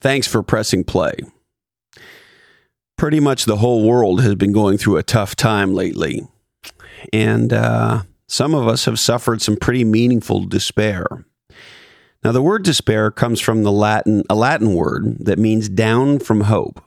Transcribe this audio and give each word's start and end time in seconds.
Thanks 0.00 0.26
for 0.26 0.42
pressing 0.42 0.84
play. 0.84 1.14
Pretty 2.96 3.20
much 3.20 3.44
the 3.44 3.56
whole 3.56 3.86
world 3.86 4.22
has 4.22 4.34
been 4.34 4.52
going 4.52 4.78
through 4.78 4.96
a 4.96 5.02
tough 5.02 5.36
time 5.36 5.74
lately. 5.74 6.26
And 7.12 7.52
uh, 7.52 8.02
some 8.26 8.54
of 8.54 8.66
us 8.66 8.84
have 8.84 8.98
suffered 8.98 9.40
some 9.40 9.56
pretty 9.56 9.84
meaningful 9.84 10.44
despair. 10.44 11.24
Now, 12.24 12.32
the 12.32 12.42
word 12.42 12.64
despair 12.64 13.10
comes 13.10 13.40
from 13.40 13.62
the 13.62 13.72
Latin, 13.72 14.24
a 14.28 14.34
Latin 14.34 14.74
word 14.74 15.18
that 15.20 15.38
means 15.38 15.68
down 15.68 16.18
from 16.18 16.42
hope. 16.42 16.82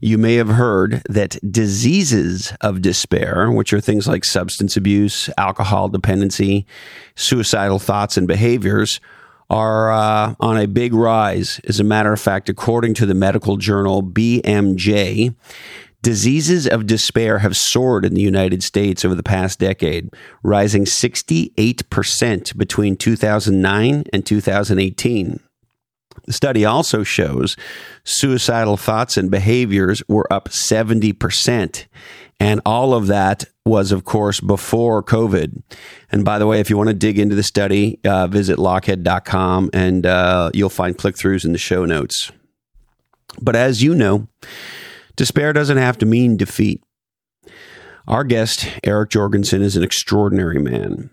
You 0.00 0.18
may 0.18 0.34
have 0.34 0.48
heard 0.48 1.02
that 1.08 1.38
diseases 1.50 2.52
of 2.60 2.82
despair, 2.82 3.50
which 3.50 3.72
are 3.72 3.80
things 3.80 4.06
like 4.06 4.24
substance 4.24 4.76
abuse, 4.76 5.30
alcohol 5.38 5.88
dependency, 5.88 6.66
suicidal 7.14 7.78
thoughts 7.78 8.16
and 8.16 8.26
behaviors, 8.26 9.00
are 9.48 9.92
uh, 9.92 10.34
on 10.40 10.58
a 10.58 10.66
big 10.66 10.92
rise. 10.92 11.60
As 11.68 11.80
a 11.80 11.84
matter 11.84 12.12
of 12.12 12.20
fact, 12.20 12.48
according 12.48 12.94
to 12.94 13.06
the 13.06 13.14
medical 13.14 13.56
journal 13.56 14.02
BMJ, 14.02 15.34
diseases 16.02 16.66
of 16.66 16.86
despair 16.86 17.38
have 17.38 17.56
soared 17.56 18.04
in 18.04 18.14
the 18.14 18.20
United 18.20 18.62
States 18.62 19.04
over 19.04 19.14
the 19.14 19.22
past 19.22 19.58
decade, 19.58 20.10
rising 20.42 20.84
68% 20.84 22.56
between 22.56 22.96
2009 22.96 24.04
and 24.12 24.26
2018. 24.26 25.40
The 26.24 26.32
study 26.32 26.64
also 26.64 27.02
shows 27.02 27.56
suicidal 28.04 28.76
thoughts 28.76 29.16
and 29.16 29.30
behaviors 29.30 30.02
were 30.08 30.32
up 30.32 30.48
70%. 30.48 31.86
And 32.40 32.60
all 32.66 32.94
of 32.94 33.06
that 33.06 33.44
was, 33.66 33.92
of 33.92 34.04
course, 34.04 34.40
before 34.40 35.02
COVID. 35.02 35.62
And 36.12 36.24
by 36.24 36.38
the 36.38 36.46
way, 36.46 36.60
if 36.60 36.70
you 36.70 36.76
want 36.76 36.88
to 36.88 36.94
dig 36.94 37.18
into 37.18 37.34
the 37.34 37.42
study, 37.42 37.98
uh, 38.04 38.28
visit 38.28 38.58
lochhead.com 38.58 39.70
and 39.74 40.06
uh, 40.06 40.50
you'll 40.54 40.70
find 40.70 40.96
click 40.96 41.16
throughs 41.16 41.44
in 41.44 41.52
the 41.52 41.58
show 41.58 41.84
notes. 41.84 42.30
But 43.42 43.56
as 43.56 43.82
you 43.82 43.94
know, 43.94 44.28
despair 45.16 45.52
doesn't 45.52 45.76
have 45.76 45.98
to 45.98 46.06
mean 46.06 46.36
defeat. 46.36 46.82
Our 48.06 48.22
guest, 48.22 48.68
Eric 48.84 49.10
Jorgensen, 49.10 49.62
is 49.62 49.76
an 49.76 49.82
extraordinary 49.82 50.60
man. 50.60 51.10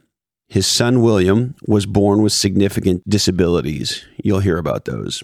His 0.47 0.67
son, 0.67 1.02
William, 1.02 1.56
was 1.66 1.88
born 1.88 2.22
with 2.22 2.33
significant 2.33 3.09
disabilities. 3.09 4.06
You'll 4.23 4.41
hear 4.41 4.59
about 4.59 4.85
those. 4.85 5.23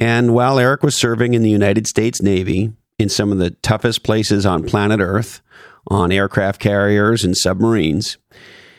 And 0.00 0.32
while 0.34 0.58
Eric 0.58 0.82
was 0.82 0.96
serving 0.96 1.34
in 1.34 1.42
the 1.42 1.50
United 1.50 1.86
States 1.86 2.22
Navy 2.22 2.72
in 2.98 3.10
some 3.10 3.30
of 3.30 3.36
the 3.36 3.50
toughest 3.50 4.02
places 4.02 4.46
on 4.46 4.64
planet 4.64 5.00
Earth, 5.00 5.42
on 5.88 6.12
aircraft 6.12 6.60
carriers 6.60 7.24
and 7.24 7.36
submarines, 7.36 8.18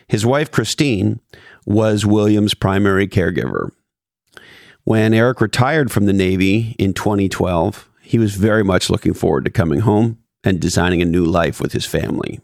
his 0.08 0.26
wife, 0.26 0.52
Christine, 0.52 1.20
was 1.66 2.06
William's 2.06 2.54
primary 2.54 3.08
caregiver. 3.08 3.72
When 4.84 5.14
Eric 5.14 5.40
retired 5.40 5.92
from 5.92 6.06
the 6.06 6.14
Navy 6.14 6.76
in 6.78 6.94
2012, 6.94 7.90
he 8.02 8.20
was 8.20 8.36
very 8.36 8.64
much 8.64 8.90
looking 8.90 9.14
forward 9.14 9.46
to 9.46 9.52
coming 9.52 9.80
home 9.80 10.20
and 10.44 10.60
designing 10.60 11.02
a 11.02 11.06
new 11.06 11.24
life 11.24 11.62
with 11.62 11.72
his 11.72 11.86
family. 11.86 12.42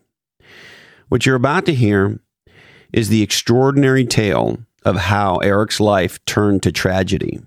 What 1.10 1.26
you're 1.26 1.36
about 1.36 1.66
to 1.66 1.74
hear 1.74 2.20
is 2.94 3.10
the 3.10 3.22
extraordinary 3.22 4.06
tale 4.06 4.60
of 4.84 4.96
how 4.96 5.38
Eric's 5.38 5.80
life 5.80 6.24
turned 6.26 6.64
to 6.64 6.72
tragedy, 6.72 7.42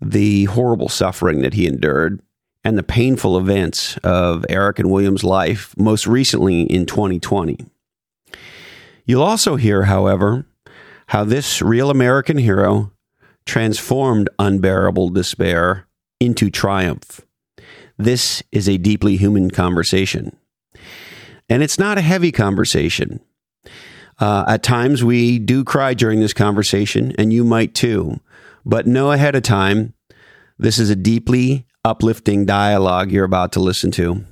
the 0.00 0.44
horrible 0.46 0.88
suffering 0.88 1.42
that 1.42 1.54
he 1.54 1.66
endured, 1.66 2.20
and 2.64 2.76
the 2.76 2.82
painful 2.82 3.38
events 3.38 3.96
of 3.98 4.44
Eric 4.48 4.78
and 4.78 4.90
William's 4.90 5.24
life, 5.24 5.74
most 5.76 6.06
recently 6.06 6.62
in 6.62 6.86
2020. 6.86 7.58
You'll 9.04 9.22
also 9.22 9.56
hear, 9.56 9.84
however, 9.84 10.46
how 11.08 11.24
this 11.24 11.62
real 11.62 11.90
American 11.90 12.38
hero 12.38 12.92
transformed 13.46 14.28
unbearable 14.38 15.08
despair 15.10 15.86
into 16.20 16.50
triumph. 16.50 17.22
This 17.98 18.42
is 18.52 18.68
a 18.68 18.78
deeply 18.78 19.16
human 19.16 19.50
conversation. 19.50 20.36
And 21.48 21.62
it's 21.62 21.78
not 21.78 21.98
a 21.98 22.02
heavy 22.02 22.30
conversation. 22.30 23.20
Uh, 24.20 24.44
at 24.46 24.62
times, 24.62 25.02
we 25.02 25.38
do 25.38 25.64
cry 25.64 25.94
during 25.94 26.20
this 26.20 26.34
conversation, 26.34 27.12
and 27.18 27.32
you 27.32 27.42
might 27.42 27.74
too. 27.74 28.20
But 28.64 28.86
know 28.86 29.10
ahead 29.10 29.34
of 29.34 29.42
time, 29.42 29.94
this 30.58 30.78
is 30.78 30.90
a 30.90 30.96
deeply 30.96 31.66
uplifting 31.84 32.44
dialogue 32.44 33.10
you're 33.10 33.24
about 33.24 33.52
to 33.52 33.60
listen 33.60 33.90
to 33.90 34.24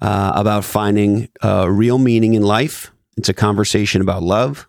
uh, 0.00 0.32
about 0.34 0.64
finding 0.64 1.28
uh, 1.42 1.68
real 1.70 1.98
meaning 1.98 2.34
in 2.34 2.42
life. 2.42 2.90
It's 3.16 3.28
a 3.28 3.34
conversation 3.34 4.02
about 4.02 4.22
love 4.22 4.66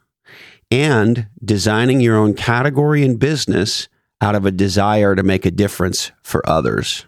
and 0.72 1.28
designing 1.44 2.02
your 2.02 2.16
own 2.16 2.34
category 2.34 3.04
in 3.04 3.18
business 3.18 3.90
out 4.22 4.36
of 4.36 4.46
a 4.46 4.52
desire 4.52 5.16
to 5.16 5.24
make 5.24 5.46
a 5.46 5.52
difference 5.52 6.12
for 6.22 6.48
others. 6.50 7.06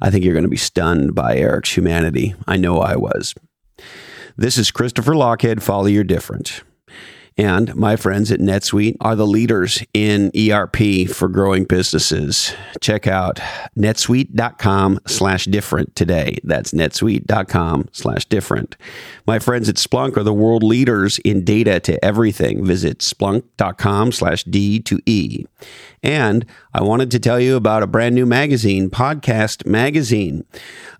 I 0.00 0.10
think 0.10 0.24
you're 0.24 0.34
going 0.34 0.44
to 0.44 0.50
be 0.50 0.56
stunned 0.56 1.14
by 1.14 1.36
Eric's 1.36 1.74
humanity. 1.74 2.34
I 2.46 2.56
know 2.58 2.80
I 2.80 2.96
was. 2.96 3.34
This 4.36 4.58
is 4.58 4.70
Christopher 4.70 5.12
Lochhead. 5.12 5.62
Follow 5.62 5.86
your 5.86 6.04
different. 6.04 6.62
And 7.38 7.74
my 7.76 7.96
friends 7.96 8.32
at 8.32 8.40
NetSuite 8.40 8.96
are 9.00 9.14
the 9.14 9.26
leaders 9.26 9.82
in 9.92 10.30
ERP 10.34 11.06
for 11.08 11.28
growing 11.28 11.64
businesses. 11.64 12.54
Check 12.80 13.06
out 13.06 13.36
netsuite.com 13.76 15.00
slash 15.06 15.44
different 15.44 15.94
today. 15.94 16.38
That's 16.44 16.72
netsuite.com 16.72 17.88
slash 17.92 18.24
different. 18.24 18.76
My 19.26 19.38
friends 19.38 19.68
at 19.68 19.76
Splunk 19.76 20.16
are 20.16 20.22
the 20.22 20.32
world 20.32 20.62
leaders 20.62 21.18
in 21.24 21.44
data 21.44 21.78
to 21.80 22.02
everything. 22.02 22.64
Visit 22.64 23.00
splunk.com 23.00 24.12
slash 24.12 24.44
D 24.44 24.80
to 24.80 24.98
E. 25.04 25.44
And 26.06 26.46
I 26.72 26.82
wanted 26.84 27.10
to 27.10 27.18
tell 27.18 27.40
you 27.40 27.56
about 27.56 27.82
a 27.82 27.88
brand 27.88 28.14
new 28.14 28.26
magazine, 28.26 28.90
Podcast 28.90 29.66
Magazine. 29.66 30.44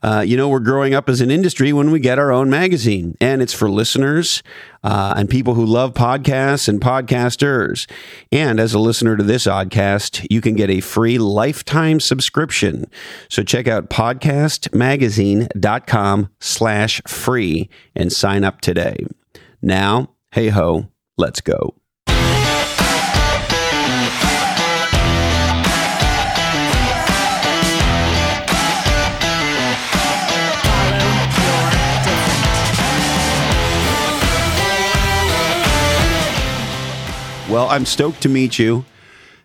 Uh, 0.02 0.24
you 0.26 0.36
know, 0.36 0.48
we're 0.48 0.58
growing 0.58 0.94
up 0.94 1.08
as 1.08 1.20
an 1.20 1.30
industry 1.30 1.72
when 1.72 1.92
we 1.92 2.00
get 2.00 2.18
our 2.18 2.32
own 2.32 2.50
magazine, 2.50 3.14
and 3.20 3.40
it's 3.40 3.52
for 3.52 3.70
listeners 3.70 4.42
uh, 4.82 5.14
and 5.16 5.30
people 5.30 5.54
who 5.54 5.64
love 5.64 5.94
podcasts 5.94 6.66
and 6.66 6.80
podcasters. 6.80 7.88
And 8.32 8.58
as 8.58 8.74
a 8.74 8.80
listener 8.80 9.16
to 9.16 9.22
this 9.22 9.46
oddcast, 9.46 10.26
you 10.28 10.40
can 10.40 10.56
get 10.56 10.70
a 10.70 10.80
free 10.80 11.18
lifetime 11.18 12.00
subscription. 12.00 12.90
So 13.30 13.44
check 13.44 13.68
out 13.68 13.88
podcastmagazine.com 13.88 16.30
slash 16.40 17.00
free 17.06 17.70
and 17.94 18.12
sign 18.12 18.42
up 18.42 18.60
today. 18.60 19.06
Now, 19.62 20.16
hey 20.32 20.48
ho, 20.48 20.88
let's 21.16 21.40
go. 21.40 21.76
Well, 37.56 37.70
I'm 37.70 37.86
stoked 37.86 38.20
to 38.20 38.28
meet 38.28 38.58
you, 38.58 38.84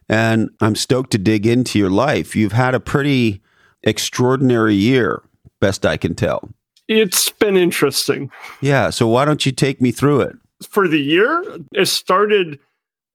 and 0.10 0.50
I'm 0.60 0.76
stoked 0.76 1.12
to 1.12 1.18
dig 1.18 1.48
into 1.48 1.80
your 1.80 1.90
life. 1.90 2.36
You've 2.36 2.52
had 2.52 2.76
a 2.76 2.80
pretty 2.82 3.42
extraordinary 3.84 4.76
year, 4.76 5.24
best 5.62 5.86
I 5.86 5.96
can 5.96 6.14
tell. 6.14 6.50
It's 6.90 7.30
been 7.30 7.56
interesting. 7.56 8.30
Yeah. 8.60 8.90
So 8.90 9.08
why 9.08 9.24
don't 9.24 9.46
you 9.46 9.54
take 9.54 9.80
me 9.80 9.94
through 9.94 10.24
it? 10.24 10.36
For 10.62 10.90
the 10.90 11.00
year, 11.00 11.42
it 11.74 11.86
started, 11.86 12.60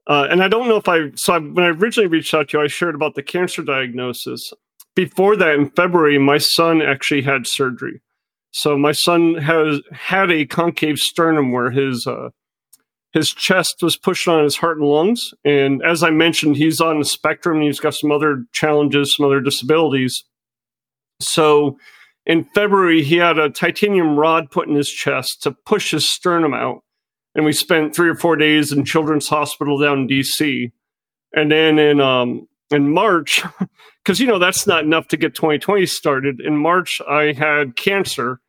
uh, 0.07 0.29
and 0.31 0.43
I 0.43 0.49
don't 0.49 0.67
know 0.67 0.79
if 0.79 0.89
I, 0.89 1.11
so 1.15 1.35
I, 1.35 1.39
when 1.41 1.67
I 1.67 1.69
originally 1.69 2.09
reached 2.09 2.33
out 2.33 2.49
to 2.49 2.57
you, 2.57 2.65
I 2.65 2.67
shared 2.67 2.95
about 2.95 3.17
the 3.17 3.23
cancer 3.23 3.63
diagnosis. 3.63 4.51
Before 4.95 5.37
that, 5.37 5.57
in 5.57 5.69
February, 5.69 6.17
my 6.17 6.39
son 6.39 6.81
actually 6.81 7.21
had 7.21 7.47
surgery. 7.47 8.01
So 8.53 8.79
my 8.79 8.93
son 8.93 9.35
has 9.35 9.83
had 9.93 10.31
a 10.31 10.47
concave 10.47 10.97
sternum 10.97 11.53
where 11.53 11.71
his 11.71 12.07
uh, 12.07 12.31
his 13.13 13.31
chest 13.31 13.77
was 13.83 13.97
pushed 13.97 14.29
on 14.29 14.45
his 14.45 14.57
heart 14.57 14.79
and 14.79 14.87
lungs. 14.87 15.33
And 15.45 15.83
as 15.83 16.03
I 16.03 16.11
mentioned, 16.11 16.57
he's 16.57 16.81
on 16.81 16.99
the 16.99 17.05
spectrum. 17.05 17.63
He's 17.63 17.81
got 17.81 17.95
some 17.95 18.13
other 18.13 18.45
challenges, 18.53 19.17
some 19.17 19.27
other 19.27 19.41
disabilities. 19.41 20.25
So 21.21 21.79
in 22.27 22.45
February, 22.55 23.03
he 23.03 23.17
had 23.17 23.39
a 23.39 23.49
titanium 23.49 24.19
rod 24.19 24.51
put 24.51 24.69
in 24.69 24.75
his 24.75 24.91
chest 24.91 25.43
to 25.43 25.53
push 25.53 25.93
his 25.93 26.11
sternum 26.11 26.53
out. 26.53 26.83
And 27.35 27.45
we 27.45 27.53
spent 27.53 27.95
three 27.95 28.09
or 28.09 28.15
four 28.15 28.37
days 28.37 28.73
in 28.73 28.85
Children's 28.85 29.29
Hospital 29.29 29.79
down 29.79 30.01
in 30.01 30.09
DC. 30.09 30.73
And 31.33 31.51
then 31.51 31.79
in 31.79 32.01
um, 32.01 32.49
in 32.71 32.93
March, 32.93 33.43
because 34.05 34.21
you 34.21 34.27
know 34.27 34.39
that's 34.39 34.67
not 34.67 34.85
enough 34.85 35.09
to 35.09 35.17
get 35.17 35.35
2020 35.35 35.87
started. 35.87 36.41
In 36.41 36.57
March, 36.57 37.01
I 37.09 37.33
had 37.33 37.77
cancer, 37.77 38.41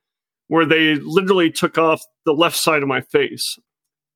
where 0.48 0.66
they 0.66 0.96
literally 0.96 1.52
took 1.52 1.78
off 1.78 2.02
the 2.26 2.34
left 2.34 2.56
side 2.56 2.82
of 2.82 2.88
my 2.88 3.02
face 3.02 3.58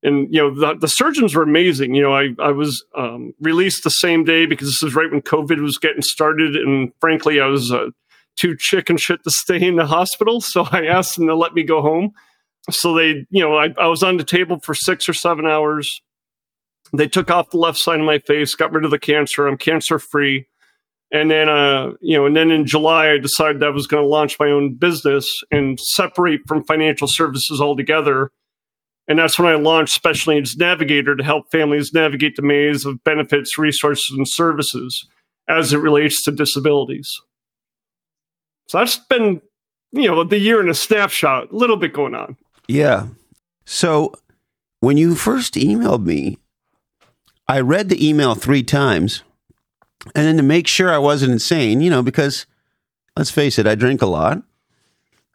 and 0.02 0.32
you 0.32 0.40
know 0.40 0.54
the, 0.54 0.78
the 0.78 0.88
surgeons 0.88 1.34
were 1.34 1.42
amazing. 1.42 1.94
You 1.94 2.02
know 2.02 2.12
i, 2.12 2.28
I 2.38 2.50
was 2.52 2.84
um, 2.96 3.34
released 3.40 3.84
the 3.84 3.90
same 3.90 4.24
day 4.24 4.46
because 4.46 4.68
this 4.68 4.82
was 4.82 4.94
right 4.94 5.10
when 5.10 5.22
covid 5.22 5.60
was 5.60 5.78
getting 5.78 6.02
started. 6.02 6.56
And 6.56 6.92
frankly 7.00 7.40
i 7.40 7.46
was 7.46 7.72
uh, 7.72 7.86
too 8.36 8.56
chicken 8.58 8.96
shit 8.96 9.22
to 9.24 9.30
stay 9.30 9.62
in 9.62 9.76
the 9.76 9.86
hospital. 9.86 10.40
So 10.40 10.66
i 10.72 10.86
asked 10.86 11.16
them 11.16 11.26
to 11.28 11.34
let 11.34 11.54
me 11.54 11.62
go 11.62 11.82
home. 11.82 12.12
So 12.70 12.94
they 12.94 13.26
you 13.30 13.42
know 13.42 13.56
I, 13.56 13.68
I 13.78 13.86
was 13.86 14.02
on 14.02 14.16
the 14.16 14.24
table 14.24 14.58
for 14.62 14.74
six 14.74 15.08
or 15.08 15.14
seven 15.14 15.46
hours. 15.46 15.88
They 16.94 17.08
took 17.08 17.30
off 17.30 17.50
the 17.50 17.58
left 17.58 17.78
side 17.78 18.00
of 18.00 18.06
my 18.06 18.18
face 18.18 18.54
got 18.54 18.72
rid 18.72 18.84
of 18.84 18.90
the 18.90 18.98
cancer. 18.98 19.46
I'm 19.46 19.56
cancer 19.56 19.98
free. 19.98 20.46
And 21.12 21.30
then, 21.30 21.50
uh, 21.50 21.92
you 22.00 22.16
know, 22.16 22.24
and 22.24 22.34
then 22.34 22.50
in 22.50 22.66
July, 22.66 23.10
I 23.10 23.18
decided 23.18 23.62
I 23.62 23.68
was 23.68 23.86
going 23.86 24.02
to 24.02 24.08
launch 24.08 24.40
my 24.40 24.46
own 24.46 24.74
business 24.74 25.28
and 25.50 25.78
separate 25.78 26.40
from 26.48 26.64
financial 26.64 27.06
services 27.06 27.60
altogether. 27.60 28.30
And 29.08 29.18
that's 29.18 29.38
when 29.38 29.48
I 29.48 29.56
launched 29.56 29.94
Special 29.94 30.34
Needs 30.34 30.56
Navigator 30.56 31.16
to 31.16 31.24
help 31.24 31.50
families 31.50 31.92
navigate 31.92 32.36
the 32.36 32.42
maze 32.42 32.86
of 32.86 33.02
benefits, 33.04 33.58
resources, 33.58 34.14
and 34.16 34.28
services 34.28 35.08
as 35.48 35.72
it 35.72 35.78
relates 35.78 36.22
to 36.22 36.30
disabilities. 36.30 37.10
So 38.68 38.78
that's 38.78 38.96
been, 38.96 39.42
you 39.90 40.08
know, 40.08 40.22
the 40.24 40.38
year 40.38 40.60
in 40.60 40.68
a 40.68 40.74
snapshot, 40.74 41.50
a 41.50 41.56
little 41.56 41.76
bit 41.76 41.92
going 41.92 42.14
on. 42.14 42.36
Yeah. 42.68 43.08
So 43.64 44.14
when 44.80 44.96
you 44.96 45.14
first 45.14 45.54
emailed 45.54 46.04
me, 46.04 46.38
I 47.48 47.60
read 47.60 47.88
the 47.88 48.08
email 48.08 48.34
three 48.34 48.62
times. 48.62 49.24
And 50.14 50.26
then 50.26 50.36
to 50.36 50.42
make 50.42 50.66
sure 50.66 50.92
I 50.92 50.98
wasn't 50.98 51.32
insane, 51.32 51.80
you 51.80 51.90
know, 51.90 52.02
because 52.02 52.46
let's 53.16 53.30
face 53.30 53.58
it, 53.58 53.66
I 53.66 53.74
drink 53.74 54.00
a 54.00 54.06
lot. 54.06 54.42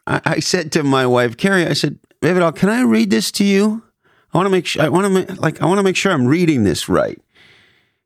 I, 0.05 0.21
I 0.25 0.39
said 0.39 0.71
to 0.71 0.83
my 0.83 1.05
wife, 1.05 1.37
Carrie, 1.37 1.67
I 1.67 1.73
said, 1.73 1.99
David, 2.21 2.55
can 2.55 2.69
I 2.69 2.81
read 2.81 3.09
this 3.09 3.31
to 3.31 3.43
you? 3.43 3.83
I 4.33 4.37
want 4.37 4.47
to 4.47 4.51
make 4.51 4.65
sure, 4.65 4.83
I 4.83 4.89
want 4.89 5.05
to 5.05 5.09
make, 5.09 5.41
like, 5.41 5.61
I 5.61 5.65
want 5.65 5.79
to 5.79 5.83
make 5.83 5.95
sure 5.95 6.11
I'm 6.11 6.27
reading 6.27 6.63
this 6.63 6.89
right. 6.89 7.19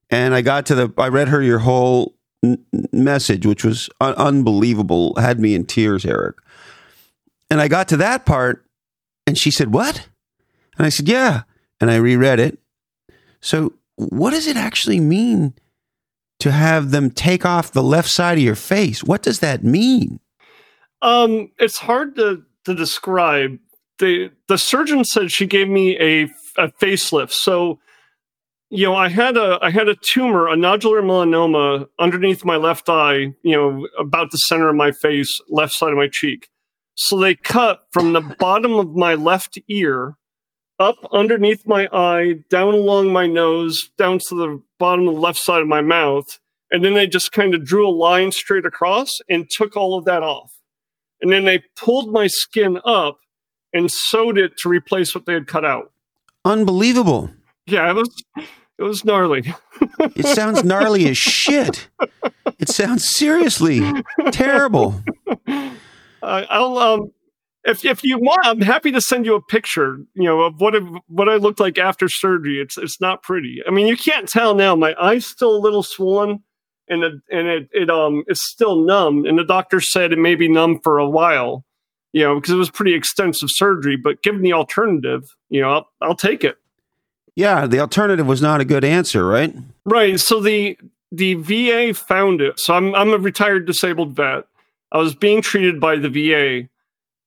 And 0.10 0.34
I 0.34 0.42
got 0.42 0.66
to 0.68 0.76
the, 0.76 0.94
I 0.98 1.08
read 1.08 1.30
her 1.30 1.42
your 1.42 1.60
whole 1.60 2.16
n- 2.44 2.64
message, 2.92 3.46
which 3.46 3.64
was 3.64 3.90
un- 4.00 4.16
unbelievable, 4.16 5.16
had 5.16 5.40
me 5.40 5.56
in 5.56 5.66
tears, 5.66 6.06
Eric. 6.06 6.38
And 7.50 7.60
I 7.62 7.68
got 7.68 7.88
to 7.90 7.98
that 7.98 8.26
part 8.26 8.66
and 9.26 9.38
she 9.38 9.52
said, 9.52 9.74
What? 9.74 10.08
And 10.78 10.86
I 10.86 10.90
said, 10.90 11.08
Yeah. 11.08 11.44
And 11.80 11.90
I 11.90 11.96
reread 11.96 12.40
it. 12.40 12.60
So, 13.40 13.74
what 13.96 14.32
does 14.32 14.48
it 14.48 14.58
actually 14.58 15.00
mean 15.00 15.54
to 16.40 16.52
have 16.52 16.92
them 16.92 17.12
take 17.12 17.46
off 17.46 17.72
the 17.72 17.84
left 17.84 18.10
side 18.10 18.38
of 18.38 18.44
your 18.44 18.56
face? 18.56 19.04
What 19.04 19.22
does 19.22 19.40
that 19.40 19.64
mean? 19.64 20.20
Um, 21.02 21.52
it's 21.60 21.78
hard 21.80 22.16
to, 22.16 22.44
to 22.66 22.74
describe. 22.74 23.60
The 24.02 24.32
the 24.48 24.58
surgeon 24.58 25.06
said 25.06 25.32
she 25.32 25.46
gave 25.46 25.70
me 25.70 25.96
a, 26.00 26.24
a 26.60 26.70
facelift. 26.70 27.34
So, 27.34 27.80
you 28.72 28.88
know, 28.88 28.96
I 28.96 29.10
had 29.10 29.38
a 29.38 29.60
I 29.62 29.70
had 29.70 29.88
a 29.88 29.96
tumor, 29.96 30.48
a 30.48 30.56
nodular 30.56 31.04
melanoma 31.04 31.88
underneath 32.00 32.44
my 32.44 32.56
left 32.58 32.90
eye, 32.90 33.34
you 33.44 33.56
know, 33.56 33.88
about 34.00 34.32
the 34.32 34.38
center 34.38 34.70
of 34.70 34.76
my 34.76 34.92
face, 34.92 35.40
left 35.50 35.74
side 35.74 35.92
of 35.92 35.98
my 35.98 36.08
cheek. 36.12 36.50
So 36.96 37.20
they 37.20 37.36
cut 37.36 37.84
from 37.92 38.14
the 38.14 38.22
bottom 38.22 38.74
of 38.74 38.96
my 38.96 39.14
left 39.14 39.60
ear 39.70 40.18
up 40.80 40.98
underneath 41.12 41.68
my 41.68 41.88
eye, 41.94 42.40
down 42.50 42.74
along 42.74 43.14
my 43.14 43.28
nose, 43.28 43.92
down 44.00 44.18
to 44.30 44.36
the 44.36 44.64
bottom 44.80 45.08
of 45.08 45.14
the 45.14 45.22
left 45.22 45.38
side 45.38 45.62
of 45.62 45.68
my 45.68 45.82
mouth. 45.82 46.40
And 46.72 46.84
then 46.84 46.96
they 46.96 47.06
just 47.06 47.32
kind 47.32 47.54
of 47.54 47.64
drew 47.64 47.88
a 47.88 47.92
line 47.92 48.32
straight 48.32 48.66
across 48.66 49.10
and 49.30 49.48
took 49.48 49.78
all 49.78 49.96
of 49.96 50.06
that 50.06 50.24
off. 50.24 50.54
And 51.22 51.32
then 51.32 51.46
they 51.46 51.64
pulled 51.76 52.12
my 52.12 52.26
skin 52.26 52.80
up 52.84 53.20
and 53.74 53.90
sewed 53.92 54.38
it 54.38 54.58
to 54.58 54.70
replace 54.70 55.16
what 55.16 55.26
they 55.26 55.34
had 55.34 55.48
cut 55.48 55.66
out. 55.66 55.92
Unbelievable. 56.46 57.30
Yeah, 57.66 57.90
it 57.90 57.96
was 57.96 58.24
it 58.78 58.84
was 58.84 59.06
gnarly. 59.06 59.54
it 60.00 60.26
sounds 60.26 60.64
gnarly 60.64 61.08
as 61.08 61.18
shit. 61.18 61.88
It 62.60 62.70
sounds 62.70 63.10
seriously 63.16 63.82
terrible. 64.32 65.02
Uh, 65.48 65.72
I'll 66.24 66.78
um 66.78 67.12
if 67.64 67.86
if 67.86 68.04
you 68.04 68.18
want, 68.18 68.46
I'm 68.46 68.62
happy 68.62 68.92
to 68.92 69.02
send 69.02 69.26
you 69.26 69.36
a 69.36 69.42
picture, 69.42 69.98
you 70.14 70.24
know, 70.24 70.42
of 70.42 70.60
what 70.60 70.76
it, 70.76 70.84
what 71.08 71.30
I 71.30 71.36
looked 71.36 71.60
like 71.60 71.78
after 71.78 72.08
surgery. 72.10 72.60
It's 72.60 72.78
it's 72.78 73.00
not 73.00 73.24
pretty. 73.24 73.62
I 73.68 73.72
mean, 73.72 73.88
you 73.88 73.98
can't 73.98 74.28
tell 74.28 74.56
now. 74.56 74.76
My 74.76 74.96
eye's 75.00 75.26
still 75.28 75.56
a 75.56 75.60
little 75.60 75.84
swollen, 75.84 76.44
and 76.88 77.04
it, 77.04 77.14
and 77.30 77.48
it 77.48 77.70
it 77.72 77.90
um 77.90 78.24
is 78.28 78.42
still 78.44 78.84
numb. 78.84 79.26
And 79.26 79.38
the 79.38 79.44
doctor 79.44 79.80
said 79.80 80.12
it 80.12 80.20
may 80.20 80.36
be 80.36 80.48
numb 80.48 80.80
for 80.84 80.98
a 80.98 81.10
while, 81.10 81.64
you 82.14 82.24
know, 82.24 82.36
because 82.36 82.54
it 82.54 82.58
was 82.58 82.70
pretty 82.70 82.94
extensive 82.94 83.50
surgery. 83.52 83.98
But 83.98 84.22
given 84.24 84.42
the 84.42 84.54
alternative, 84.54 85.36
you 85.50 85.62
know, 85.62 85.70
I'll, 85.70 85.90
I'll 86.02 86.16
take 86.16 86.44
it. 86.44 86.58
Yeah, 87.36 87.66
the 87.68 87.80
alternative 87.80 88.28
was 88.28 88.42
not 88.42 88.62
a 88.62 88.66
good 88.66 88.84
answer, 88.84 89.26
right? 89.26 89.56
Right. 89.86 90.20
So 90.20 90.40
the 90.40 90.78
the 91.12 91.36
VA 91.36 91.94
found 91.94 92.42
it. 92.42 92.60
So 92.60 92.74
I'm 92.74 92.94
I'm 92.96 93.14
a 93.14 93.18
retired 93.18 93.66
disabled 93.66 94.16
vet. 94.16 94.46
I 94.92 94.98
was 94.98 95.16
being 95.16 95.42
treated 95.42 95.80
by 95.80 95.96
the 95.96 96.10
VA 96.10 96.68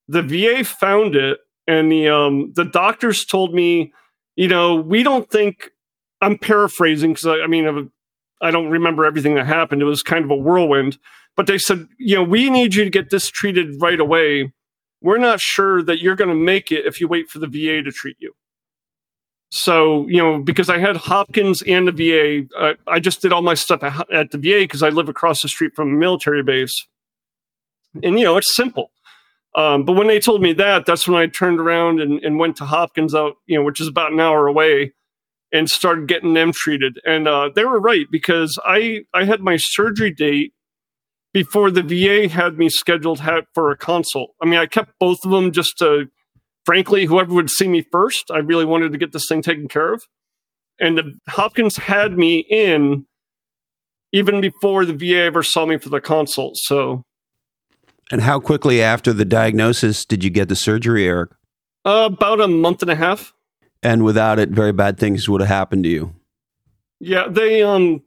the 0.09 0.23
VA 0.23 0.65
found 0.65 1.17
it, 1.17 1.39
and 1.67 1.91
the 1.91 2.09
um, 2.09 2.53
the 2.55 2.65
doctors 2.65 3.25
told 3.25 3.55
me, 3.55 3.93
you 4.37 4.49
know, 4.49 4.77
we 4.77 5.03
don't 5.03 5.31
think. 5.31 5.71
I'm 6.21 6.39
paraphrasing 6.39 7.13
because 7.13 7.27
I, 7.27 7.43
I 7.43 7.47
mean, 7.47 7.91
I 8.41 8.51
don't 8.51 8.71
remember 8.71 9.05
everything 9.05 9.35
that 9.35 9.47
happened. 9.47 9.83
It 9.83 9.87
was 9.87 10.03
kind 10.03 10.25
of 10.25 10.31
a 10.31 10.37
whirlwind. 10.37 10.97
But 11.37 11.47
they 11.47 11.59
said, 11.59 11.87
you 11.99 12.15
know, 12.15 12.23
we 12.23 12.49
need 12.49 12.75
you 12.75 12.85
to 12.85 12.89
get 12.89 13.11
this 13.11 13.29
treated 13.29 13.75
right 13.83 14.01
away. 14.01 14.53
We're 15.05 15.19
not 15.19 15.39
sure 15.39 15.83
that 15.83 16.01
you're 16.01 16.17
going 16.17 16.31
to 16.31 16.35
make 16.35 16.73
it 16.73 16.87
if 16.87 16.99
you 16.99 17.07
wait 17.07 17.29
for 17.29 17.39
the 17.39 17.47
VA 17.47 17.83
to 17.83 17.93
treat 17.93 18.17
you. 18.21 18.33
So, 19.51 20.09
you 20.09 20.17
know, 20.17 20.39
because 20.39 20.71
I 20.71 20.79
had 20.79 20.97
Hopkins 20.97 21.61
and 21.61 21.87
the 21.87 21.93
VA, 21.93 22.49
uh, 22.59 22.73
I 22.87 23.01
just 23.01 23.21
did 23.21 23.31
all 23.31 23.43
my 23.43 23.53
stuff 23.53 23.83
at 23.83 24.31
the 24.31 24.39
VA 24.39 24.61
because 24.61 24.83
I 24.83 24.89
live 24.89 25.11
across 25.11 25.43
the 25.43 25.49
street 25.49 25.73
from 25.77 25.91
a 25.91 25.93
military 25.93 26.43
base. 26.43 26.87
And, 28.03 28.19
you 28.19 28.25
know, 28.25 28.39
it's 28.39 28.57
simple. 28.57 28.93
Um, 29.55 29.85
but 29.85 29.93
when 29.93 30.07
they 30.07 30.19
told 30.21 30.41
me 30.41 30.55
that, 30.55 30.87
that's 30.87 31.07
when 31.07 31.21
I 31.21 31.27
turned 31.27 31.61
around 31.61 32.01
and, 32.01 32.25
and, 32.25 32.39
went 32.39 32.57
to 32.57 32.65
Hopkins 32.65 33.15
out, 33.15 33.35
you 33.45 33.59
know, 33.59 33.63
which 33.63 33.83
is 33.83 33.87
about 33.87 34.13
an 34.13 34.21
hour 34.21 34.47
away, 34.47 34.95
and 35.53 35.69
started 35.69 36.09
getting 36.09 36.33
them 36.33 36.51
treated. 36.51 36.99
And 37.07 37.29
uh, 37.29 37.51
they 37.55 37.67
were 37.67 37.79
right 37.79 38.07
because 38.11 38.59
I 38.65 39.03
I 39.13 39.25
had 39.25 39.43
my 39.43 39.59
surgery 39.59 40.11
date 40.11 40.55
before 41.35 41.71
the 41.71 41.83
VA 41.83 42.29
had 42.33 42.57
me 42.57 42.71
scheduled 42.71 43.21
for 43.53 43.71
a 43.71 43.77
consult. 43.77 44.31
I 44.41 44.47
mean, 44.47 44.59
I 44.59 44.67
kept 44.67 44.93
both 44.99 45.19
of 45.25 45.31
them 45.33 45.53
just 45.53 45.77
to, 45.79 46.07
frankly, 46.65 47.05
whoever 47.05 47.35
would 47.35 47.51
see 47.51 47.69
me 47.69 47.85
first. 47.93 48.31
I 48.31 48.39
really 48.39 48.65
wanted 48.65 48.93
to 48.93 48.99
get 48.99 49.13
this 49.13 49.27
thing 49.29 49.43
taken 49.43 49.69
care 49.69 49.93
of, 49.93 50.05
and 50.81 50.97
the 50.97 51.13
Hopkins 51.29 51.77
had 51.77 52.17
me 52.17 52.39
in 52.49 53.05
even 54.13 54.41
before 54.41 54.87
the 54.87 54.95
VA 54.95 55.25
ever 55.25 55.43
saw 55.43 55.67
me 55.67 55.77
for 55.77 55.89
the 55.91 56.01
consult. 56.01 56.57
So 56.57 57.05
and 58.11 58.21
how 58.21 58.39
quickly 58.39 58.81
after 58.81 59.13
the 59.13 59.25
diagnosis 59.25 60.05
did 60.05 60.23
you 60.23 60.31
get 60.31 60.49
the 60.49 60.57
surgery, 60.57 61.07
Eric? 61.07 61.31
Uh, 61.85 62.09
about 62.13 62.41
a 62.41 62.49
month 62.49 62.83
and 62.83 62.91
a 62.91 62.95
half. 62.95 63.35
And 63.83 64.05
without 64.05 64.39
it, 64.39 64.51
very 64.51 64.73
bad 64.73 64.99
things 64.99 65.29
would 65.29 65.41
have 65.41 65.49
happened 65.49 65.85
to 65.85 65.91
you. 65.91 66.15
Yeah, 67.01 67.27
they 67.29 67.63
um, 67.63 68.03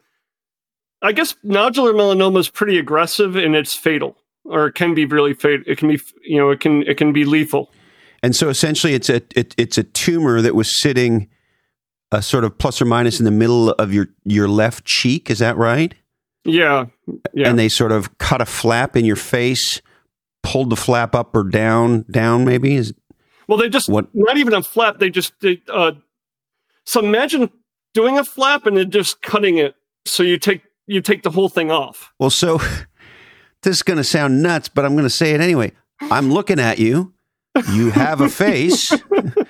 I 1.01 1.11
guess 1.11 1.35
nodular 1.45 1.94
melanoma 1.94 2.39
is 2.39 2.49
pretty 2.49 2.77
aggressive 2.77 3.35
and 3.35 3.55
it's 3.55 3.77
fatal, 3.77 4.17
or 4.45 4.68
it 4.68 4.73
can 4.73 4.94
be 4.94 5.06
really 5.06 5.33
fatal. 5.33 5.63
It 5.68 5.77
can 5.77 5.89
be, 5.89 5.99
you 6.23 6.37
know, 6.37 6.49
it 6.49 6.59
can 6.59 6.83
it 6.83 6.97
can 6.97 7.13
be 7.13 7.25
lethal. 7.25 7.71
And 8.23 8.35
so 8.35 8.49
essentially, 8.49 8.94
it's 8.94 9.09
a 9.09 9.21
it, 9.35 9.54
it's 9.57 9.77
a 9.77 9.83
tumor 9.83 10.42
that 10.42 10.56
was 10.56 10.81
sitting, 10.81 11.30
a 12.11 12.18
uh, 12.18 12.21
sort 12.21 12.44
of 12.44 12.57
plus 12.57 12.81
or 12.81 12.85
minus 12.85 13.19
in 13.19 13.25
the 13.25 13.31
middle 13.31 13.69
of 13.71 13.94
your 13.94 14.07
your 14.25 14.47
left 14.47 14.85
cheek. 14.85 15.30
Is 15.30 15.39
that 15.39 15.57
right? 15.57 15.94
Yeah, 16.44 16.85
yeah. 17.33 17.49
And 17.49 17.59
they 17.59 17.69
sort 17.69 17.92
of 17.92 18.18
cut 18.18 18.42
a 18.42 18.45
flap 18.45 18.95
in 18.95 19.06
your 19.06 19.18
face 19.18 19.81
pulled 20.47 20.69
the 20.69 20.75
flap 20.75 21.13
up 21.13 21.35
or 21.35 21.44
down, 21.44 22.06
down 22.09 22.45
maybe? 22.45 22.75
Is 22.75 22.94
well, 23.47 23.57
they 23.57 23.69
just 23.69 23.89
what? 23.89 24.07
not 24.13 24.37
even 24.37 24.54
a 24.54 24.63
flap. 24.63 24.99
They 24.99 25.09
just 25.09 25.33
they, 25.42 25.61
uh, 25.71 25.94
so 26.85 27.04
imagine 27.04 27.49
doing 27.94 28.18
a 28.18 28.23
flap 28.23 28.66
and 28.66 28.77
then 28.77 28.92
just 28.92 29.21
cutting 29.21 29.57
it. 29.57 29.75
So 30.06 30.23
you 30.23 30.37
take 30.37 30.61
you 30.87 31.01
take 31.01 31.23
the 31.23 31.29
whole 31.29 31.49
thing 31.49 31.69
off. 31.69 32.13
Well, 32.17 32.29
so 32.29 32.57
this 33.61 33.77
is 33.77 33.83
going 33.83 33.97
to 33.97 34.03
sound 34.03 34.41
nuts, 34.41 34.69
but 34.69 34.85
I'm 34.85 34.94
going 34.94 35.03
to 35.03 35.09
say 35.09 35.33
it 35.33 35.41
anyway. 35.41 35.73
I'm 36.01 36.31
looking 36.31 36.59
at 36.59 36.79
you. 36.79 37.13
You 37.71 37.89
have 37.89 38.21
a 38.21 38.29
face, 38.29 38.91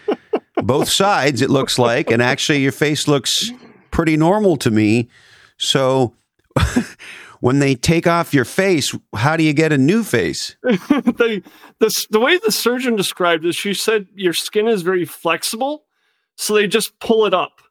both 0.63 0.89
sides. 0.89 1.41
It 1.41 1.49
looks 1.49 1.77
like, 1.77 2.09
and 2.09 2.21
actually, 2.21 2.59
your 2.59 2.71
face 2.71 3.05
looks 3.05 3.51
pretty 3.91 4.15
normal 4.15 4.55
to 4.57 4.71
me. 4.71 5.09
So 5.57 6.15
when 7.41 7.59
they 7.59 7.75
take 7.75 8.07
off 8.07 8.33
your 8.33 8.45
face, 8.45 8.95
how 9.13 9.35
do 9.35 9.43
you 9.43 9.51
get 9.51 9.73
a 9.73 9.77
new 9.77 10.03
face? 10.03 10.55
the, 10.63 11.43
the, 11.79 12.05
the 12.09 12.19
way 12.19 12.37
the 12.37 12.51
surgeon 12.51 12.95
described 12.95 13.45
it, 13.45 13.55
she 13.55 13.73
said 13.73 14.07
your 14.15 14.33
skin 14.33 14.67
is 14.67 14.83
very 14.83 15.03
flexible. 15.03 15.83
So 16.37 16.53
they 16.53 16.67
just 16.67 16.99
pull 16.99 17.25
it 17.25 17.33
up. 17.33 17.61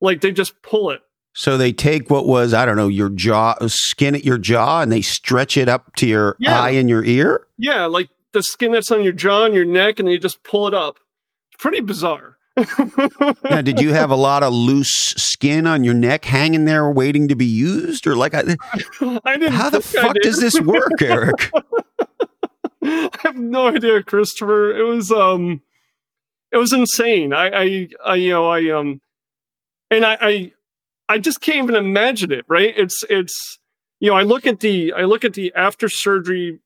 Like 0.00 0.22
they 0.22 0.32
just 0.32 0.62
pull 0.62 0.90
it. 0.90 1.02
So 1.34 1.56
they 1.56 1.72
take 1.72 2.10
what 2.10 2.26
was, 2.26 2.52
I 2.52 2.66
don't 2.66 2.76
know, 2.76 2.88
your 2.88 3.08
jaw, 3.08 3.54
skin 3.66 4.14
at 4.14 4.24
your 4.24 4.38
jaw, 4.38 4.82
and 4.82 4.92
they 4.92 5.00
stretch 5.00 5.56
it 5.56 5.68
up 5.68 5.94
to 5.96 6.06
your 6.06 6.36
yeah. 6.38 6.60
eye 6.60 6.70
and 6.70 6.88
your 6.88 7.04
ear? 7.04 7.46
Yeah, 7.56 7.86
like 7.86 8.10
the 8.32 8.42
skin 8.42 8.72
that's 8.72 8.90
on 8.90 9.02
your 9.02 9.14
jaw 9.14 9.46
and 9.46 9.54
your 9.54 9.64
neck, 9.64 9.98
and 9.98 10.08
they 10.08 10.18
just 10.18 10.42
pull 10.42 10.68
it 10.68 10.74
up. 10.74 10.98
Pretty 11.58 11.80
bizarre 11.80 12.36
now, 13.44 13.62
did 13.62 13.80
you 13.80 13.94
have 13.94 14.10
a 14.10 14.16
lot 14.16 14.42
of 14.42 14.52
loose 14.52 15.14
skin 15.16 15.66
on 15.66 15.84
your 15.84 15.94
neck 15.94 16.24
hanging 16.26 16.66
there 16.66 16.90
waiting 16.90 17.28
to 17.28 17.34
be 17.34 17.46
used, 17.46 18.06
or 18.06 18.14
like 18.14 18.34
I, 18.34 18.40
I 19.24 19.38
didn't? 19.38 19.54
How 19.54 19.70
the 19.70 19.80
fuck 19.80 20.14
does 20.22 20.38
this 20.38 20.60
work, 20.60 20.90
Eric? 21.00 21.50
I 22.82 23.08
have 23.22 23.36
no 23.36 23.68
idea, 23.68 24.02
Christopher. 24.02 24.76
It 24.76 24.82
was 24.82 25.10
um, 25.10 25.62
it 26.50 26.58
was 26.58 26.74
insane. 26.74 27.32
I, 27.32 27.48
I, 27.48 27.88
I 28.04 28.14
you 28.16 28.30
know, 28.30 28.50
I 28.50 28.70
um, 28.70 29.00
and 29.90 30.04
I, 30.04 30.18
I, 30.20 30.52
I 31.12 31.18
just 31.18 31.40
can't 31.40 31.64
even 31.64 31.74
imagine 31.74 32.32
it. 32.32 32.44
Right? 32.48 32.72
It's 32.76 33.04
it's 33.10 33.58
you 34.00 34.10
know, 34.10 34.16
I 34.16 34.22
look 34.22 34.46
at 34.46 34.60
the 34.60 34.92
I 34.94 35.02
look 35.02 35.24
at 35.24 35.34
the 35.34 35.52
after 35.54 35.88
surgery 35.88 36.58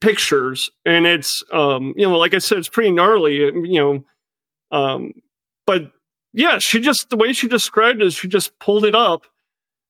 pictures, 0.00 0.68
and 0.84 1.06
it's 1.06 1.42
um, 1.52 1.94
you 1.96 2.08
know, 2.08 2.16
like 2.18 2.34
I 2.34 2.38
said, 2.38 2.58
it's 2.58 2.68
pretty 2.68 2.90
gnarly. 2.90 3.36
You 3.36 3.80
know, 3.80 4.04
um, 4.70 5.12
but 5.66 5.90
yeah, 6.32 6.58
she 6.60 6.80
just 6.80 7.10
the 7.10 7.16
way 7.16 7.32
she 7.32 7.48
described 7.48 8.02
it, 8.02 8.12
she 8.12 8.28
just 8.28 8.58
pulled 8.58 8.84
it 8.84 8.94
up, 8.94 9.22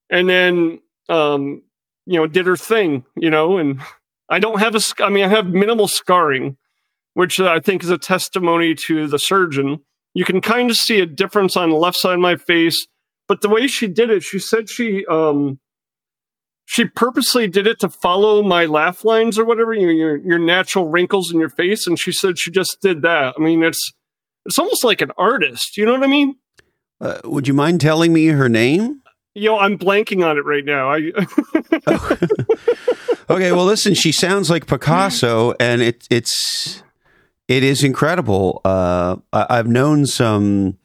and 0.08 0.28
then 0.28 0.80
um, 1.08 1.62
you 2.06 2.18
know, 2.18 2.26
did 2.26 2.46
her 2.46 2.56
thing. 2.56 3.04
You 3.16 3.30
know, 3.30 3.58
and 3.58 3.80
I 4.30 4.38
don't 4.38 4.60
have 4.60 4.74
a. 4.74 4.80
I 5.00 5.10
mean, 5.10 5.24
I 5.24 5.28
have 5.28 5.46
minimal 5.46 5.88
scarring, 5.88 6.56
which 7.14 7.40
I 7.40 7.60
think 7.60 7.82
is 7.82 7.90
a 7.90 7.98
testimony 7.98 8.74
to 8.86 9.08
the 9.08 9.18
surgeon. 9.18 9.80
You 10.14 10.24
can 10.24 10.40
kind 10.40 10.70
of 10.70 10.76
see 10.76 11.00
a 11.00 11.06
difference 11.06 11.56
on 11.56 11.70
the 11.70 11.76
left 11.76 11.98
side 11.98 12.14
of 12.14 12.20
my 12.20 12.36
face, 12.36 12.86
but 13.28 13.42
the 13.42 13.48
way 13.48 13.66
she 13.66 13.86
did 13.86 14.10
it, 14.10 14.22
she 14.22 14.38
said 14.38 14.68
she 14.68 15.04
um, 15.06 15.60
she 16.64 16.84
purposely 16.84 17.48
did 17.48 17.66
it 17.66 17.80
to 17.80 17.88
follow 17.88 18.42
my 18.42 18.66
laugh 18.66 19.02
lines 19.02 19.38
or 19.38 19.44
whatever 19.46 19.72
your, 19.72 19.90
your 19.90 20.16
your 20.18 20.38
natural 20.38 20.88
wrinkles 20.88 21.32
in 21.32 21.40
your 21.40 21.48
face. 21.48 21.86
And 21.86 21.98
she 21.98 22.12
said 22.12 22.38
she 22.38 22.50
just 22.50 22.82
did 22.82 23.00
that. 23.02 23.34
I 23.38 23.40
mean 23.40 23.62
it's 23.62 23.92
it's 24.44 24.58
almost 24.58 24.84
like 24.84 25.00
an 25.00 25.10
artist. 25.16 25.76
You 25.76 25.86
know 25.86 25.92
what 25.92 26.02
i 26.02 26.06
mean? 26.06 26.36
Uh, 27.00 27.20
would 27.24 27.48
you 27.48 27.54
mind 27.54 27.80
telling 27.80 28.12
me 28.12 28.26
her 28.26 28.50
name? 28.50 29.02
Yo 29.34 29.56
i'm 29.56 29.78
blanking 29.78 30.22
on 30.26 30.36
it 30.36 30.44
right 30.44 30.64
now. 30.64 30.90
I 30.90 31.12
okay 33.30 33.52
well 33.52 33.64
listen 33.64 33.94
she 33.94 34.12
sounds 34.12 34.50
like 34.50 34.66
picasso 34.66 35.54
and 35.58 35.80
it 35.80 36.06
it's 36.10 36.82
it 37.46 37.62
is 37.62 37.82
incredible. 37.82 38.60
Uh, 38.62 39.16
I, 39.32 39.46
i've 39.48 39.68
known 39.68 40.04
some 40.04 40.76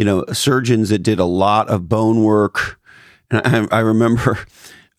you 0.00 0.04
know 0.06 0.24
surgeons 0.32 0.88
that 0.88 1.02
did 1.02 1.18
a 1.18 1.24
lot 1.24 1.68
of 1.68 1.88
bone 1.88 2.22
work 2.22 2.80
and 3.30 3.68
I, 3.70 3.78
I 3.78 3.80
remember 3.80 4.38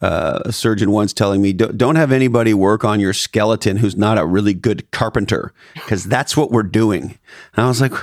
uh, 0.01 0.39
a 0.46 0.51
surgeon 0.51 0.91
once 0.91 1.13
telling 1.13 1.41
me, 1.41 1.53
don't 1.53 1.96
have 1.96 2.12
anybody 2.12 2.53
work 2.53 2.84
on 2.84 3.00
your 3.00 3.13
skeleton 3.13 3.77
who's 3.77 3.96
not 3.96 4.17
a 4.17 4.25
really 4.25 4.53
good 4.53 4.89
carpenter, 4.91 5.53
because 5.75 6.05
that's 6.05 6.36
what 6.36 6.51
we're 6.51 6.63
doing. 6.63 7.20
And 7.55 7.65
I 7.65 7.67
was 7.67 7.81
like, 7.81 7.93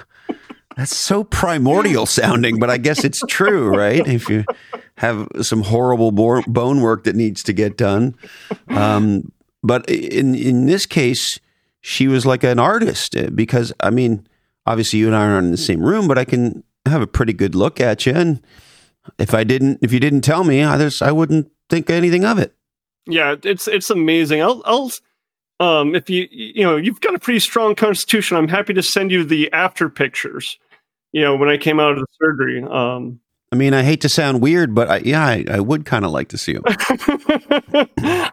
that's 0.76 0.96
so 0.96 1.24
primordial 1.24 2.06
sounding, 2.06 2.60
but 2.60 2.70
I 2.70 2.78
guess 2.78 3.04
it's 3.04 3.20
true, 3.28 3.68
right? 3.76 4.06
If 4.06 4.28
you 4.28 4.44
have 4.98 5.28
some 5.42 5.62
horrible 5.62 6.12
bone 6.12 6.80
work 6.80 7.04
that 7.04 7.16
needs 7.16 7.42
to 7.44 7.52
get 7.52 7.76
done. 7.76 8.14
Um, 8.68 9.32
but 9.64 9.88
in, 9.90 10.36
in 10.36 10.66
this 10.66 10.86
case, 10.86 11.40
she 11.80 12.06
was 12.06 12.24
like 12.24 12.44
an 12.44 12.60
artist 12.60 13.16
uh, 13.16 13.30
because, 13.34 13.72
I 13.80 13.90
mean, 13.90 14.26
obviously 14.66 15.00
you 15.00 15.08
and 15.08 15.16
I 15.16 15.26
aren't 15.26 15.46
in 15.46 15.50
the 15.50 15.56
same 15.56 15.82
room, 15.82 16.06
but 16.06 16.18
I 16.18 16.24
can 16.24 16.62
have 16.88 17.02
a 17.02 17.06
pretty 17.06 17.32
good 17.32 17.54
look 17.54 17.80
at 17.80 18.06
you. 18.06 18.12
And 18.12 18.42
if 19.18 19.34
I 19.34 19.44
didn't, 19.44 19.78
if 19.82 19.92
you 19.92 20.00
didn't 20.00 20.22
tell 20.22 20.44
me, 20.44 20.62
I, 20.62 20.78
just, 20.78 21.02
I 21.02 21.12
wouldn't 21.12 21.50
think 21.68 21.90
anything 21.90 22.24
of 22.24 22.38
it. 22.38 22.54
Yeah, 23.06 23.36
it's 23.42 23.66
it's 23.66 23.88
amazing. 23.88 24.42
I'll 24.42 24.62
I'll 24.66 24.90
um 25.60 25.94
if 25.94 26.10
you 26.10 26.28
you 26.30 26.62
know 26.62 26.76
you've 26.76 27.00
got 27.00 27.14
a 27.14 27.18
pretty 27.18 27.40
strong 27.40 27.74
constitution. 27.74 28.36
I'm 28.36 28.48
happy 28.48 28.74
to 28.74 28.82
send 28.82 29.10
you 29.10 29.24
the 29.24 29.50
after 29.52 29.88
pictures. 29.88 30.58
You 31.12 31.22
know 31.22 31.34
when 31.34 31.48
I 31.48 31.56
came 31.56 31.80
out 31.80 31.92
of 31.92 31.98
the 32.00 32.06
surgery. 32.20 32.62
Um, 32.62 33.20
I 33.50 33.56
mean, 33.56 33.72
I 33.72 33.82
hate 33.82 34.02
to 34.02 34.10
sound 34.10 34.42
weird, 34.42 34.74
but 34.74 34.90
I, 34.90 34.98
yeah, 34.98 35.24
I, 35.24 35.44
I 35.50 35.60
would 35.60 35.86
kind 35.86 36.04
of 36.04 36.10
like 36.10 36.28
to 36.28 36.38
see 36.38 36.52
them. 36.52 36.64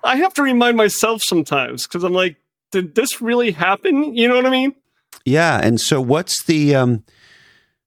I 0.03 0.17
have 0.17 0.33
to 0.33 0.43
remind 0.43 0.75
myself 0.75 1.21
sometimes 1.23 1.87
because 1.87 2.03
I'm 2.03 2.11
like, 2.11 2.35
did 2.71 2.95
this 2.95 3.21
really 3.21 3.51
happen? 3.51 4.13
You 4.13 4.27
know 4.27 4.35
what 4.35 4.45
I 4.45 4.49
mean? 4.49 4.75
Yeah. 5.23 5.61
And 5.63 5.79
so, 5.79 6.01
what's 6.01 6.43
the 6.43 6.75
um, 6.75 7.05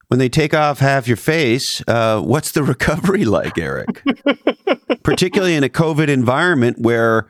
when 0.09 0.19
they 0.19 0.29
take 0.29 0.53
off 0.53 0.81
half 0.81 1.07
your 1.07 1.17
face? 1.17 1.83
Uh, 1.87 2.21
what's 2.21 2.53
the 2.53 2.63
recovery 2.65 3.25
like, 3.25 3.57
Eric? 3.57 4.03
particularly 5.03 5.55
in 5.55 5.65
a 5.65 5.69
COVID 5.69 6.09
environment 6.09 6.79
where, 6.81 7.29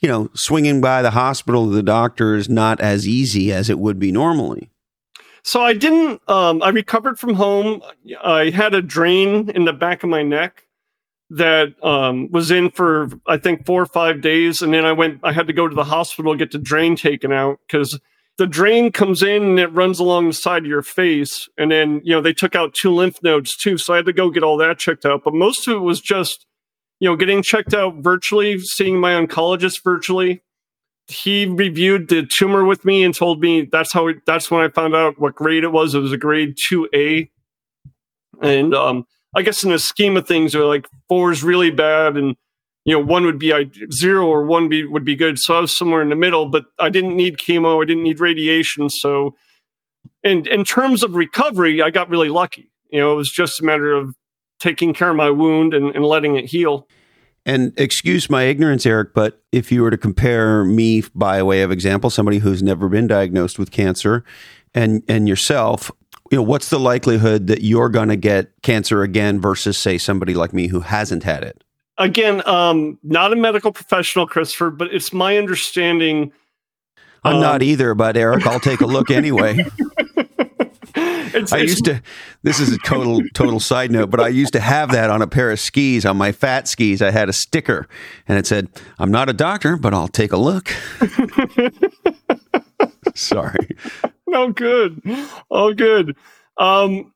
you 0.00 0.08
know, 0.08 0.30
swinging 0.34 0.80
by 0.80 1.02
the 1.02 1.10
hospital 1.10 1.66
to 1.66 1.72
the 1.72 1.82
doctor 1.82 2.36
is 2.36 2.48
not 2.48 2.80
as 2.80 3.06
easy 3.06 3.52
as 3.52 3.68
it 3.68 3.78
would 3.78 3.98
be 3.98 4.12
normally. 4.12 4.70
So 5.42 5.62
I 5.62 5.72
didn't. 5.72 6.20
Um, 6.28 6.62
I 6.62 6.68
recovered 6.70 7.18
from 7.18 7.34
home. 7.34 7.82
I 8.22 8.50
had 8.50 8.74
a 8.74 8.82
drain 8.82 9.50
in 9.50 9.64
the 9.64 9.72
back 9.72 10.02
of 10.02 10.10
my 10.10 10.22
neck 10.22 10.66
that 11.30 11.74
um, 11.82 12.30
was 12.30 12.50
in 12.50 12.70
for 12.70 13.08
I 13.26 13.36
think 13.36 13.64
four 13.64 13.82
or 13.82 13.86
five 13.86 14.20
days, 14.20 14.60
and 14.60 14.74
then 14.74 14.84
I 14.84 14.92
went. 14.92 15.20
I 15.22 15.32
had 15.32 15.46
to 15.46 15.52
go 15.52 15.68
to 15.68 15.74
the 15.74 15.84
hospital 15.84 16.34
get 16.34 16.50
the 16.50 16.58
drain 16.58 16.96
taken 16.96 17.32
out 17.32 17.60
because 17.66 17.98
the 18.38 18.46
drain 18.46 18.90
comes 18.90 19.22
in 19.22 19.42
and 19.42 19.60
it 19.60 19.68
runs 19.68 19.98
along 19.98 20.28
the 20.28 20.32
side 20.32 20.62
of 20.62 20.68
your 20.68 20.82
face, 20.82 21.48
and 21.58 21.70
then 21.70 22.00
you 22.02 22.14
know 22.14 22.20
they 22.20 22.32
took 22.32 22.54
out 22.54 22.74
two 22.74 22.92
lymph 22.92 23.22
nodes 23.22 23.56
too, 23.56 23.76
so 23.76 23.92
I 23.92 23.96
had 23.96 24.06
to 24.06 24.12
go 24.12 24.30
get 24.30 24.42
all 24.42 24.56
that 24.58 24.78
checked 24.78 25.04
out. 25.04 25.22
But 25.24 25.34
most 25.34 25.68
of 25.68 25.76
it 25.76 25.80
was 25.80 26.00
just 26.00 26.46
you 27.00 27.08
know, 27.08 27.16
getting 27.16 27.42
checked 27.42 27.74
out 27.74 27.96
virtually, 27.96 28.58
seeing 28.58 28.98
my 28.98 29.12
oncologist 29.12 29.82
virtually. 29.84 30.42
He 31.06 31.46
reviewed 31.46 32.08
the 32.08 32.26
tumor 32.26 32.64
with 32.64 32.84
me 32.84 33.02
and 33.02 33.14
told 33.14 33.40
me 33.40 33.62
that's 33.70 33.92
how 33.92 34.08
it, 34.08 34.18
that's 34.26 34.50
when 34.50 34.62
I 34.62 34.68
found 34.68 34.94
out 34.94 35.18
what 35.18 35.34
grade 35.34 35.64
it 35.64 35.72
was. 35.72 35.94
It 35.94 36.00
was 36.00 36.12
a 36.12 36.18
grade 36.18 36.56
two 36.68 36.88
A, 36.94 37.30
and 38.42 38.74
um, 38.74 39.04
I 39.34 39.42
guess 39.42 39.64
in 39.64 39.70
the 39.70 39.78
scheme 39.78 40.16
of 40.16 40.26
things, 40.26 40.54
are 40.54 40.66
like 40.66 40.86
four 41.08 41.32
is 41.32 41.42
really 41.42 41.70
bad, 41.70 42.16
and 42.16 42.36
you 42.88 42.94
know 42.94 43.04
one 43.04 43.26
would 43.26 43.38
be 43.38 43.52
zero 43.92 44.26
or 44.26 44.44
one 44.44 44.70
be, 44.70 44.82
would 44.86 45.04
be 45.04 45.14
good. 45.14 45.38
So 45.38 45.58
I 45.58 45.60
was 45.60 45.76
somewhere 45.76 46.00
in 46.00 46.08
the 46.08 46.16
middle, 46.16 46.48
but 46.48 46.64
I 46.78 46.88
didn't 46.88 47.16
need 47.16 47.36
chemo, 47.36 47.82
I 47.82 47.84
didn't 47.84 48.02
need 48.02 48.18
radiation. 48.18 48.88
So, 48.88 49.36
in 50.24 50.46
in 50.46 50.64
terms 50.64 51.02
of 51.02 51.14
recovery, 51.14 51.82
I 51.82 51.90
got 51.90 52.08
really 52.08 52.30
lucky. 52.30 52.70
You 52.90 53.00
know, 53.00 53.12
it 53.12 53.16
was 53.16 53.28
just 53.30 53.60
a 53.60 53.64
matter 53.64 53.92
of 53.92 54.14
taking 54.58 54.94
care 54.94 55.10
of 55.10 55.16
my 55.16 55.28
wound 55.28 55.74
and, 55.74 55.94
and 55.94 56.02
letting 56.02 56.36
it 56.36 56.46
heal. 56.46 56.88
And 57.44 57.78
excuse 57.78 58.30
my 58.30 58.44
ignorance, 58.44 58.86
Eric, 58.86 59.12
but 59.12 59.42
if 59.52 59.70
you 59.70 59.82
were 59.82 59.90
to 59.90 59.98
compare 59.98 60.64
me 60.64 61.02
by 61.14 61.42
way 61.42 61.60
of 61.60 61.70
example, 61.70 62.08
somebody 62.08 62.38
who's 62.38 62.62
never 62.62 62.88
been 62.88 63.06
diagnosed 63.06 63.58
with 63.58 63.70
cancer, 63.70 64.24
and 64.72 65.02
and 65.08 65.28
yourself, 65.28 65.90
you 66.30 66.36
know, 66.38 66.42
what's 66.42 66.70
the 66.70 66.80
likelihood 66.80 67.48
that 67.48 67.60
you're 67.60 67.90
going 67.90 68.08
to 68.08 68.16
get 68.16 68.50
cancer 68.62 69.02
again 69.02 69.42
versus, 69.42 69.76
say, 69.76 69.98
somebody 69.98 70.32
like 70.32 70.54
me 70.54 70.68
who 70.68 70.80
hasn't 70.80 71.24
had 71.24 71.44
it? 71.44 71.64
Again, 71.98 72.46
um, 72.48 72.98
not 73.02 73.32
a 73.32 73.36
medical 73.36 73.72
professional, 73.72 74.26
Christopher, 74.26 74.70
but 74.70 74.94
it's 74.94 75.12
my 75.12 75.36
understanding. 75.36 76.32
I'm 77.24 77.36
um, 77.36 77.40
not 77.40 77.62
either, 77.62 77.94
but 77.94 78.16
Eric, 78.16 78.46
I'll 78.46 78.60
take 78.60 78.80
a 78.80 78.86
look 78.86 79.10
anyway. 79.10 79.64
It's, 81.34 81.52
I 81.52 81.58
used 81.58 81.84
to. 81.84 82.02
This 82.42 82.60
is 82.60 82.72
a 82.72 82.78
total 82.78 83.22
total 83.34 83.60
side 83.60 83.90
note, 83.90 84.10
but 84.10 84.20
I 84.20 84.28
used 84.28 84.52
to 84.54 84.60
have 84.60 84.92
that 84.92 85.10
on 85.10 85.22
a 85.22 85.26
pair 85.26 85.50
of 85.50 85.60
skis 85.60 86.06
on 86.06 86.16
my 86.16 86.32
fat 86.32 86.68
skis. 86.68 87.02
I 87.02 87.10
had 87.10 87.28
a 87.28 87.32
sticker, 87.32 87.88
and 88.26 88.38
it 88.38 88.46
said, 88.46 88.68
"I'm 88.98 89.10
not 89.10 89.28
a 89.28 89.32
doctor, 89.32 89.76
but 89.76 89.94
I'll 89.94 90.08
take 90.08 90.32
a 90.32 90.36
look." 90.36 90.72
Sorry. 93.14 93.76
No 94.26 94.52
good. 94.52 95.02
Oh, 95.50 95.72
good. 95.74 96.16
Um, 96.56 97.12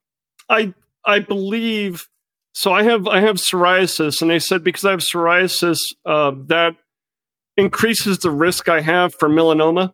I 0.49 0.75
I 1.05 1.21
believe 1.21 2.09
so. 2.53 2.73
I 2.73 2.83
have 2.83 3.07
I 3.07 3.21
have 3.21 3.37
psoriasis, 3.37 4.23
and 4.23 4.31
they 4.31 4.39
said 4.39 4.63
because 4.65 4.85
I 4.85 4.91
have 4.93 5.01
psoriasis, 5.01 5.79
uh, 6.07 6.33
that 6.47 6.77
increases 7.57 8.19
the 8.19 8.31
risk 8.31 8.69
I 8.69 8.81
have 8.81 9.15
for 9.15 9.29
melanoma. 9.29 9.93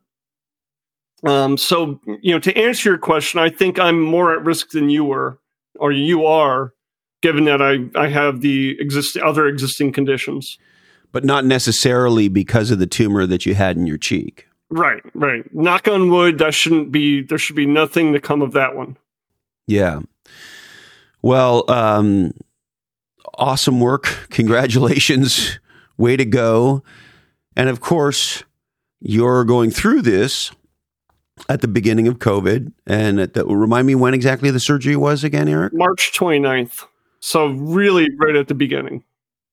Um, 1.25 1.57
so, 1.57 2.01
you 2.23 2.33
know, 2.33 2.39
to 2.39 2.57
answer 2.57 2.91
your 2.91 2.99
question, 2.99 3.41
I 3.41 3.51
think 3.51 3.79
I'm 3.79 4.01
more 4.01 4.33
at 4.33 4.45
risk 4.45 4.71
than 4.71 4.89
you 4.89 5.05
were, 5.05 5.41
or 5.77 5.91
you 5.91 6.25
are, 6.25 6.75
given 7.23 7.45
that 7.47 7.61
I, 7.61 7.89
I 8.01 8.09
have 8.09 8.41
the 8.41 8.77
exist- 8.79 9.17
other 9.17 9.49
existing 9.49 9.93
conditions. 9.93 10.59
But 11.11 11.25
not 11.25 11.45
necessarily 11.45 12.29
because 12.29 12.71
of 12.71 12.79
the 12.79 12.87
tumor 12.87 13.27
that 13.27 13.47
you 13.47 13.55
had 13.55 13.77
in 13.77 13.87
your 13.87 13.99
cheek. 13.99 14.47
Right, 14.71 15.03
right. 15.15 15.43
Knock 15.53 15.89
on 15.89 16.11
wood, 16.11 16.39
that 16.39 16.55
shouldn't 16.55 16.93
be, 16.93 17.23
there 17.23 17.39
should 17.39 17.57
be 17.57 17.67
nothing 17.67 18.13
to 18.13 18.21
come 18.21 18.43
of 18.43 18.53
that 18.53 18.77
one. 18.77 18.97
Yeah. 19.67 20.01
Well, 21.23 21.69
um, 21.69 22.33
awesome 23.39 23.81
work. 23.81 24.27
Congratulations. 24.31 25.59
Way 25.97 26.17
to 26.17 26.25
go. 26.25 26.83
And 27.57 27.69
of 27.69 27.81
course, 27.81 28.45
you're 29.01 29.45
going 29.45 29.71
through 29.71 30.03
this 30.03 30.53
at 31.49 31.61
the 31.61 31.69
beginning 31.69 32.09
of 32.09 32.19
COVID. 32.19 32.73
And 32.87 33.21
at 33.21 33.35
the, 33.35 33.45
remind 33.45 33.87
me 33.87 33.95
when 33.95 34.15
exactly 34.15 34.51
the 34.51 34.61
surgery 34.61 34.97
was 34.97 35.25
again, 35.25 35.49
Eric? 35.49 35.73
March 35.75 36.13
29th. 36.15 36.85
So, 37.21 37.49
really, 37.49 38.09
right 38.21 38.37
at 38.37 38.49
the 38.49 38.55
beginning. 38.55 39.05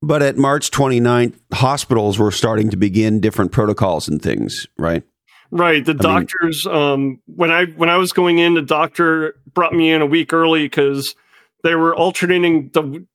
But 0.01 0.21
at 0.21 0.37
March 0.37 0.69
29th, 0.69 1.33
hospitals 1.51 2.19
were 2.19 2.31
starting 2.31 2.69
to 2.69 2.77
begin 2.77 3.19
different 3.19 3.51
protocols 3.51 4.07
and 4.07 4.21
things, 4.21 4.67
right? 4.77 5.03
Right. 5.49 5.83
The 5.83 5.93
I 5.93 5.95
doctors, 5.95 6.65
mean, 6.65 6.75
um, 6.75 7.21
when 7.25 7.51
I 7.51 7.65
when 7.65 7.89
I 7.89 7.97
was 7.97 8.11
going 8.11 8.37
in, 8.37 8.55
the 8.55 8.61
doctor 8.61 9.35
brought 9.53 9.73
me 9.73 9.91
in 9.91 10.01
a 10.01 10.05
week 10.05 10.33
early 10.33 10.65
because 10.65 11.15
they 11.63 11.75
were 11.75 11.95
alternating 11.95 12.69
the 12.73 13.05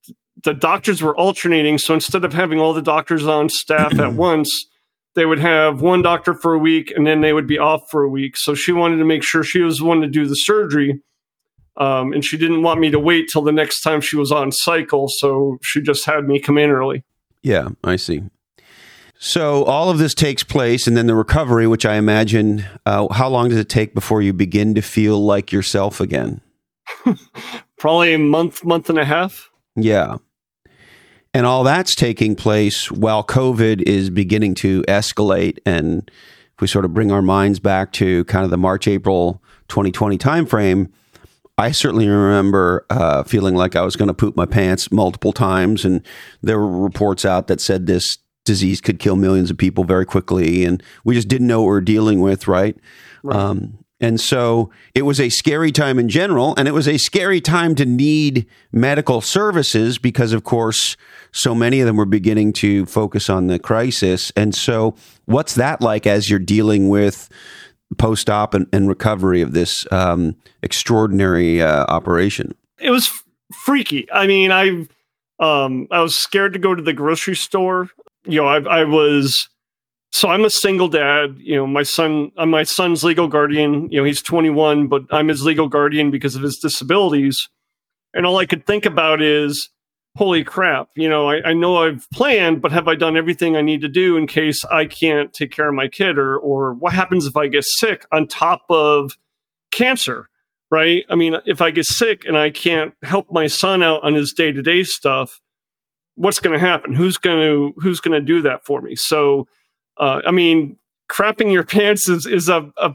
the 0.45 0.55
doctors 0.55 1.03
were 1.03 1.17
alternating. 1.17 1.79
So 1.79 1.95
instead 1.95 2.25
of 2.25 2.33
having 2.33 2.61
all 2.61 2.73
the 2.73 2.83
doctors 2.83 3.27
on 3.27 3.49
staff 3.49 3.99
at 3.99 4.13
once, 4.15 4.67
they 5.15 5.27
would 5.27 5.41
have 5.41 5.81
one 5.83 6.03
doctor 6.03 6.35
for 6.35 6.55
a 6.55 6.59
week 6.59 6.93
and 6.95 7.07
then 7.07 7.21
they 7.21 7.33
would 7.33 7.47
be 7.47 7.59
off 7.59 7.83
for 7.91 8.03
a 8.03 8.09
week. 8.09 8.37
So 8.37 8.55
she 8.55 8.73
wanted 8.73 8.99
to 8.99 9.05
make 9.05 9.23
sure 9.23 9.43
she 9.43 9.61
was 9.61 9.79
the 9.79 9.85
one 9.85 10.01
to 10.01 10.07
do 10.07 10.27
the 10.27 10.35
surgery. 10.35 11.03
Um, 11.77 12.13
and 12.13 12.25
she 12.25 12.37
didn't 12.37 12.63
want 12.63 12.81
me 12.81 12.91
to 12.91 12.99
wait 12.99 13.29
till 13.29 13.43
the 13.43 13.53
next 13.53 13.81
time 13.81 14.01
she 14.01 14.17
was 14.17 14.31
on 14.31 14.53
cycle. 14.53 15.07
So 15.09 15.59
she 15.63 15.81
just 15.81 16.05
had 16.05 16.27
me 16.27 16.41
come 16.41 16.59
in 16.59 16.71
early. 16.71 17.05
Yeah, 17.43 17.69
I 17.83 17.97
see. 17.97 18.23
So 19.19 19.65
all 19.65 19.91
of 19.91 19.99
this 19.99 20.15
takes 20.15 20.43
place, 20.43 20.87
and 20.87 20.97
then 20.97 21.07
the 21.07 21.15
recovery, 21.15 21.67
which 21.67 21.85
I 21.85 21.97
imagine, 21.97 22.65
uh, 22.87 23.07
how 23.13 23.29
long 23.29 23.51
does 23.51 23.59
it 23.59 23.69
take 23.69 23.95
before 23.95 24.23
you 24.23 24.33
begin 24.33 24.75
to 24.75 24.83
feel 24.83 25.23
like 25.23 25.53
yourself 25.53 26.01
again? 26.01 26.41
Probably 27.79 28.15
a 28.15 28.19
month, 28.19 28.65
month 28.65 28.89
and 28.89 28.99
a 28.99 29.05
half. 29.05 29.51
Yeah. 29.77 30.17
And 31.33 31.47
all 31.47 31.63
that's 31.63 31.95
taking 31.95 32.35
place 32.35 32.91
while 32.91 33.23
COVID 33.23 33.83
is 33.83 34.11
beginning 34.11 34.55
to 34.57 34.83
escalate. 34.83 35.59
And 35.65 36.11
if 36.55 36.61
we 36.61 36.67
sort 36.67 36.85
of 36.85 36.93
bring 36.93 37.13
our 37.13 37.23
minds 37.23 37.61
back 37.61 37.93
to 37.95 38.25
kind 38.25 38.45
of 38.45 38.51
the 38.51 38.59
March, 38.59 38.89
April 38.89 39.41
2020 39.69 40.19
timeframe, 40.19 40.91
I 41.57 41.71
certainly 41.73 42.09
remember 42.09 42.87
uh, 42.91 43.23
feeling 43.23 43.55
like 43.55 43.77
I 43.77 43.83
was 43.83 43.95
going 43.95 44.09
to 44.09 44.15
poop 44.15 44.35
my 44.37 44.47
pants 44.47 44.91
multiple 44.91 45.33
times. 45.33 45.85
And 45.85 46.05
there 46.43 46.59
were 46.59 46.81
reports 46.81 47.25
out 47.25 47.47
that 47.47 47.61
said 47.61 47.87
this 47.87 48.19
disease 48.45 48.81
could 48.81 48.99
kill 48.99 49.15
millions 49.15 49.51
of 49.51 49.59
people 49.59 49.85
very 49.85 50.07
quickly. 50.07 50.65
And 50.65 50.83
we 51.05 51.15
just 51.15 51.29
didn't 51.29 51.47
know 51.47 51.61
what 51.63 51.71
we 51.71 51.77
are 51.77 51.83
dealing 51.83 52.21
with, 52.21 52.49
right? 52.49 52.77
right. 53.23 53.37
Um, 53.37 53.80
and 54.01 54.21
so 54.21 54.71
it 54.95 55.03
was 55.03 55.21
a 55.21 55.29
scary 55.29 55.73
time 55.73 55.99
in 55.99 56.09
general, 56.09 56.55
and 56.57 56.67
it 56.67 56.73
was 56.73 56.89
a 56.89 56.97
scary 56.97 57.41
time 57.41 57.75
to 57.77 57.85
need 57.85 58.47
medical 58.73 59.21
services 59.21 59.99
because, 59.99 60.33
of 60.33 60.45
course, 60.45 60.97
so 61.33 61.55
many 61.55 61.81
of 61.81 61.87
them 61.87 61.97
were 61.97 62.07
beginning 62.07 62.53
to 62.55 62.87
focus 62.87 63.29
on 63.29 63.47
the 63.47 63.59
crisis. 63.59 64.33
And 64.37 64.55
so, 64.55 64.95
what's 65.27 65.55
that 65.55 65.81
like 65.81 66.07
as 66.07 66.31
you're 66.31 66.39
dealing 66.39 66.89
with 66.89 67.29
post 67.99 68.31
op 68.31 68.55
and, 68.55 68.67
and, 68.73 68.89
recovery 68.89 69.43
of 69.43 69.53
this 69.53 69.85
um, 69.93 70.37
extraordinary 70.63 71.61
uh, 71.61 71.85
operation? 71.89 72.55
It 72.79 72.91
was 72.91 73.07
f- 73.07 73.25
freaky. 73.65 74.11
I 74.13 74.27
mean, 74.27 74.51
I 74.53 74.87
um, 75.39 75.89
I 75.91 76.01
was 76.01 76.19
scared 76.19 76.53
to 76.55 76.59
go 76.59 76.75
to 76.75 76.83
the 76.83 76.93
grocery 76.93 77.37
store 77.37 77.91
you 78.25 78.41
know, 78.41 78.47
I, 78.47 78.81
I 78.81 78.85
was 78.85 79.49
so 80.13 80.29
I'm 80.29 80.45
a 80.45 80.51
single 80.51 80.89
dad. 80.89 81.37
You 81.39 81.57
know, 81.57 81.67
my 81.67 81.83
son, 81.83 82.33
I'm 82.37 82.51
my 82.51 82.65
son's 82.65 83.05
legal 83.05 83.29
guardian. 83.29 83.91
You 83.91 84.01
know, 84.01 84.05
he's 84.05 84.23
21, 84.23 84.89
but 84.89 85.03
I'm 85.11 85.29
his 85.29 85.45
legal 85.45 85.69
guardian 85.69 86.11
because 86.11 86.35
of 86.35 86.43
his 86.43 86.59
disabilities. 86.59 87.49
And 88.13 88.27
all 88.27 88.39
I 88.39 88.47
could 88.47 88.67
think 88.67 88.87
about 88.87 89.23
is, 89.23 89.71
holy 90.17 90.43
crap, 90.43 90.89
you 90.97 91.09
know, 91.09 91.31
I, 91.31 91.51
I 91.51 91.53
know 91.53 91.77
I've 91.77 92.07
planned, 92.13 92.61
but 92.61 92.73
have 92.73 92.89
I 92.89 92.97
done 92.97 93.17
everything 93.17 93.57
I 93.57 93.63
need 93.63 93.81
to 93.83 93.89
do 93.89 94.17
in 94.17 94.27
case 94.27 94.65
I 94.65 94.87
can't 94.87 95.33
take 95.33 95.53
care 95.53 95.69
of 95.69 95.75
my 95.75 95.87
kid 95.87 96.19
or, 96.19 96.37
or 96.37 96.75
what 96.75 96.93
happens 96.93 97.27
if 97.27 97.37
I 97.37 97.47
get 97.47 97.65
sick 97.65 98.05
on 98.11 98.27
top 98.27 98.63
of 98.69 99.17
cancer? 99.71 100.29
Right. 100.73 101.05
I 101.09 101.17
mean, 101.17 101.37
if 101.47 101.61
I 101.61 101.73
get 101.73 101.87
sick 101.87 102.25
and 102.25 102.39
I 102.39 102.51
can't 102.51 102.95
help 103.03 103.31
my 103.33 103.49
son 103.49 103.83
out 103.83 104.05
on 104.05 104.15
his 104.15 104.33
day 104.33 104.53
to 104.53 104.63
day 104.63 104.85
stuff, 104.85 105.41
what's 106.15 106.39
going 106.39 106.53
to 106.53 106.65
happen? 106.65 106.95
Who's 106.95 107.17
going 107.17 107.41
to 107.41 107.81
who's 107.81 107.99
going 107.99 108.13
to 108.13 108.25
do 108.25 108.43
that 108.43 108.65
for 108.65 108.81
me? 108.81 108.95
So, 108.95 109.49
uh, 110.01 110.23
I 110.27 110.31
mean, 110.33 110.77
crapping 111.09 111.53
your 111.53 111.65
pants 111.77 112.09
is 112.09 112.27
is 112.27 112.49
a, 112.49 112.73
a 112.77 112.95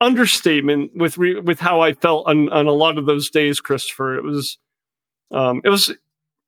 understatement 0.00 0.92
with 0.94 1.18
re- 1.18 1.40
with 1.40 1.58
how 1.58 1.80
I 1.80 1.94
felt 1.94 2.28
on 2.28 2.48
on 2.50 2.66
a 2.66 2.72
lot 2.72 2.98
of 2.98 3.06
those 3.06 3.30
days, 3.30 3.58
Christopher. 3.58 4.16
It 4.16 4.22
was, 4.22 4.58
um, 5.32 5.62
it 5.64 5.70
was, 5.70 5.92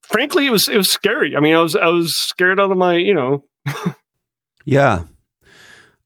frankly, 0.02 0.46
it 0.46 0.50
was 0.50 0.68
it 0.68 0.76
was 0.76 0.92
scary. 0.92 1.34
I 1.34 1.40
mean, 1.40 1.54
I 1.54 1.60
was 1.62 1.74
I 1.74 1.88
was 1.88 2.14
scared 2.16 2.60
out 2.60 2.70
of 2.70 2.76
my, 2.76 2.96
you 2.96 3.14
know. 3.14 3.44
yeah, 4.64 5.04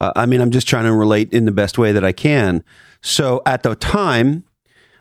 uh, 0.00 0.12
I 0.16 0.26
mean, 0.26 0.40
I'm 0.40 0.50
just 0.50 0.68
trying 0.68 0.84
to 0.84 0.94
relate 0.94 1.32
in 1.32 1.44
the 1.44 1.52
best 1.52 1.76
way 1.76 1.92
that 1.92 2.04
I 2.04 2.12
can. 2.12 2.64
So 3.02 3.42
at 3.46 3.62
the 3.62 3.74
time, 3.74 4.44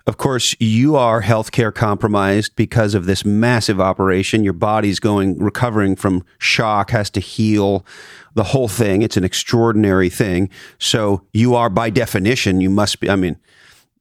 of 0.10 0.18
course, 0.18 0.56
you 0.60 0.96
are 0.96 1.22
healthcare 1.22 1.72
compromised 1.74 2.56
because 2.56 2.96
of 2.96 3.06
this 3.06 3.24
massive 3.24 3.80
operation. 3.80 4.44
Your 4.44 4.54
body's 4.54 5.00
going, 5.00 5.38
recovering 5.38 5.96
from 5.96 6.26
shock, 6.40 6.90
has 6.90 7.12
to 7.12 7.20
heal 7.20 7.86
the 8.34 8.46
whole 8.46 8.68
thing. 8.68 9.04
It's 9.04 9.18
an 9.18 9.24
extraordinary 9.24 10.10
thing. 10.10 10.50
So 10.80 11.22
you 11.32 11.54
are, 11.54 11.70
by 11.70 11.92
definition, 11.92 12.60
you 12.60 12.72
must 12.72 13.00
be, 13.00 13.08
I 13.08 13.16
mean, 13.16 13.38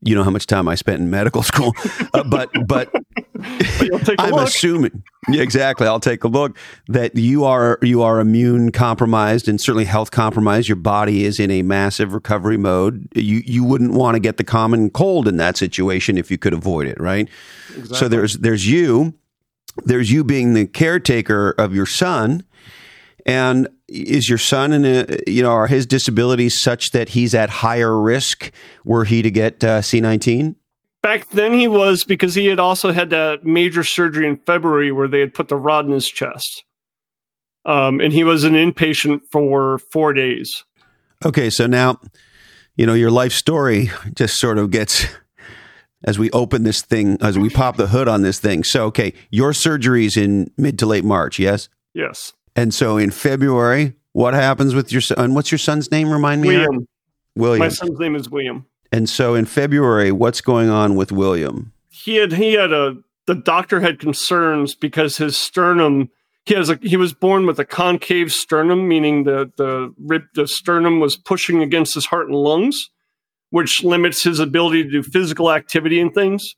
you 0.02 0.14
know 0.14 0.22
how 0.22 0.30
much 0.30 0.46
time 0.46 0.68
I 0.68 0.74
spent 0.74 1.00
in 1.00 1.10
medical 1.10 1.42
school, 1.52 1.74
uh, 2.14 2.24
but 2.24 2.50
but 2.66 2.90
I'm 4.18 4.30
look. 4.30 4.48
assuming 4.48 5.02
yeah, 5.28 5.42
exactly. 5.42 5.86
I'll 5.86 6.00
take 6.00 6.24
a 6.24 6.28
look 6.28 6.56
that 6.88 7.16
you 7.16 7.44
are 7.44 7.78
you 7.82 8.02
are 8.02 8.20
immune 8.20 8.72
compromised 8.72 9.48
and 9.48 9.60
certainly 9.60 9.84
health 9.84 10.10
compromised. 10.10 10.68
Your 10.68 10.76
body 10.76 11.24
is 11.24 11.38
in 11.40 11.50
a 11.50 11.62
massive 11.62 12.14
recovery 12.14 12.56
mode. 12.56 13.08
You 13.14 13.42
you 13.44 13.64
wouldn't 13.64 13.92
want 13.92 14.14
to 14.14 14.20
get 14.20 14.36
the 14.36 14.44
common 14.44 14.90
cold 14.90 15.28
in 15.28 15.36
that 15.38 15.56
situation 15.56 16.16
if 16.16 16.30
you 16.30 16.38
could 16.38 16.54
avoid 16.54 16.86
it, 16.86 17.00
right? 17.00 17.28
Exactly. 17.70 17.96
So 17.96 18.08
there's 18.08 18.38
there's 18.38 18.66
you, 18.66 19.14
there's 19.84 20.10
you 20.10 20.24
being 20.24 20.54
the 20.54 20.66
caretaker 20.66 21.50
of 21.58 21.74
your 21.74 21.86
son, 21.86 22.44
and 23.26 23.68
is 23.88 24.28
your 24.28 24.38
son 24.38 24.72
in 24.72 24.84
a 24.84 25.18
you 25.26 25.42
know 25.42 25.50
are 25.50 25.66
his 25.66 25.86
disabilities 25.86 26.60
such 26.60 26.90
that 26.92 27.10
he's 27.10 27.34
at 27.34 27.50
higher 27.50 27.98
risk 27.98 28.52
were 28.84 29.04
he 29.04 29.22
to 29.22 29.30
get 29.30 29.62
uh, 29.64 29.80
C19? 29.80 30.54
Back 31.02 31.28
then 31.30 31.52
he 31.52 31.68
was 31.68 32.04
because 32.04 32.34
he 32.34 32.46
had 32.46 32.58
also 32.58 32.92
had 32.92 33.10
that 33.10 33.44
major 33.44 33.84
surgery 33.84 34.26
in 34.26 34.36
February 34.38 34.90
where 34.90 35.08
they 35.08 35.20
had 35.20 35.32
put 35.32 35.48
the 35.48 35.56
rod 35.56 35.86
in 35.86 35.92
his 35.92 36.08
chest. 36.08 36.64
Um, 37.64 38.00
and 38.00 38.12
he 38.12 38.24
was 38.24 38.44
an 38.44 38.54
inpatient 38.54 39.20
for 39.30 39.78
four 39.78 40.12
days. 40.12 40.64
Okay, 41.24 41.50
so 41.50 41.66
now, 41.66 42.00
you 42.76 42.86
know, 42.86 42.94
your 42.94 43.10
life 43.10 43.32
story 43.32 43.90
just 44.14 44.38
sort 44.38 44.58
of 44.58 44.70
gets 44.70 45.06
as 46.04 46.18
we 46.18 46.30
open 46.30 46.62
this 46.62 46.82
thing, 46.82 47.18
as 47.20 47.38
we 47.38 47.50
pop 47.50 47.76
the 47.76 47.88
hood 47.88 48.08
on 48.08 48.22
this 48.22 48.38
thing. 48.38 48.64
So, 48.64 48.86
okay, 48.86 49.12
your 49.30 49.52
surgery's 49.52 50.16
in 50.16 50.50
mid 50.56 50.78
to 50.78 50.86
late 50.86 51.04
March, 51.04 51.38
yes? 51.38 51.68
Yes. 51.94 52.32
And 52.58 52.74
so 52.74 52.96
in 52.96 53.12
February, 53.12 53.94
what 54.14 54.34
happens 54.34 54.74
with 54.74 54.90
your 54.90 55.00
son? 55.00 55.32
What's 55.34 55.52
your 55.52 55.60
son's 55.60 55.92
name? 55.92 56.10
Remind 56.10 56.42
me. 56.42 56.48
William. 56.48 56.88
William. 57.36 57.60
My 57.60 57.68
son's 57.68 58.00
name 58.00 58.16
is 58.16 58.28
William. 58.28 58.66
And 58.90 59.08
so 59.08 59.36
in 59.36 59.44
February, 59.44 60.10
what's 60.10 60.40
going 60.40 60.68
on 60.68 60.96
with 60.96 61.12
William? 61.12 61.72
He 61.88 62.16
had 62.16 62.32
he 62.32 62.54
had 62.54 62.72
a 62.72 62.96
the 63.28 63.36
doctor 63.36 63.80
had 63.80 64.00
concerns 64.00 64.74
because 64.74 65.18
his 65.18 65.36
sternum 65.36 66.10
he 66.46 66.54
has 66.54 66.68
a 66.68 66.80
he 66.82 66.96
was 66.96 67.12
born 67.12 67.46
with 67.46 67.60
a 67.60 67.64
concave 67.64 68.32
sternum, 68.32 68.88
meaning 68.88 69.22
the 69.22 69.52
the 69.56 69.94
rib 69.96 70.22
the 70.34 70.48
sternum 70.48 70.98
was 70.98 71.16
pushing 71.16 71.62
against 71.62 71.94
his 71.94 72.06
heart 72.06 72.26
and 72.26 72.34
lungs, 72.34 72.90
which 73.50 73.84
limits 73.84 74.24
his 74.24 74.40
ability 74.40 74.82
to 74.82 74.90
do 74.90 75.04
physical 75.04 75.52
activity 75.52 76.00
and 76.00 76.12
things. 76.12 76.56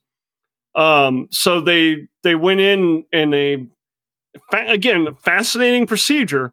Um, 0.74 1.28
so 1.30 1.60
they 1.60 2.08
they 2.22 2.36
went 2.36 2.60
in 2.60 3.04
and 3.12 3.34
they 3.34 3.66
fa- 4.50 4.66
again, 4.68 5.08
fascinating 5.22 5.86
procedure. 5.86 6.52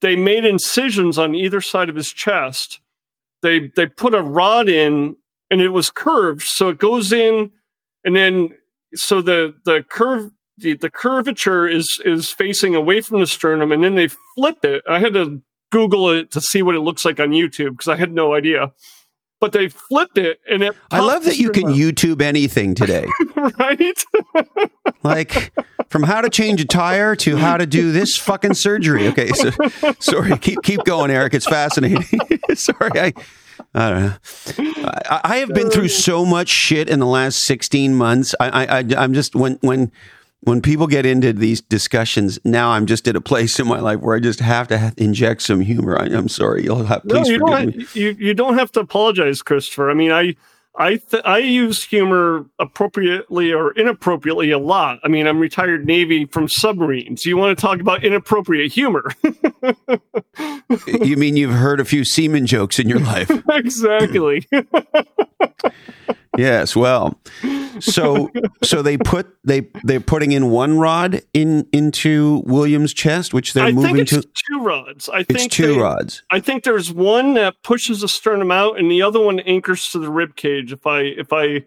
They 0.00 0.16
made 0.16 0.44
incisions 0.44 1.18
on 1.18 1.34
either 1.34 1.60
side 1.60 1.88
of 1.88 1.96
his 1.96 2.12
chest. 2.12 2.80
They 3.42 3.70
they 3.74 3.86
put 3.86 4.14
a 4.14 4.22
rod 4.22 4.68
in, 4.68 5.16
and 5.50 5.60
it 5.60 5.70
was 5.70 5.90
curved, 5.90 6.42
so 6.42 6.68
it 6.68 6.78
goes 6.78 7.12
in, 7.12 7.50
and 8.04 8.16
then 8.16 8.50
so 8.94 9.22
the 9.22 9.54
the 9.64 9.84
curve 9.88 10.30
the, 10.56 10.74
the 10.74 10.90
curvature 10.90 11.66
is 11.68 12.00
is 12.04 12.30
facing 12.30 12.74
away 12.74 13.00
from 13.00 13.20
the 13.20 13.26
sternum, 13.26 13.72
and 13.72 13.82
then 13.82 13.94
they 13.94 14.08
flip 14.08 14.64
it. 14.64 14.82
I 14.88 14.98
had 14.98 15.14
to 15.14 15.42
Google 15.70 16.10
it 16.10 16.30
to 16.32 16.40
see 16.40 16.62
what 16.62 16.74
it 16.74 16.80
looks 16.80 17.04
like 17.04 17.20
on 17.20 17.30
YouTube 17.30 17.72
because 17.72 17.88
I 17.88 17.96
had 17.96 18.12
no 18.12 18.34
idea 18.34 18.72
but 19.40 19.52
they 19.52 19.68
flipped 19.68 20.18
it 20.18 20.40
and 20.50 20.62
it. 20.62 20.74
I 20.90 21.00
love 21.00 21.24
that 21.24 21.38
you 21.38 21.50
can 21.50 21.66
YouTube 21.66 22.22
anything 22.22 22.74
today. 22.74 23.06
right? 23.58 24.04
like 25.02 25.52
from 25.88 26.02
how 26.02 26.20
to 26.20 26.30
change 26.30 26.60
a 26.60 26.64
tire 26.64 27.16
to 27.16 27.36
how 27.36 27.56
to 27.56 27.66
do 27.66 27.92
this 27.92 28.16
fucking 28.16 28.54
surgery. 28.54 29.08
Okay, 29.08 29.28
so 29.28 29.50
sorry, 30.00 30.36
keep 30.38 30.62
keep 30.62 30.84
going, 30.84 31.10
Eric. 31.10 31.34
It's 31.34 31.46
fascinating. 31.46 32.02
sorry, 32.54 33.00
I. 33.00 33.12
I 33.74 33.90
don't 33.90 34.02
know. 34.02 34.92
I, 35.10 35.20
I, 35.24 35.36
have 35.38 35.48
been 35.48 35.68
through 35.68 35.86
uh, 35.86 35.88
so 35.88 36.24
much 36.24 36.48
shit 36.48 36.88
in 36.88 37.00
the 37.00 37.06
last 37.06 37.40
sixteen 37.40 37.94
months. 37.94 38.32
I, 38.38 38.78
I, 38.78 38.84
I'm 38.96 39.12
just 39.12 39.34
when 39.34 39.58
when 39.62 39.90
when 40.40 40.62
people 40.62 40.86
get 40.86 41.04
into 41.04 41.32
these 41.32 41.60
discussions, 41.60 42.38
now 42.44 42.70
I'm 42.70 42.86
just 42.86 43.08
at 43.08 43.16
a 43.16 43.20
place 43.20 43.58
in 43.58 43.66
my 43.66 43.80
life 43.80 44.00
where 44.00 44.16
I 44.16 44.20
just 44.20 44.40
have 44.40 44.68
to 44.68 44.92
inject 44.96 45.42
some 45.42 45.60
humor. 45.60 45.98
I, 45.98 46.06
am 46.06 46.28
sorry. 46.28 46.64
You'll 46.64 46.84
have 46.84 47.02
please 47.02 47.28
no, 47.28 47.32
you 47.32 47.38
forgive 47.40 47.74
don't, 47.74 47.76
me. 47.76 47.86
You, 47.94 48.16
you 48.18 48.34
don't 48.34 48.56
have 48.58 48.70
to 48.72 48.80
apologize, 48.80 49.42
Christopher. 49.42 49.90
I 49.90 49.94
mean, 49.94 50.12
I 50.12 50.36
I 50.78 50.96
th- 50.96 51.24
I 51.24 51.38
use 51.38 51.82
humor 51.82 52.46
appropriately 52.60 53.52
or 53.52 53.72
inappropriately 53.72 54.52
a 54.52 54.58
lot. 54.58 55.00
I 55.02 55.08
mean, 55.08 55.26
I'm 55.26 55.40
retired 55.40 55.84
Navy 55.84 56.24
from 56.24 56.48
submarines. 56.48 57.26
You 57.26 57.36
want 57.36 57.58
to 57.58 57.60
talk 57.60 57.80
about 57.80 58.04
inappropriate 58.04 58.72
humor? 58.72 59.10
you 60.86 61.16
mean 61.16 61.36
you've 61.36 61.54
heard 61.54 61.80
a 61.80 61.84
few 61.84 62.04
seaman 62.04 62.46
jokes 62.46 62.78
in 62.78 62.88
your 62.88 63.00
life? 63.00 63.28
exactly. 63.50 64.46
yes. 66.36 66.76
Well, 66.76 67.18
so 67.80 68.30
so 68.62 68.82
they 68.82 68.98
put 68.98 69.28
they 69.44 69.68
they're 69.84 70.00
putting 70.00 70.32
in 70.32 70.50
one 70.50 70.78
rod 70.78 71.22
in 71.32 71.66
into 71.72 72.42
William's 72.46 72.92
chest, 72.92 73.32
which 73.32 73.52
they're 73.52 73.66
I 73.66 73.72
moving 73.72 74.04
to 74.06 74.22
two 74.22 74.60
rods. 74.60 75.08
I 75.08 75.22
think 75.22 75.50
two 75.50 75.74
they, 75.74 75.80
rods. 75.80 76.22
I 76.30 76.40
think 76.40 76.64
there's 76.64 76.92
one 76.92 77.34
that 77.34 77.62
pushes 77.62 78.00
the 78.00 78.08
sternum 78.08 78.50
out, 78.50 78.78
and 78.78 78.90
the 78.90 79.02
other 79.02 79.20
one 79.20 79.40
anchors 79.40 79.88
to 79.90 79.98
the 79.98 80.10
rib 80.10 80.36
cage. 80.36 80.72
If 80.72 80.86
I 80.86 81.00
if 81.00 81.32
I 81.32 81.64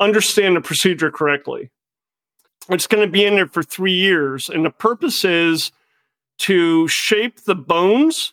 understand 0.00 0.56
the 0.56 0.60
procedure 0.60 1.10
correctly, 1.10 1.70
it's 2.68 2.86
going 2.86 3.06
to 3.06 3.10
be 3.10 3.24
in 3.24 3.36
there 3.36 3.48
for 3.48 3.62
three 3.62 3.94
years, 3.94 4.48
and 4.48 4.64
the 4.64 4.70
purpose 4.70 5.24
is 5.24 5.72
to 6.38 6.88
shape 6.88 7.44
the 7.44 7.54
bones 7.54 8.32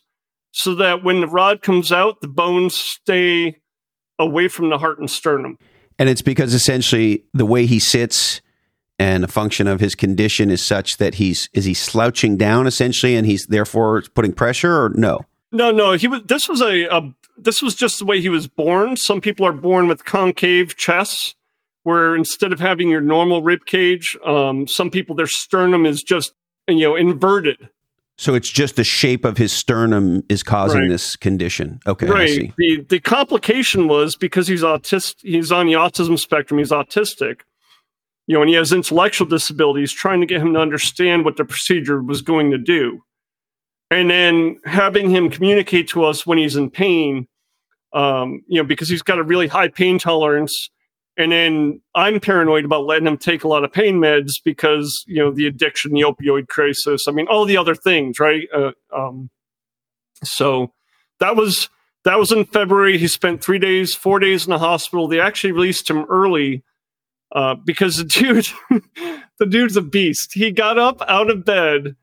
so 0.52 0.74
that 0.76 1.04
when 1.04 1.22
the 1.22 1.28
rod 1.28 1.62
comes 1.62 1.92
out, 1.92 2.22
the 2.22 2.28
bones 2.28 2.76
stay 2.76 3.58
away 4.18 4.48
from 4.48 4.70
the 4.70 4.78
heart 4.78 5.00
and 5.00 5.10
sternum. 5.10 5.58
And 6.00 6.10
it's 6.10 6.22
because 6.22 6.54
essentially 6.54 7.26
the 7.34 7.46
way 7.46 7.66
he 7.66 7.78
sits 7.78 8.42
and 8.98 9.24
a 9.24 9.28
function 9.28 9.68
of 9.68 9.80
his 9.80 9.96
condition 9.96 10.50
is 10.50 10.66
such 10.66 10.98
that 10.98 11.16
he's 11.16 11.50
is 11.54 11.66
he 11.66 11.74
slouching 11.74 12.38
down 12.38 12.68
essentially 12.68 13.16
and 13.16 13.28
he's 13.28 13.46
therefore 13.48 14.04
putting 14.16 14.34
pressure 14.34 14.84
or 14.84 14.90
no? 14.96 15.22
No, 15.52 15.72
no, 15.72 15.94
he 15.94 16.08
was 16.08 16.22
this 16.24 16.48
was 16.48 16.62
a, 16.62 16.86
a 16.86 17.14
this 17.38 17.62
was 17.62 17.76
just 17.76 18.00
the 18.00 18.06
way 18.06 18.22
he 18.22 18.30
was 18.30 18.48
born. 18.48 18.98
Some 18.98 19.22
people 19.22 19.46
are 19.46 19.54
born 19.54 19.88
with 19.88 20.06
concave 20.06 20.76
chests 20.76 21.36
where 21.84 22.16
instead 22.16 22.52
of 22.54 22.60
having 22.60 22.90
your 22.90 23.02
normal 23.02 23.42
rib 23.42 23.66
cage, 23.66 24.18
um, 24.26 24.68
some 24.68 24.90
people 24.90 25.16
their 25.16 25.28
sternum 25.28 25.86
is 25.86 26.02
just 26.02 26.34
you 26.68 26.82
know 26.82 26.96
inverted. 26.96 27.70
So 28.20 28.36
it's 28.36 28.50
just 28.52 28.76
the 28.76 28.84
shape 28.84 29.24
of 29.24 29.38
his 29.38 29.54
sternum 29.54 30.24
is 30.28 30.44
causing 30.44 30.82
Right. 30.82 30.90
this 30.90 31.16
condition. 31.16 31.80
Okay, 31.88 32.06
I 32.06 32.12
right. 32.12 32.30
see. 32.30 32.54
The 32.58 32.82
the 32.90 33.00
complication 33.00 33.88
was 33.88 34.18
because 34.18 34.46
he's 34.46 34.62
autistic. 34.62 35.16
he's 35.22 35.54
on 35.54 35.68
the 35.68 35.74
autism 35.74 36.20
spectrum, 36.20 36.58
he's 36.58 36.72
autistic. 36.72 37.44
You 38.28 38.36
know, 38.36 38.42
and 38.42 38.50
he 38.50 38.56
has 38.56 38.74
intellectual 38.74 39.26
disabilities, 39.26 39.94
trying 39.94 40.20
to 40.20 40.28
get 40.28 40.42
him 40.42 40.54
to 40.54 40.60
understand 40.60 41.24
what 41.24 41.38
the 41.38 41.46
procedure 41.46 42.04
was 42.04 42.22
going 42.22 42.52
to 42.52 42.58
do. 42.58 43.02
And 43.90 44.10
then 44.10 44.60
having 44.66 45.10
him 45.10 45.30
communicate 45.30 45.88
to 45.90 46.04
us 46.04 46.28
when 46.28 46.38
he's 46.38 46.58
in 46.58 46.70
pain, 46.70 47.26
um, 47.94 48.42
you 48.48 48.62
know, 48.62 48.68
because 48.68 48.90
he's 48.90 49.02
got 49.02 49.18
a 49.18 49.24
really 49.24 49.48
high 49.48 49.70
pain 49.70 49.98
tolerance. 49.98 50.70
And 51.20 51.34
then 51.34 51.82
I'm 51.94 52.22
paranoid 52.22 52.64
about 52.64 52.86
letting 52.86 53.06
him 53.06 53.18
take 53.18 53.44
a 53.44 53.48
lot 53.50 53.66
of 53.66 53.74
pain 53.74 54.00
meds 54.00 54.36
because, 54.42 55.04
you 55.06 55.18
know, 55.18 55.32
the 55.32 55.48
addiction, 55.48 55.92
the 55.92 56.04
opioid 56.04 56.48
crisis, 56.48 57.10
I 57.10 57.12
mean, 57.12 57.28
all 57.28 57.44
the 57.44 57.58
other 57.58 57.76
things, 57.76 58.22
right? 58.22 58.48
Uh, 58.56 58.72
um, 58.96 59.30
so 60.24 60.72
that 61.20 61.36
was 61.36 61.68
that 62.06 62.18
was 62.18 62.32
in 62.32 62.46
February. 62.46 62.98
He 62.98 63.10
spent 63.10 63.44
three 63.44 63.60
days, 63.60 63.94
four 63.94 64.20
days 64.20 64.46
in 64.46 64.52
the 64.52 64.60
hospital. 64.60 65.10
They 65.10 65.20
actually 65.20 65.52
released 65.52 65.90
him 65.90 66.06
early 66.10 66.64
uh, 67.34 67.56
because 67.56 67.98
the 67.98 68.04
dude, 68.06 68.48
the 69.40 69.46
dude's 69.46 69.76
a 69.76 69.82
beast. 69.82 70.32
He 70.34 70.52
got 70.52 70.78
up 70.78 71.02
out 71.06 71.30
of 71.30 71.44
bed 71.44 71.98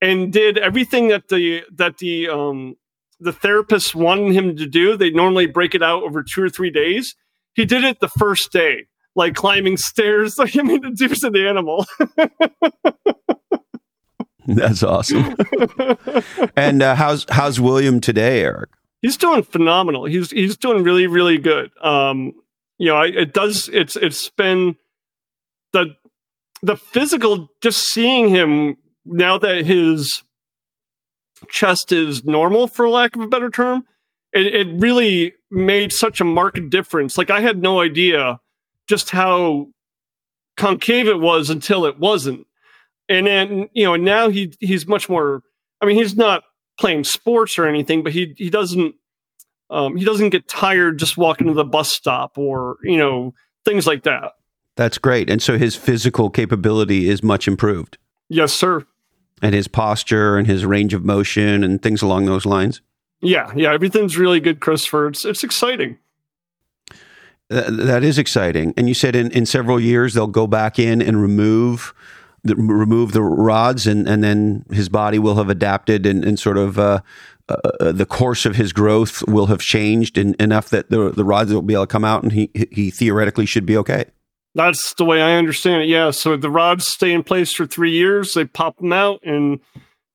and 0.00 0.32
did 0.32 0.56
everything 0.56 1.08
that 1.08 1.28
the 1.28 1.62
that 1.72 1.98
the 1.98 2.30
um, 2.30 2.76
the 3.20 3.34
therapist 3.34 3.94
wanted 3.94 4.32
him 4.32 4.56
to 4.56 4.66
do. 4.66 4.96
They 4.96 5.10
normally 5.10 5.46
break 5.46 5.74
it 5.74 5.82
out 5.82 6.04
over 6.04 6.22
two 6.22 6.42
or 6.42 6.48
three 6.48 6.70
days. 6.70 7.14
He 7.54 7.64
did 7.64 7.84
it 7.84 8.00
the 8.00 8.08
first 8.08 8.52
day, 8.52 8.86
like 9.14 9.34
climbing 9.34 9.76
stairs. 9.76 10.34
Like 10.38 10.56
I 10.56 10.62
mean, 10.62 10.80
the 10.80 10.90
dude's 10.90 11.22
an 11.24 11.36
animal. 11.36 11.86
That's 14.46 14.82
awesome. 14.82 15.36
and 16.56 16.82
uh, 16.82 16.96
how's 16.96 17.26
how's 17.30 17.60
William 17.60 18.00
today, 18.00 18.40
Eric? 18.40 18.70
he's 19.02 19.16
doing 19.16 19.42
phenomenal. 19.42 20.06
He's 20.06 20.30
he's 20.30 20.56
doing 20.56 20.82
really 20.82 21.06
really 21.06 21.38
good. 21.38 21.70
Um, 21.82 22.32
you 22.78 22.86
know, 22.86 22.96
I, 22.96 23.06
it 23.06 23.34
does. 23.34 23.68
It's 23.72 23.96
it's 23.96 24.30
been 24.30 24.76
the 25.72 25.94
the 26.62 26.76
physical. 26.76 27.48
Just 27.60 27.88
seeing 27.88 28.28
him 28.28 28.76
now 29.04 29.36
that 29.38 29.66
his 29.66 30.22
chest 31.50 31.92
is 31.92 32.24
normal, 32.24 32.68
for 32.68 32.88
lack 32.88 33.16
of 33.16 33.22
a 33.22 33.28
better 33.28 33.50
term, 33.50 33.84
it, 34.32 34.54
it 34.54 34.80
really 34.80 35.34
made 35.50 35.92
such 35.92 36.20
a 36.20 36.24
marked 36.24 36.70
difference. 36.70 37.18
Like 37.18 37.30
I 37.30 37.40
had 37.40 37.60
no 37.62 37.80
idea 37.80 38.40
just 38.88 39.10
how 39.10 39.68
concave 40.56 41.08
it 41.08 41.20
was 41.20 41.50
until 41.50 41.84
it 41.86 41.98
wasn't. 41.98 42.46
And 43.08 43.26
then, 43.26 43.68
you 43.72 43.84
know, 43.84 43.96
now 43.96 44.28
he 44.28 44.52
he's 44.60 44.86
much 44.86 45.08
more 45.08 45.42
I 45.80 45.86
mean, 45.86 45.96
he's 45.96 46.16
not 46.16 46.44
playing 46.78 47.04
sports 47.04 47.58
or 47.58 47.66
anything, 47.66 48.02
but 48.02 48.12
he 48.12 48.34
he 48.36 48.50
doesn't 48.50 48.94
um, 49.70 49.96
he 49.96 50.04
doesn't 50.04 50.30
get 50.30 50.48
tired 50.48 50.98
just 50.98 51.16
walking 51.16 51.46
to 51.48 51.54
the 51.54 51.64
bus 51.64 51.90
stop 51.92 52.36
or 52.38 52.76
you 52.82 52.96
know 52.98 53.34
things 53.64 53.86
like 53.86 54.04
that. 54.04 54.32
That's 54.76 54.98
great. 54.98 55.28
And 55.28 55.42
so 55.42 55.58
his 55.58 55.76
physical 55.76 56.30
capability 56.30 57.08
is 57.10 57.22
much 57.22 57.46
improved, 57.46 57.98
Yes, 58.30 58.54
sir. 58.54 58.86
and 59.42 59.54
his 59.54 59.68
posture 59.68 60.38
and 60.38 60.46
his 60.46 60.64
range 60.64 60.94
of 60.94 61.04
motion 61.04 61.62
and 61.62 61.82
things 61.82 62.00
along 62.00 62.24
those 62.24 62.46
lines. 62.46 62.80
Yeah, 63.22 63.52
yeah. 63.54 63.72
Everything's 63.72 64.18
really 64.18 64.40
good, 64.40 64.60
Christopher. 64.60 65.06
It's 65.08 65.24
it's 65.24 65.44
exciting. 65.44 65.98
Th- 67.50 67.66
that 67.68 68.02
is 68.02 68.18
exciting. 68.18 68.74
And 68.76 68.88
you 68.88 68.94
said 68.94 69.14
in, 69.14 69.30
in 69.30 69.46
several 69.46 69.78
years 69.78 70.14
they'll 70.14 70.26
go 70.26 70.46
back 70.46 70.78
in 70.78 71.00
and 71.00 71.22
remove 71.22 71.94
the, 72.44 72.56
remove 72.56 73.12
the 73.12 73.22
rods, 73.22 73.86
and, 73.86 74.08
and 74.08 74.24
then 74.24 74.64
his 74.72 74.88
body 74.88 75.18
will 75.20 75.36
have 75.36 75.48
adapted 75.48 76.04
and, 76.04 76.24
and 76.24 76.38
sort 76.38 76.58
of 76.58 76.78
uh, 76.78 77.00
uh, 77.48 77.92
the 77.92 78.06
course 78.06 78.44
of 78.44 78.56
his 78.56 78.72
growth 78.72 79.22
will 79.28 79.46
have 79.46 79.60
changed 79.60 80.18
in, 80.18 80.34
enough 80.40 80.68
that 80.70 80.90
the 80.90 81.10
the 81.10 81.24
rods 81.24 81.52
will 81.52 81.62
be 81.62 81.74
able 81.74 81.86
to 81.86 81.92
come 81.92 82.04
out, 82.04 82.22
and 82.22 82.32
he 82.32 82.50
he 82.72 82.90
theoretically 82.90 83.46
should 83.46 83.66
be 83.66 83.76
okay. 83.76 84.06
That's 84.54 84.94
the 84.94 85.04
way 85.04 85.22
I 85.22 85.36
understand 85.36 85.82
it. 85.82 85.88
Yeah. 85.88 86.10
So 86.10 86.36
the 86.36 86.50
rods 86.50 86.86
stay 86.86 87.12
in 87.12 87.22
place 87.22 87.52
for 87.54 87.66
three 87.66 87.92
years. 87.92 88.34
They 88.34 88.44
pop 88.44 88.78
them 88.78 88.92
out, 88.92 89.20
and 89.22 89.60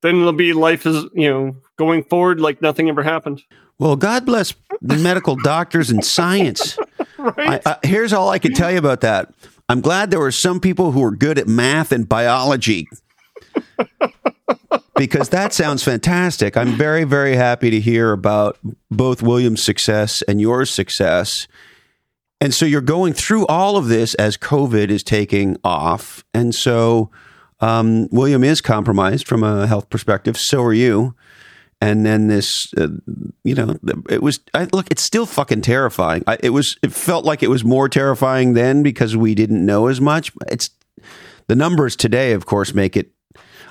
then 0.07 0.21
it'll 0.21 0.33
be 0.33 0.53
life 0.53 0.85
is 0.85 1.05
you 1.13 1.29
know 1.29 1.55
going 1.77 2.03
forward 2.03 2.39
like 2.39 2.61
nothing 2.61 2.89
ever 2.89 3.03
happened. 3.03 3.43
Well, 3.79 3.95
God 3.95 4.25
bless 4.25 4.53
the 4.81 4.97
medical 4.97 5.35
doctors 5.35 5.89
and 5.89 6.03
science. 6.03 6.77
Right. 7.19 7.59
I, 7.65 7.71
I, 7.71 7.87
here's 7.87 8.13
all 8.13 8.29
I 8.29 8.37
can 8.37 8.53
tell 8.53 8.71
you 8.71 8.77
about 8.77 9.01
that. 9.01 9.33
I'm 9.67 9.81
glad 9.81 10.11
there 10.11 10.19
were 10.19 10.31
some 10.31 10.59
people 10.59 10.91
who 10.91 11.01
were 11.01 11.15
good 11.15 11.39
at 11.39 11.47
math 11.47 11.91
and 11.91 12.07
biology 12.07 12.87
because 14.95 15.29
that 15.29 15.51
sounds 15.51 15.83
fantastic. 15.83 16.55
I'm 16.55 16.77
very, 16.77 17.05
very 17.05 17.35
happy 17.35 17.71
to 17.71 17.79
hear 17.79 18.11
about 18.11 18.59
both 18.91 19.23
William's 19.23 19.63
success 19.63 20.21
and 20.27 20.39
your 20.39 20.63
success. 20.65 21.47
And 22.39 22.53
so 22.53 22.65
you're 22.65 22.81
going 22.81 23.13
through 23.13 23.47
all 23.47 23.77
of 23.77 23.87
this 23.87 24.13
as 24.15 24.37
COVID 24.37 24.89
is 24.89 25.01
taking 25.01 25.57
off. 25.63 26.23
And 26.35 26.53
so 26.53 27.09
um, 27.59 28.07
William 28.11 28.43
is 28.43 28.61
compromised 28.61 29.27
from 29.27 29.43
a 29.43 29.67
health 29.67 29.89
perspective. 29.89 30.37
So 30.37 30.63
are 30.63 30.73
you. 30.73 31.15
And 31.79 32.05
then 32.05 32.27
this, 32.27 32.51
uh, 32.75 32.87
you 33.43 33.53
know, 33.53 33.77
it 34.09 34.23
was. 34.23 34.39
I, 34.55 34.67
look, 34.73 34.89
it's 34.89 35.03
still 35.03 35.27
fucking 35.27 35.61
terrifying. 35.61 36.23
I, 36.25 36.37
it 36.41 36.49
was. 36.49 36.75
It 36.81 36.91
felt 36.91 37.23
like 37.23 37.43
it 37.43 37.51
was 37.51 37.63
more 37.63 37.87
terrifying 37.87 38.53
then 38.53 38.81
because 38.81 39.15
we 39.15 39.35
didn't 39.35 39.63
know 39.63 39.85
as 39.85 40.01
much. 40.01 40.31
It's 40.49 40.71
the 41.45 41.55
numbers 41.55 41.95
today, 41.95 42.31
of 42.31 42.47
course, 42.47 42.73
make 42.73 42.97
it. 42.97 43.11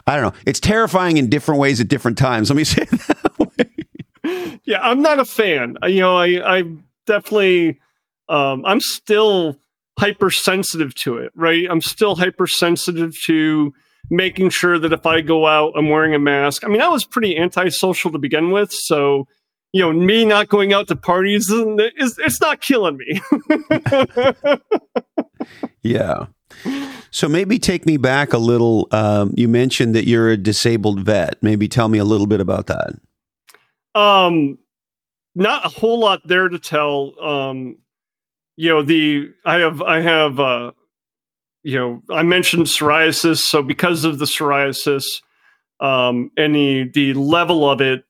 I 0.06 0.14
don't 0.14 0.32
know. 0.32 0.40
It's 0.46 0.60
terrifying 0.60 1.16
in 1.16 1.28
different 1.28 1.60
ways 1.60 1.80
at 1.80 1.88
different 1.88 2.16
times. 2.16 2.48
Let 2.48 2.56
me 2.56 2.62
say 2.64 2.84
that 2.84 3.38
way. 3.58 4.58
yeah, 4.64 4.78
I'm 4.82 5.02
not 5.02 5.18
a 5.18 5.24
fan. 5.24 5.76
You 5.82 6.00
know, 6.00 6.16
I 6.16 6.58
I 6.58 6.62
definitely 7.06 7.80
um, 8.28 8.64
I'm 8.64 8.80
still 8.80 9.56
hypersensitive 9.98 10.94
to 10.96 11.18
it. 11.18 11.32
Right, 11.34 11.66
I'm 11.70 11.80
still 11.80 12.16
hypersensitive 12.16 13.16
to 13.26 13.72
making 14.10 14.50
sure 14.50 14.78
that 14.78 14.92
if 14.92 15.04
I 15.06 15.20
go 15.20 15.46
out, 15.46 15.72
I'm 15.76 15.88
wearing 15.88 16.14
a 16.14 16.18
mask. 16.18 16.64
I 16.64 16.68
mean, 16.68 16.80
I 16.80 16.88
was 16.88 17.04
pretty 17.04 17.36
antisocial 17.36 18.10
to 18.12 18.18
begin 18.18 18.50
with, 18.50 18.72
so 18.72 19.26
you 19.72 19.82
know, 19.82 19.92
me 19.92 20.24
not 20.24 20.48
going 20.48 20.72
out 20.72 20.88
to 20.88 20.96
parties 20.96 21.50
is 21.50 22.18
it's 22.18 22.40
not 22.40 22.60
killing 22.60 22.96
me. 22.96 23.20
Yeah. 25.82 26.26
So 27.10 27.28
maybe 27.28 27.58
take 27.58 27.86
me 27.86 27.96
back 27.96 28.32
a 28.32 28.38
little. 28.38 28.88
Um, 28.90 29.32
you 29.36 29.46
mentioned 29.48 29.94
that 29.94 30.06
you're 30.06 30.30
a 30.30 30.36
disabled 30.36 31.00
vet. 31.00 31.40
Maybe 31.42 31.68
tell 31.68 31.88
me 31.88 31.98
a 31.98 32.04
little 32.04 32.26
bit 32.26 32.40
about 32.40 32.66
that. 32.66 32.94
um, 33.94 34.58
not 35.34 35.64
a 35.64 35.68
whole 35.68 36.00
lot 36.00 36.22
there 36.26 36.48
to 36.48 36.58
tell. 36.58 37.12
Um, 37.22 37.76
you 38.56 38.70
know, 38.70 38.82
the 38.82 39.30
I 39.44 39.58
have 39.58 39.82
I 39.82 40.00
have 40.00 40.40
uh, 40.40 40.72
you 41.62 41.78
know 41.78 42.02
I 42.10 42.22
mentioned 42.22 42.66
psoriasis, 42.66 43.38
so 43.38 43.62
because 43.62 44.04
of 44.04 44.18
the 44.18 44.24
psoriasis 44.24 45.04
um, 45.80 46.30
and 46.36 46.54
the 46.54 46.90
the 46.92 47.14
level 47.14 47.68
of 47.68 47.80
it, 47.80 48.04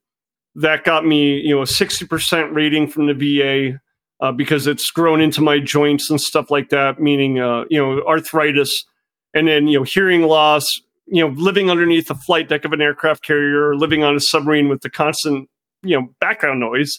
that 0.54 0.84
got 0.84 1.04
me 1.04 1.38
you 1.38 1.54
know 1.54 1.62
a 1.62 1.66
sixty 1.66 2.06
percent 2.06 2.52
rating 2.52 2.88
from 2.88 3.06
the 3.06 3.14
VA. 3.14 3.80
Uh, 4.18 4.32
because 4.32 4.66
it's 4.66 4.90
grown 4.90 5.20
into 5.20 5.42
my 5.42 5.58
joints 5.58 6.08
and 6.08 6.18
stuff 6.18 6.50
like 6.50 6.70
that, 6.70 6.98
meaning 6.98 7.38
uh, 7.38 7.64
you 7.68 7.78
know 7.78 8.02
arthritis, 8.06 8.86
and 9.34 9.46
then 9.46 9.66
you 9.66 9.78
know 9.78 9.84
hearing 9.84 10.22
loss, 10.22 10.64
you 11.06 11.20
know 11.20 11.28
living 11.36 11.70
underneath 11.70 12.08
the 12.08 12.14
flight 12.14 12.48
deck 12.48 12.64
of 12.64 12.72
an 12.72 12.80
aircraft 12.80 13.22
carrier, 13.22 13.68
or 13.68 13.76
living 13.76 14.02
on 14.02 14.16
a 14.16 14.20
submarine 14.20 14.70
with 14.70 14.80
the 14.80 14.88
constant 14.88 15.50
you 15.82 15.98
know 15.98 16.08
background 16.20 16.60
noise 16.60 16.98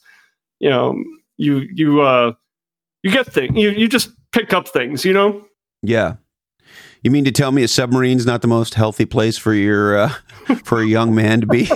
you 0.59 0.69
know 0.69 0.95
you 1.37 1.67
you 1.73 2.01
uh 2.01 2.31
you 3.07 3.13
get 3.13 3.31
things 3.31 3.55
you 3.55 3.69
you 3.69 3.87
just 3.87 4.11
pick 4.31 4.53
up 4.53 4.67
things 4.67 5.05
you 5.05 5.13
know 5.13 5.45
Yeah. 5.81 6.15
You 7.03 7.11
mean 7.11 7.25
to 7.25 7.31
tell 7.31 7.51
me 7.51 7.63
a 7.63 7.67
submarine's 7.67 8.25
not 8.25 8.41
the 8.41 8.47
most 8.47 8.73
healthy 8.73 9.05
place 9.05 9.37
for 9.37 9.53
your 9.53 9.97
uh, 9.97 10.13
for 10.63 10.81
a 10.81 10.85
young 10.85 11.15
man 11.15 11.41
to 11.41 11.47
be? 11.47 11.69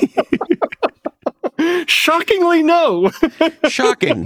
shockingly 1.88 2.64
no 2.64 3.12
Shocking. 3.70 4.26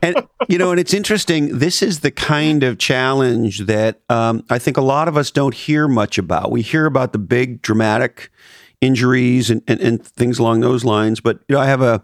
And 0.00 0.26
you 0.48 0.58
know, 0.58 0.70
and 0.70 0.80
it's 0.80 0.94
interesting. 0.94 1.58
This 1.58 1.82
is 1.82 2.00
the 2.00 2.10
kind 2.10 2.62
of 2.62 2.78
challenge 2.78 3.66
that 3.66 4.00
um, 4.08 4.44
I 4.48 4.58
think 4.58 4.76
a 4.76 4.82
lot 4.82 5.08
of 5.08 5.16
us 5.16 5.30
don't 5.30 5.54
hear 5.54 5.88
much 5.88 6.18
about. 6.18 6.50
We 6.50 6.62
hear 6.62 6.86
about 6.86 7.12
the 7.12 7.18
big 7.18 7.62
dramatic 7.62 8.30
injuries 8.80 9.50
and, 9.50 9.62
and, 9.66 9.80
and 9.80 10.06
things 10.06 10.38
along 10.38 10.60
those 10.60 10.84
lines. 10.84 11.20
But 11.20 11.40
you 11.48 11.56
know, 11.56 11.60
I 11.60 11.66
have 11.66 11.82
a, 11.82 12.02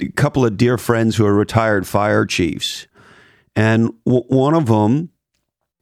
a 0.00 0.08
couple 0.12 0.44
of 0.44 0.56
dear 0.56 0.78
friends 0.78 1.16
who 1.16 1.26
are 1.26 1.34
retired 1.34 1.86
fire 1.86 2.26
chiefs, 2.26 2.86
and 3.56 3.92
w- 4.04 4.24
one 4.28 4.54
of 4.54 4.66
them 4.66 5.10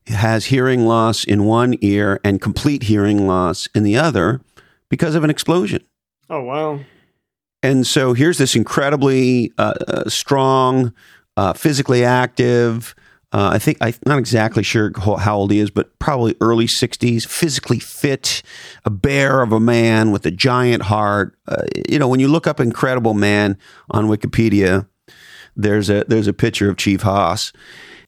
has 0.06 0.46
hearing 0.46 0.84
loss 0.86 1.24
in 1.24 1.44
one 1.44 1.76
ear 1.80 2.20
and 2.24 2.40
complete 2.40 2.84
hearing 2.84 3.26
loss 3.26 3.68
in 3.74 3.82
the 3.82 3.96
other 3.96 4.40
because 4.88 5.14
of 5.14 5.24
an 5.24 5.30
explosion. 5.30 5.84
Oh 6.28 6.42
wow! 6.42 6.80
And 7.62 7.86
so 7.86 8.12
here's 8.12 8.38
this 8.38 8.56
incredibly 8.56 9.52
uh, 9.58 9.74
uh, 9.86 10.08
strong, 10.08 10.92
uh, 11.36 11.52
physically 11.52 12.04
active. 12.04 12.94
Uh, 13.32 13.50
I 13.54 13.58
think 13.58 13.78
I'm 13.80 13.94
not 14.04 14.18
exactly 14.18 14.62
sure 14.62 14.92
how 14.98 15.36
old 15.36 15.52
he 15.52 15.58
is, 15.58 15.70
but 15.70 15.98
probably 15.98 16.34
early 16.42 16.66
60s. 16.66 17.26
Physically 17.26 17.78
fit, 17.78 18.42
a 18.84 18.90
bear 18.90 19.40
of 19.40 19.52
a 19.52 19.60
man 19.60 20.10
with 20.10 20.26
a 20.26 20.30
giant 20.30 20.82
heart. 20.82 21.34
Uh, 21.48 21.62
you 21.88 21.98
know, 21.98 22.08
when 22.08 22.20
you 22.20 22.28
look 22.28 22.46
up 22.46 22.60
"incredible 22.60 23.14
man" 23.14 23.56
on 23.90 24.08
Wikipedia, 24.08 24.86
there's 25.56 25.90
a 25.90 26.04
there's 26.08 26.26
a 26.26 26.32
picture 26.32 26.70
of 26.70 26.76
Chief 26.76 27.02
Haas, 27.02 27.52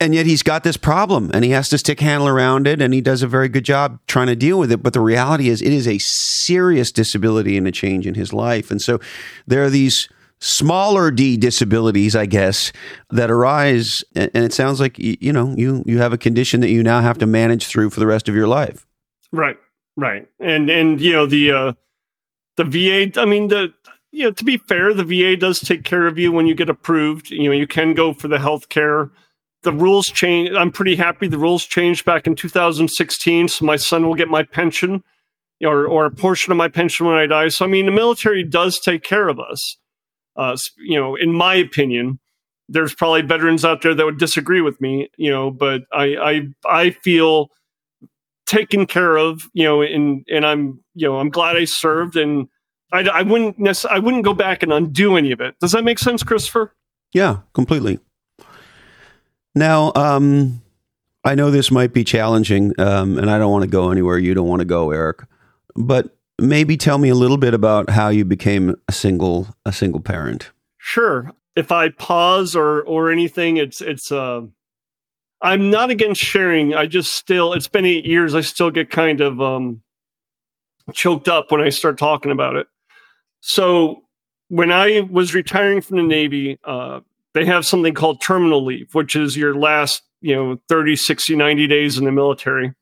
and 0.00 0.14
yet 0.14 0.26
he's 0.26 0.42
got 0.42 0.64
this 0.64 0.76
problem 0.76 1.30
and 1.32 1.44
he 1.44 1.50
has 1.50 1.68
to 1.70 1.78
stick 1.78 2.00
handle 2.00 2.28
around 2.28 2.66
it 2.66 2.80
and 2.80 2.92
he 2.92 3.00
does 3.00 3.22
a 3.22 3.28
very 3.28 3.48
good 3.48 3.64
job 3.64 3.98
trying 4.06 4.26
to 4.28 4.36
deal 4.36 4.58
with 4.58 4.72
it. 4.72 4.82
But 4.82 4.92
the 4.92 5.00
reality 5.00 5.48
is 5.48 5.62
it 5.62 5.72
is 5.72 5.86
a 5.86 5.98
serious 5.98 6.90
disability 6.92 7.56
and 7.56 7.66
a 7.66 7.72
change 7.72 8.06
in 8.06 8.14
his 8.14 8.32
life. 8.32 8.70
And 8.70 8.80
so 8.80 9.00
there 9.46 9.64
are 9.64 9.70
these 9.70 10.08
smaller 10.40 11.10
d 11.10 11.38
disabilities 11.38 12.14
i 12.14 12.26
guess 12.26 12.70
that 13.08 13.30
arise 13.30 14.04
and 14.14 14.30
it 14.34 14.52
sounds 14.52 14.78
like 14.78 14.98
you 14.98 15.32
know 15.32 15.54
you 15.56 15.82
you 15.86 15.98
have 15.98 16.12
a 16.12 16.18
condition 16.18 16.60
that 16.60 16.68
you 16.68 16.82
now 16.82 17.00
have 17.00 17.16
to 17.16 17.24
manage 17.24 17.66
through 17.66 17.88
for 17.88 18.00
the 18.00 18.06
rest 18.06 18.28
of 18.28 18.34
your 18.34 18.48
life. 18.48 18.84
Right 19.32 19.56
right. 19.96 20.28
And 20.40 20.70
and 20.70 21.00
you 21.00 21.12
know 21.12 21.26
the 21.26 21.50
uh 21.50 21.72
the 22.56 22.64
va 22.64 23.20
i 23.20 23.24
mean 23.24 23.48
the 23.48 23.72
you 24.14 24.24
know 24.24 24.30
to 24.30 24.44
be 24.44 24.56
fair 24.56 24.94
the 24.94 25.04
va 25.04 25.36
does 25.36 25.58
take 25.58 25.84
care 25.84 26.06
of 26.06 26.18
you 26.18 26.30
when 26.32 26.46
you 26.46 26.54
get 26.54 26.68
approved 26.68 27.30
you 27.30 27.48
know 27.48 27.54
you 27.54 27.66
can 27.66 27.94
go 27.94 28.12
for 28.12 28.28
the 28.28 28.38
health 28.38 28.68
care 28.68 29.10
the 29.64 29.72
rules 29.72 30.06
change. 30.06 30.50
I'm 30.52 30.70
pretty 30.70 30.94
happy. 30.94 31.26
The 31.26 31.38
rules 31.38 31.64
changed 31.64 32.04
back 32.04 32.26
in 32.26 32.36
2016, 32.36 33.48
so 33.48 33.64
my 33.64 33.76
son 33.76 34.06
will 34.06 34.14
get 34.14 34.28
my 34.28 34.44
pension, 34.44 35.02
or 35.62 35.86
or 35.86 36.04
a 36.04 36.10
portion 36.10 36.52
of 36.52 36.56
my 36.56 36.68
pension 36.68 37.06
when 37.06 37.16
I 37.16 37.26
die. 37.26 37.48
So 37.48 37.64
I 37.64 37.68
mean, 37.68 37.86
the 37.86 37.92
military 37.92 38.44
does 38.44 38.78
take 38.78 39.02
care 39.02 39.28
of 39.28 39.40
us. 39.40 39.76
Uh, 40.36 40.56
you 40.78 41.00
know, 41.00 41.16
in 41.16 41.32
my 41.32 41.54
opinion, 41.54 42.20
there's 42.68 42.94
probably 42.94 43.22
veterans 43.22 43.64
out 43.64 43.82
there 43.82 43.94
that 43.94 44.04
would 44.04 44.18
disagree 44.18 44.60
with 44.60 44.80
me. 44.80 45.08
You 45.16 45.30
know, 45.30 45.50
but 45.50 45.82
I 45.92 46.16
I 46.16 46.40
I 46.68 46.90
feel 46.90 47.48
taken 48.46 48.86
care 48.86 49.16
of. 49.16 49.42
You 49.54 49.64
know, 49.64 49.82
and 49.82 50.24
and 50.30 50.46
I'm 50.46 50.84
you 50.94 51.08
know 51.08 51.18
I'm 51.18 51.30
glad 51.30 51.56
I 51.56 51.64
served, 51.64 52.16
and 52.16 52.48
I, 52.92 53.00
I 53.00 53.22
wouldn't 53.22 53.58
necess- 53.58 53.90
I 53.90 53.98
wouldn't 53.98 54.24
go 54.24 54.34
back 54.34 54.62
and 54.62 54.72
undo 54.72 55.16
any 55.16 55.32
of 55.32 55.40
it. 55.40 55.58
Does 55.60 55.72
that 55.72 55.84
make 55.84 55.98
sense, 55.98 56.22
Christopher? 56.22 56.74
Yeah, 57.12 57.38
completely. 57.52 57.98
Now, 59.54 59.92
um, 59.94 60.62
I 61.24 61.34
know 61.34 61.50
this 61.50 61.70
might 61.70 61.92
be 61.92 62.04
challenging, 62.04 62.72
um, 62.78 63.18
and 63.18 63.30
I 63.30 63.38
don't 63.38 63.52
want 63.52 63.62
to 63.62 63.70
go 63.70 63.90
anywhere 63.90 64.18
you 64.18 64.34
don't 64.34 64.48
want 64.48 64.60
to 64.60 64.66
go, 64.66 64.90
Eric. 64.90 65.24
But 65.74 66.16
maybe 66.38 66.76
tell 66.76 66.98
me 66.98 67.08
a 67.08 67.14
little 67.14 67.36
bit 67.36 67.54
about 67.54 67.90
how 67.90 68.08
you 68.08 68.24
became 68.24 68.76
a 68.88 68.92
single 68.92 69.48
a 69.64 69.72
single 69.72 70.00
parent. 70.00 70.50
Sure. 70.78 71.30
If 71.56 71.72
I 71.72 71.88
pause 71.90 72.54
or 72.56 72.82
or 72.82 73.10
anything, 73.10 73.56
it's 73.56 73.80
it's. 73.80 74.10
Uh, 74.10 74.42
I'm 75.40 75.70
not 75.70 75.90
against 75.90 76.20
sharing. 76.20 76.74
I 76.74 76.86
just 76.86 77.14
still. 77.14 77.52
It's 77.52 77.68
been 77.68 77.84
eight 77.84 78.04
years. 78.06 78.34
I 78.34 78.40
still 78.40 78.70
get 78.70 78.90
kind 78.90 79.20
of 79.20 79.40
um, 79.40 79.82
choked 80.92 81.28
up 81.28 81.50
when 81.50 81.60
I 81.60 81.68
start 81.68 81.98
talking 81.98 82.32
about 82.32 82.56
it. 82.56 82.66
So 83.46 84.04
when 84.48 84.72
I 84.72 85.00
was 85.02 85.34
retiring 85.34 85.82
from 85.82 85.98
the 85.98 86.02
Navy, 86.02 86.58
uh, 86.64 87.00
they 87.34 87.44
have 87.44 87.66
something 87.66 87.92
called 87.92 88.22
terminal 88.22 88.64
leave, 88.64 88.94
which 88.94 89.14
is 89.14 89.36
your 89.36 89.54
last, 89.54 90.02
you 90.22 90.34
know, 90.34 90.56
30, 90.70 90.96
60, 90.96 91.36
90 91.36 91.66
days 91.66 91.98
in 91.98 92.06
the 92.06 92.10
military. 92.10 92.72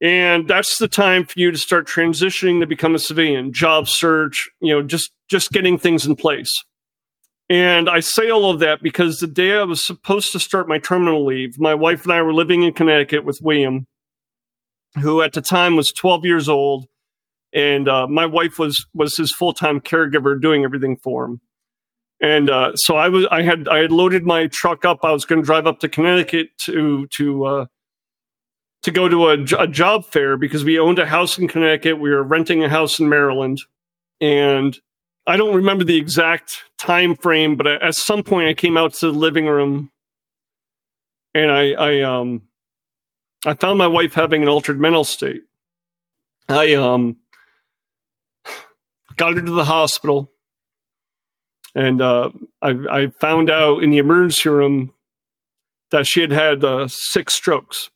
And 0.00 0.48
that's 0.48 0.76
the 0.78 0.88
time 0.88 1.24
for 1.24 1.38
you 1.38 1.52
to 1.52 1.56
start 1.56 1.86
transitioning 1.86 2.58
to 2.60 2.66
become 2.66 2.96
a 2.96 2.98
civilian, 2.98 3.52
job 3.52 3.88
search, 3.88 4.50
you 4.60 4.74
know, 4.74 4.82
just 4.82 5.12
just 5.30 5.52
getting 5.52 5.78
things 5.78 6.04
in 6.04 6.16
place. 6.16 6.50
And 7.48 7.88
I 7.88 8.00
say 8.00 8.28
all 8.28 8.50
of 8.50 8.58
that 8.58 8.82
because 8.82 9.20
the 9.20 9.28
day 9.28 9.56
I 9.56 9.62
was 9.62 9.86
supposed 9.86 10.32
to 10.32 10.40
start 10.40 10.66
my 10.66 10.78
terminal 10.78 11.24
leave, 11.24 11.60
my 11.60 11.76
wife 11.76 12.02
and 12.02 12.12
I 12.12 12.22
were 12.22 12.34
living 12.34 12.64
in 12.64 12.72
Connecticut 12.72 13.24
with 13.24 13.38
William, 13.40 13.86
who 15.00 15.22
at 15.22 15.32
the 15.32 15.42
time 15.42 15.76
was 15.76 15.92
12 15.92 16.24
years 16.24 16.48
old, 16.48 16.88
and 17.52 17.88
uh, 17.88 18.06
my 18.06 18.26
wife 18.26 18.58
was 18.58 18.86
was 18.94 19.16
his 19.16 19.32
full 19.32 19.52
time 19.52 19.80
caregiver, 19.80 20.40
doing 20.40 20.64
everything 20.64 20.96
for 20.96 21.24
him. 21.24 21.40
And 22.20 22.48
uh, 22.50 22.76
so 22.76 22.96
I 22.96 23.08
was, 23.08 23.26
I 23.32 23.42
had, 23.42 23.66
I 23.66 23.78
had 23.78 23.90
loaded 23.90 24.24
my 24.24 24.46
truck 24.46 24.84
up. 24.84 25.00
I 25.02 25.10
was 25.10 25.24
going 25.24 25.42
to 25.42 25.44
drive 25.44 25.66
up 25.66 25.80
to 25.80 25.88
Connecticut 25.88 26.50
to 26.66 27.08
to 27.08 27.44
uh, 27.44 27.66
to 28.82 28.90
go 28.90 29.08
to 29.08 29.28
a, 29.28 29.42
a 29.58 29.66
job 29.66 30.06
fair 30.06 30.36
because 30.36 30.64
we 30.64 30.78
owned 30.78 30.98
a 31.00 31.06
house 31.06 31.38
in 31.38 31.48
Connecticut. 31.48 31.98
We 31.98 32.10
were 32.10 32.22
renting 32.22 32.62
a 32.62 32.68
house 32.68 33.00
in 33.00 33.08
Maryland, 33.08 33.60
and 34.20 34.78
I 35.26 35.36
don't 35.36 35.54
remember 35.54 35.84
the 35.84 35.96
exact 35.96 36.62
time 36.78 37.16
frame, 37.16 37.56
but 37.56 37.66
at 37.66 37.94
some 37.94 38.22
point 38.22 38.48
I 38.48 38.54
came 38.54 38.76
out 38.76 38.94
to 38.94 39.06
the 39.06 39.18
living 39.18 39.46
room, 39.46 39.90
and 41.34 41.50
I, 41.50 41.72
I 41.72 42.00
um, 42.02 42.42
I 43.44 43.54
found 43.54 43.78
my 43.78 43.88
wife 43.88 44.14
having 44.14 44.42
an 44.42 44.48
altered 44.48 44.80
mental 44.80 45.04
state. 45.04 45.42
I 46.48 46.74
um, 46.74 47.16
got 49.16 49.34
her 49.34 49.42
to 49.42 49.50
the 49.52 49.64
hospital 49.64 50.32
and 51.74 52.02
uh, 52.02 52.30
I, 52.60 52.70
I, 52.90 53.06
found 53.18 53.50
out 53.50 53.82
in 53.82 53.90
the 53.90 53.98
emergency 53.98 54.48
room 54.48 54.92
that 55.90 56.06
she 56.06 56.20
had 56.20 56.32
had 56.32 56.64
uh, 56.64 56.88
six 56.88 57.34
strokes. 57.34 57.90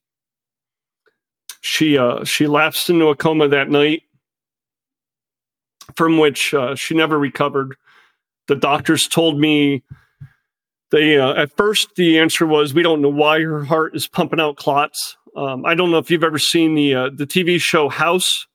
She 1.61 1.99
uh, 1.99 2.25
she 2.25 2.47
lapsed 2.47 2.89
into 2.89 3.09
a 3.09 3.17
coma 3.17 3.49
that 3.49 3.69
night, 3.69 4.03
from 5.97 6.19
which 6.19 6.55
uh, 6.55 6.75
she 6.75 6.95
never 6.95 7.19
recovered. 7.19 7.77
The 8.49 8.57
doctors 8.57 9.09
told 9.09 9.39
me 9.39 9.83
they 10.91 11.19
uh, 11.19 11.35
at 11.35 11.57
first 11.57 11.97
the 11.97 12.19
answer 12.19 12.47
was 12.47 12.73
we 12.73 12.83
don't 12.83 13.03
know 13.03 13.09
why 13.09 13.43
her 13.43 13.65
heart 13.65 13.97
is 13.97 14.07
pumping 14.07 14.41
out 14.41 14.57
clots. 14.57 15.17
Um, 15.37 15.67
I 15.67 15.75
don't 15.75 15.91
know 15.91 15.99
if 15.99 16.11
you've 16.11 16.25
ever 16.25 16.39
seen 16.39 16.75
the 16.77 16.95
uh, 16.95 17.11
the 17.13 17.27
TV 17.27 17.61
show 17.61 17.89
House 17.89 18.47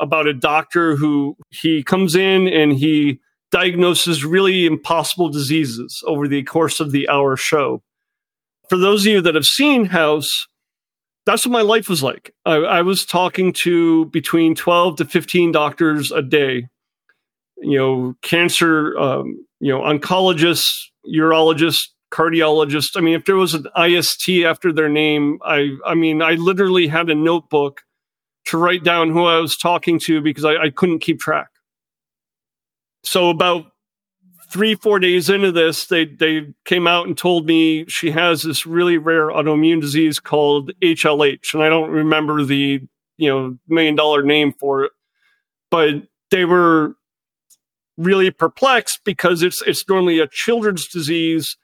about 0.00 0.26
a 0.26 0.34
doctor 0.34 0.96
who 0.96 1.36
he 1.50 1.82
comes 1.82 2.14
in 2.14 2.48
and 2.48 2.72
he 2.72 3.20
diagnoses 3.50 4.24
really 4.24 4.66
impossible 4.66 5.28
diseases 5.28 6.02
over 6.06 6.28
the 6.28 6.42
course 6.44 6.80
of 6.80 6.92
the 6.92 7.08
hour 7.08 7.36
show. 7.36 7.82
For 8.68 8.76
those 8.76 9.02
of 9.02 9.12
you 9.12 9.20
that 9.22 9.34
have 9.34 9.44
seen 9.44 9.86
House, 9.86 10.46
that's 11.26 11.44
what 11.44 11.52
my 11.52 11.62
life 11.62 11.88
was 11.88 12.02
like. 12.02 12.32
I, 12.46 12.56
I 12.56 12.82
was 12.82 13.04
talking 13.04 13.52
to 13.64 14.06
between 14.06 14.54
12 14.54 14.96
to 14.96 15.04
15 15.04 15.52
doctors 15.52 16.10
a 16.10 16.22
day, 16.22 16.68
you 17.58 17.78
know, 17.78 18.14
cancer, 18.22 18.96
um, 18.98 19.44
you 19.58 19.72
know, 19.72 19.80
oncologists, 19.80 20.70
urologists, 21.06 21.88
cardiologists. 22.12 22.96
I 22.96 23.00
mean, 23.00 23.14
if 23.14 23.24
there 23.24 23.36
was 23.36 23.54
an 23.54 23.66
IST 23.76 24.28
after 24.44 24.72
their 24.72 24.88
name, 24.88 25.38
I, 25.44 25.70
I 25.84 25.94
mean, 25.94 26.22
I 26.22 26.32
literally 26.32 26.86
had 26.86 27.10
a 27.10 27.14
notebook 27.14 27.82
to 28.50 28.58
write 28.58 28.82
down 28.84 29.10
who 29.10 29.24
I 29.24 29.38
was 29.38 29.56
talking 29.56 29.98
to 30.06 30.20
because 30.20 30.44
I, 30.44 30.56
I 30.56 30.70
couldn't 30.70 31.00
keep 31.00 31.20
track. 31.20 31.48
So 33.04 33.30
about 33.30 33.66
three 34.50 34.74
four 34.74 34.98
days 34.98 35.30
into 35.30 35.52
this 35.52 35.86
they 35.86 36.04
they 36.04 36.52
came 36.64 36.86
out 36.86 37.06
and 37.06 37.16
told 37.16 37.46
me 37.46 37.86
she 37.86 38.10
has 38.10 38.42
this 38.42 38.66
really 38.66 38.98
rare 38.98 39.28
autoimmune 39.28 39.80
disease 39.80 40.18
called 40.18 40.72
HLH 40.82 41.54
and 41.54 41.62
I 41.62 41.68
don't 41.68 41.90
remember 41.90 42.44
the 42.44 42.80
you 43.16 43.28
know 43.28 43.58
million 43.68 43.94
dollar 43.94 44.22
name 44.22 44.52
for 44.52 44.82
it 44.82 44.92
but 45.70 46.02
they 46.32 46.44
were 46.44 46.96
really 47.96 48.32
perplexed 48.32 49.00
because 49.04 49.44
it's 49.44 49.62
it's 49.62 49.88
normally 49.88 50.18
a 50.18 50.26
children's 50.26 50.88
disease 50.88 51.56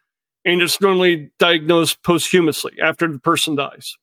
and 0.44 0.62
it's 0.62 0.80
normally 0.80 1.32
diagnosed 1.40 2.04
posthumously 2.04 2.74
after 2.80 3.10
the 3.10 3.18
person 3.18 3.56
dies 3.56 3.96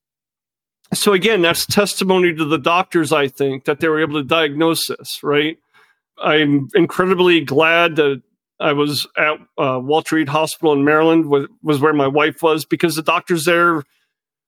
so 0.93 1.13
again 1.13 1.41
that's 1.41 1.65
testimony 1.65 2.33
to 2.33 2.45
the 2.45 2.57
doctors 2.57 3.11
I 3.11 3.27
think 3.27 3.65
that 3.65 3.79
they 3.79 3.87
were 3.87 4.01
able 4.01 4.21
to 4.21 4.27
diagnose 4.27 4.87
this 4.87 5.19
right 5.23 5.57
I'm 6.21 6.69
incredibly 6.75 7.41
glad 7.41 7.95
that 7.95 8.21
I 8.59 8.73
was 8.73 9.07
at 9.17 9.39
uh, 9.57 9.79
Walter 9.81 10.15
Reed 10.15 10.29
Hospital 10.29 10.73
in 10.73 10.85
Maryland, 10.85 11.25
was, 11.25 11.47
was 11.61 11.79
where 11.79 11.93
my 11.93 12.07
wife 12.07 12.41
was, 12.41 12.65
because 12.65 12.95
the 12.95 13.01
doctors 13.01 13.45
there 13.45 13.83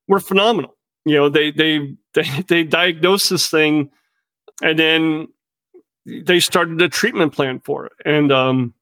were 0.07 0.19
phenomenal. 0.19 0.75
You 1.05 1.15
know, 1.15 1.29
they 1.29 1.51
they 1.51 1.95
they, 2.13 2.43
they 2.47 2.63
diagnosed 2.63 3.29
this 3.29 3.49
thing, 3.49 3.91
and 4.61 4.79
then 4.79 5.27
they 6.05 6.39
started 6.39 6.81
a 6.81 6.89
treatment 6.89 7.33
plan 7.33 7.59
for 7.59 7.87
it. 7.87 7.93
And 8.05 8.31
um, 8.31 8.73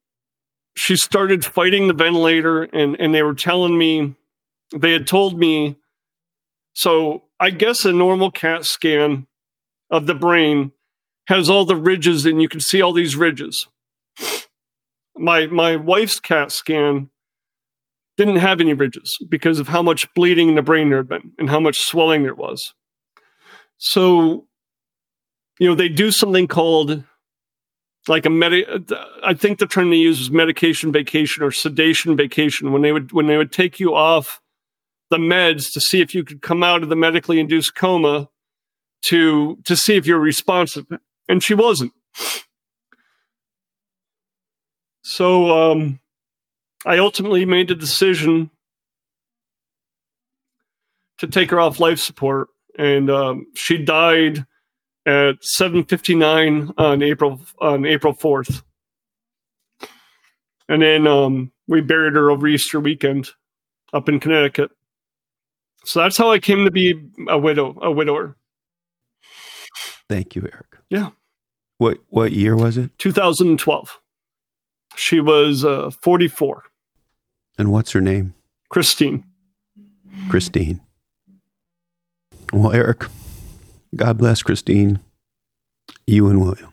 she 0.75 0.95
started 0.95 1.43
fighting 1.43 1.87
the 1.87 1.93
ventilator, 1.93 2.63
and 2.63 2.95
and 2.99 3.13
they 3.13 3.23
were 3.23 3.35
telling 3.35 3.77
me, 3.77 4.15
they 4.75 4.91
had 4.91 5.07
told 5.07 5.37
me, 5.37 5.77
so 6.73 7.23
I 7.39 7.51
guess 7.51 7.85
a 7.85 7.91
normal 7.91 8.31
CAT 8.31 8.65
scan 8.65 9.27
of 9.89 10.07
the 10.07 10.15
brain 10.15 10.71
has 11.27 11.49
all 11.49 11.65
the 11.65 11.75
ridges, 11.75 12.25
and 12.25 12.41
you 12.41 12.49
can 12.49 12.59
see 12.59 12.81
all 12.81 12.93
these 12.93 13.15
ridges. 13.15 13.67
My 15.15 15.45
my 15.47 15.75
wife's 15.75 16.19
CAT 16.19 16.51
scan 16.51 17.09
didn't 18.17 18.37
have 18.37 18.59
any 18.59 18.73
ridges 18.73 19.17
because 19.29 19.59
of 19.59 19.67
how 19.67 19.81
much 19.81 20.11
bleeding 20.13 20.49
in 20.49 20.55
the 20.55 20.61
brain 20.61 20.89
there 20.89 20.99
had 20.99 21.07
been 21.07 21.31
and 21.37 21.49
how 21.49 21.59
much 21.59 21.79
swelling 21.79 22.23
there 22.23 22.35
was. 22.35 22.73
So, 23.77 24.47
you 25.59 25.67
know, 25.67 25.75
they 25.75 25.89
do 25.89 26.11
something 26.11 26.47
called 26.47 27.03
like 28.07 28.25
a 28.25 28.29
med. 28.29 28.93
I 29.23 29.33
think 29.33 29.59
the 29.59 29.65
term 29.65 29.89
they 29.89 29.97
use 29.97 30.19
is 30.19 30.31
medication 30.31 30.91
vacation 30.91 31.43
or 31.43 31.51
sedation 31.51 32.15
vacation 32.15 32.71
when 32.71 32.81
they 32.81 32.91
would 32.91 33.11
when 33.11 33.27
they 33.27 33.37
would 33.37 33.51
take 33.51 33.79
you 33.79 33.95
off 33.95 34.41
the 35.13 35.19
meds 35.19 35.71
to 35.71 35.79
see 35.79 36.01
if 36.01 36.15
you 36.15 36.23
could 36.23 36.41
come 36.41 36.63
out 36.63 36.81
of 36.81 36.89
the 36.89 36.95
medically 36.95 37.39
induced 37.39 37.75
coma 37.75 38.29
to 39.03 39.59
to 39.63 39.75
see 39.75 39.95
if 39.95 40.07
you're 40.07 40.19
responsive, 40.19 40.87
and 41.29 41.43
she 41.43 41.53
wasn't. 41.53 41.93
So 45.03 45.71
um, 45.71 45.99
I 46.83 46.97
ultimately 46.97 47.45
made 47.45 47.67
the 47.67 47.75
decision 47.75 48.49
to 51.19 51.27
take 51.27 51.51
her 51.51 51.59
off 51.59 51.79
life 51.79 51.99
support, 51.99 52.47
and 52.79 53.11
um, 53.11 53.45
she 53.53 53.77
died 53.77 54.47
at 55.05 55.35
7:59 55.59 56.73
on 56.75 57.03
April 57.03 57.39
on 57.61 57.85
April 57.85 58.15
4th. 58.15 58.63
And 60.67 60.81
then 60.81 61.05
um, 61.05 61.51
we 61.67 61.81
buried 61.81 62.15
her 62.15 62.31
over 62.31 62.47
Easter 62.47 62.79
weekend 62.79 63.29
up 63.93 64.09
in 64.09 64.19
Connecticut. 64.19 64.71
So 65.85 65.99
that's 65.99 66.17
how 66.17 66.31
I 66.31 66.39
came 66.39 66.65
to 66.65 66.71
be 66.71 66.93
a 67.27 67.37
widow, 67.37 67.77
a 67.81 67.91
widower. 67.91 68.35
Thank 70.09 70.35
you, 70.35 70.43
Eric. 70.43 70.77
Yeah. 70.89 71.09
What 71.77 71.99
what 72.09 72.31
year 72.31 72.55
was 72.55 72.77
it? 72.77 72.97
2012. 72.99 73.99
She 74.95 75.19
was 75.19 75.65
uh, 75.65 75.89
44. 75.89 76.63
And 77.57 77.71
what's 77.71 77.91
her 77.91 78.01
name? 78.01 78.35
Christine. 78.69 79.25
Christine. 80.29 80.81
Well, 82.51 82.71
Eric, 82.71 83.05
God 83.95 84.17
bless 84.19 84.43
Christine, 84.43 84.99
you 86.05 86.27
and 86.27 86.39
William. 86.39 86.71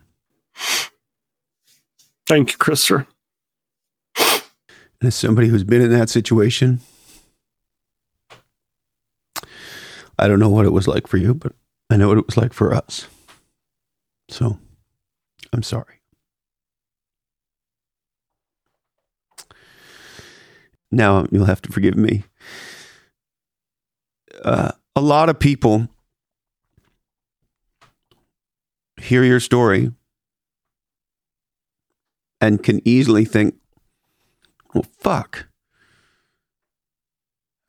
Thank 2.28 2.52
you, 2.52 2.58
Christopher. 2.58 3.06
And 4.18 5.08
as 5.08 5.14
somebody 5.14 5.48
who's 5.48 5.64
been 5.64 5.80
in 5.80 5.90
that 5.90 6.10
situation, 6.10 6.80
I 10.20 10.28
don't 10.28 10.38
know 10.38 10.50
what 10.50 10.66
it 10.66 10.72
was 10.72 10.86
like 10.86 11.06
for 11.06 11.16
you, 11.16 11.34
but 11.34 11.52
I 11.88 11.96
know 11.96 12.08
what 12.08 12.18
it 12.18 12.26
was 12.26 12.36
like 12.36 12.52
for 12.52 12.74
us. 12.74 13.06
So 14.28 14.58
I'm 15.52 15.62
sorry. 15.62 16.02
Now 20.92 21.26
you'll 21.30 21.46
have 21.46 21.62
to 21.62 21.72
forgive 21.72 21.96
me. 21.96 22.24
Uh, 24.44 24.72
a 24.94 25.00
lot 25.00 25.28
of 25.28 25.38
people 25.38 25.88
hear 29.00 29.24
your 29.24 29.40
story 29.40 29.92
and 32.40 32.62
can 32.62 32.80
easily 32.84 33.24
think, 33.24 33.54
well, 34.74 34.84
fuck. 34.98 35.49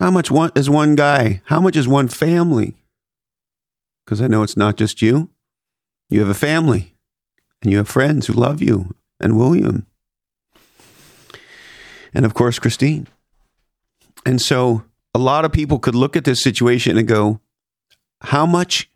How 0.01 0.09
much 0.09 0.31
one, 0.31 0.51
is 0.55 0.67
one 0.67 0.95
guy? 0.95 1.43
How 1.45 1.61
much 1.61 1.75
is 1.75 1.87
one 1.87 2.07
family? 2.07 2.73
Because 4.03 4.19
I 4.19 4.25
know 4.25 4.41
it's 4.41 4.57
not 4.57 4.75
just 4.75 4.99
you. 4.99 5.29
You 6.09 6.21
have 6.21 6.27
a 6.27 6.33
family 6.33 6.95
and 7.61 7.71
you 7.71 7.77
have 7.77 7.87
friends 7.87 8.25
who 8.25 8.33
love 8.33 8.63
you 8.63 8.95
and 9.19 9.37
William. 9.37 9.85
And 12.15 12.25
of 12.25 12.33
course, 12.33 12.57
Christine. 12.57 13.09
And 14.25 14.41
so 14.41 14.85
a 15.13 15.19
lot 15.19 15.45
of 15.45 15.51
people 15.51 15.77
could 15.77 15.93
look 15.93 16.15
at 16.15 16.25
this 16.25 16.41
situation 16.41 16.97
and 16.97 17.07
go, 17.07 17.39
how 18.21 18.47
much 18.47 18.89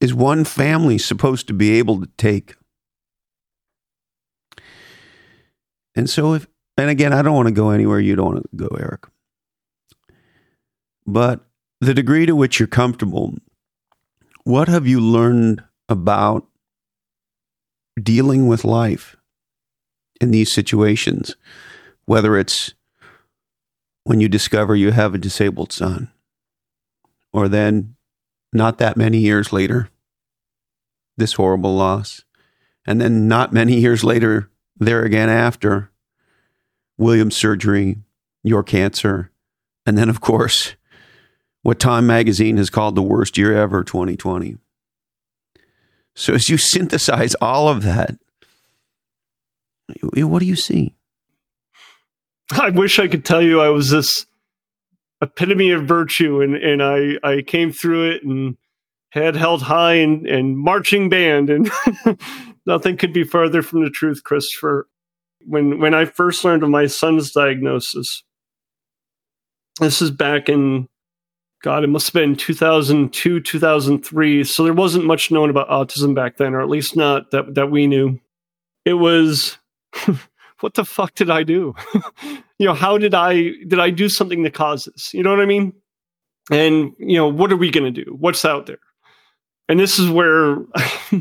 is 0.00 0.12
one 0.12 0.42
family 0.42 0.98
supposed 0.98 1.46
to 1.46 1.52
be 1.52 1.78
able 1.78 2.00
to 2.00 2.08
take? 2.18 2.56
And 5.94 6.10
so 6.10 6.34
if 6.34 6.48
and 6.76 6.90
again, 6.90 7.12
I 7.12 7.22
don't 7.22 7.36
want 7.36 7.46
to 7.46 7.54
go 7.54 7.70
anywhere 7.70 8.00
you 8.00 8.16
don't 8.16 8.34
want 8.34 8.50
to 8.50 8.56
go, 8.56 8.76
Eric. 8.76 9.06
But 11.08 11.40
the 11.80 11.94
degree 11.94 12.26
to 12.26 12.36
which 12.36 12.60
you're 12.60 12.66
comfortable, 12.66 13.34
what 14.44 14.68
have 14.68 14.86
you 14.86 15.00
learned 15.00 15.64
about 15.88 16.46
dealing 17.98 18.46
with 18.46 18.62
life 18.62 19.16
in 20.20 20.32
these 20.32 20.52
situations? 20.52 21.34
Whether 22.04 22.36
it's 22.36 22.74
when 24.04 24.20
you 24.20 24.28
discover 24.28 24.76
you 24.76 24.90
have 24.90 25.14
a 25.14 25.18
disabled 25.18 25.72
son, 25.72 26.12
or 27.32 27.48
then 27.48 27.96
not 28.52 28.76
that 28.76 28.98
many 28.98 29.16
years 29.16 29.50
later, 29.50 29.88
this 31.16 31.32
horrible 31.32 31.74
loss. 31.74 32.22
And 32.86 33.00
then 33.00 33.28
not 33.28 33.50
many 33.50 33.80
years 33.80 34.04
later, 34.04 34.50
there 34.76 35.04
again 35.04 35.30
after, 35.30 35.90
William's 36.98 37.36
surgery, 37.36 37.96
your 38.42 38.62
cancer, 38.62 39.30
and 39.86 39.96
then, 39.96 40.10
of 40.10 40.20
course, 40.20 40.74
what 41.68 41.78
Time 41.78 42.06
Magazine 42.06 42.56
has 42.56 42.70
called 42.70 42.94
the 42.94 43.02
worst 43.02 43.36
year 43.36 43.54
ever, 43.54 43.84
2020. 43.84 44.56
So, 46.16 46.32
as 46.32 46.48
you 46.48 46.56
synthesize 46.56 47.34
all 47.42 47.68
of 47.68 47.82
that, 47.82 48.16
what 50.02 50.38
do 50.38 50.46
you 50.46 50.56
see? 50.56 50.94
I 52.52 52.70
wish 52.70 52.98
I 52.98 53.06
could 53.06 53.22
tell 53.22 53.42
you 53.42 53.60
I 53.60 53.68
was 53.68 53.90
this 53.90 54.24
epitome 55.20 55.70
of 55.72 55.84
virtue 55.84 56.40
and 56.40 56.56
and 56.56 56.82
I 56.82 57.18
I 57.22 57.42
came 57.42 57.70
through 57.70 58.12
it 58.12 58.24
and 58.24 58.56
head 59.10 59.36
held 59.36 59.60
high 59.60 59.96
and 59.96 60.26
and 60.26 60.56
marching 60.56 61.10
band 61.10 61.50
and 61.50 61.70
nothing 62.66 62.96
could 62.96 63.12
be 63.12 63.24
further 63.24 63.60
from 63.60 63.84
the 63.84 63.90
truth 63.90 64.24
Christopher 64.24 64.88
when 65.44 65.80
when 65.80 65.92
I 65.92 66.06
first 66.06 66.44
learned 66.44 66.62
of 66.62 66.70
my 66.70 66.86
son's 66.86 67.30
diagnosis 67.30 68.22
this 69.80 70.00
is 70.00 70.10
back 70.10 70.48
in 70.48 70.88
god 71.62 71.84
it 71.84 71.88
must 71.88 72.06
have 72.06 72.14
been 72.14 72.36
2002 72.36 73.40
2003 73.40 74.44
so 74.44 74.64
there 74.64 74.72
wasn't 74.72 75.04
much 75.04 75.30
known 75.30 75.50
about 75.50 75.68
autism 75.68 76.14
back 76.14 76.36
then 76.36 76.54
or 76.54 76.60
at 76.60 76.68
least 76.68 76.96
not 76.96 77.30
that 77.30 77.54
that 77.54 77.70
we 77.70 77.86
knew 77.86 78.18
it 78.84 78.94
was 78.94 79.58
what 80.60 80.74
the 80.74 80.84
fuck 80.84 81.14
did 81.14 81.30
I 81.30 81.42
do? 81.42 81.74
you 82.58 82.66
know, 82.66 82.74
how 82.74 82.98
did 82.98 83.14
I 83.14 83.34
did 83.66 83.78
I 83.78 83.90
do 83.90 84.08
something 84.08 84.42
to 84.44 84.50
cause 84.50 84.84
this? 84.84 85.12
You 85.12 85.22
know 85.22 85.30
what 85.30 85.40
I 85.40 85.46
mean? 85.46 85.72
And 86.50 86.92
you 86.98 87.16
know, 87.16 87.28
what 87.28 87.52
are 87.52 87.56
we 87.56 87.70
going 87.70 87.92
to 87.92 88.04
do? 88.04 88.16
What's 88.18 88.44
out 88.44 88.66
there? 88.66 88.78
And 89.68 89.78
this 89.78 89.98
is 89.98 90.10
where 90.10 90.56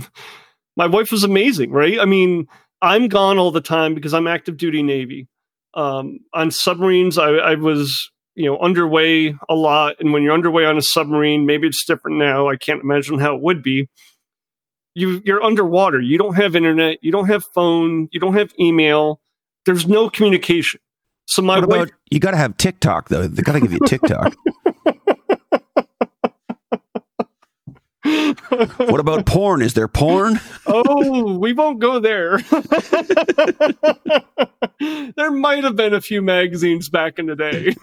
my 0.77 0.87
wife 0.87 1.11
was 1.11 1.23
amazing, 1.23 1.71
right? 1.71 1.99
I 1.99 2.05
mean, 2.05 2.47
I'm 2.81 3.07
gone 3.07 3.37
all 3.37 3.51
the 3.51 3.61
time 3.61 3.93
because 3.93 4.13
I'm 4.13 4.27
active 4.27 4.57
duty 4.57 4.83
Navy. 4.83 5.27
Um, 5.73 6.19
on 6.33 6.49
submarines, 6.49 7.17
I, 7.17 7.31
I 7.33 7.55
was 7.55 8.09
you 8.37 8.45
know 8.45 8.57
underway 8.59 9.35
a 9.49 9.55
lot, 9.55 9.95
and 9.99 10.13
when 10.13 10.23
you're 10.23 10.33
underway 10.33 10.63
on 10.63 10.77
a 10.77 10.81
submarine, 10.81 11.45
maybe 11.45 11.67
it's 11.67 11.85
different 11.85 12.17
now. 12.17 12.47
I 12.47 12.55
can't 12.55 12.81
imagine 12.81 13.19
how 13.19 13.35
it 13.35 13.41
would 13.41 13.61
be 13.61 13.89
you 14.97 15.21
you're 15.23 15.43
underwater. 15.43 16.01
You 16.01 16.17
don't 16.17 16.33
have 16.35 16.55
internet. 16.55 16.97
You 17.01 17.11
don't 17.11 17.27
have 17.27 17.43
phone. 17.53 18.09
You 18.11 18.19
don't 18.19 18.33
have 18.33 18.51
email. 18.59 19.21
There's 19.65 19.87
no 19.87 20.09
communication. 20.09 20.79
So 21.27 21.43
my 21.43 21.55
what 21.55 21.63
about, 21.65 21.77
wife, 21.77 21.89
you 22.09 22.19
got 22.19 22.31
to 22.31 22.37
have 22.37 22.57
TikTok 22.57 23.09
though. 23.09 23.27
They 23.27 23.43
got 23.43 23.53
to 23.53 23.59
give 23.59 23.71
you 23.71 23.79
TikTok. 23.85 24.33
what 28.77 28.99
about 28.99 29.25
porn? 29.25 29.61
Is 29.61 29.73
there 29.73 29.87
porn? 29.87 30.39
oh, 30.65 31.37
we 31.37 31.53
won't 31.53 31.79
go 31.79 31.99
there. 31.99 32.37
there 35.15 35.31
might 35.31 35.63
have 35.63 35.75
been 35.75 35.93
a 35.93 36.01
few 36.01 36.21
magazines 36.21 36.89
back 36.89 37.19
in 37.19 37.25
the 37.25 37.35
day. 37.35 37.75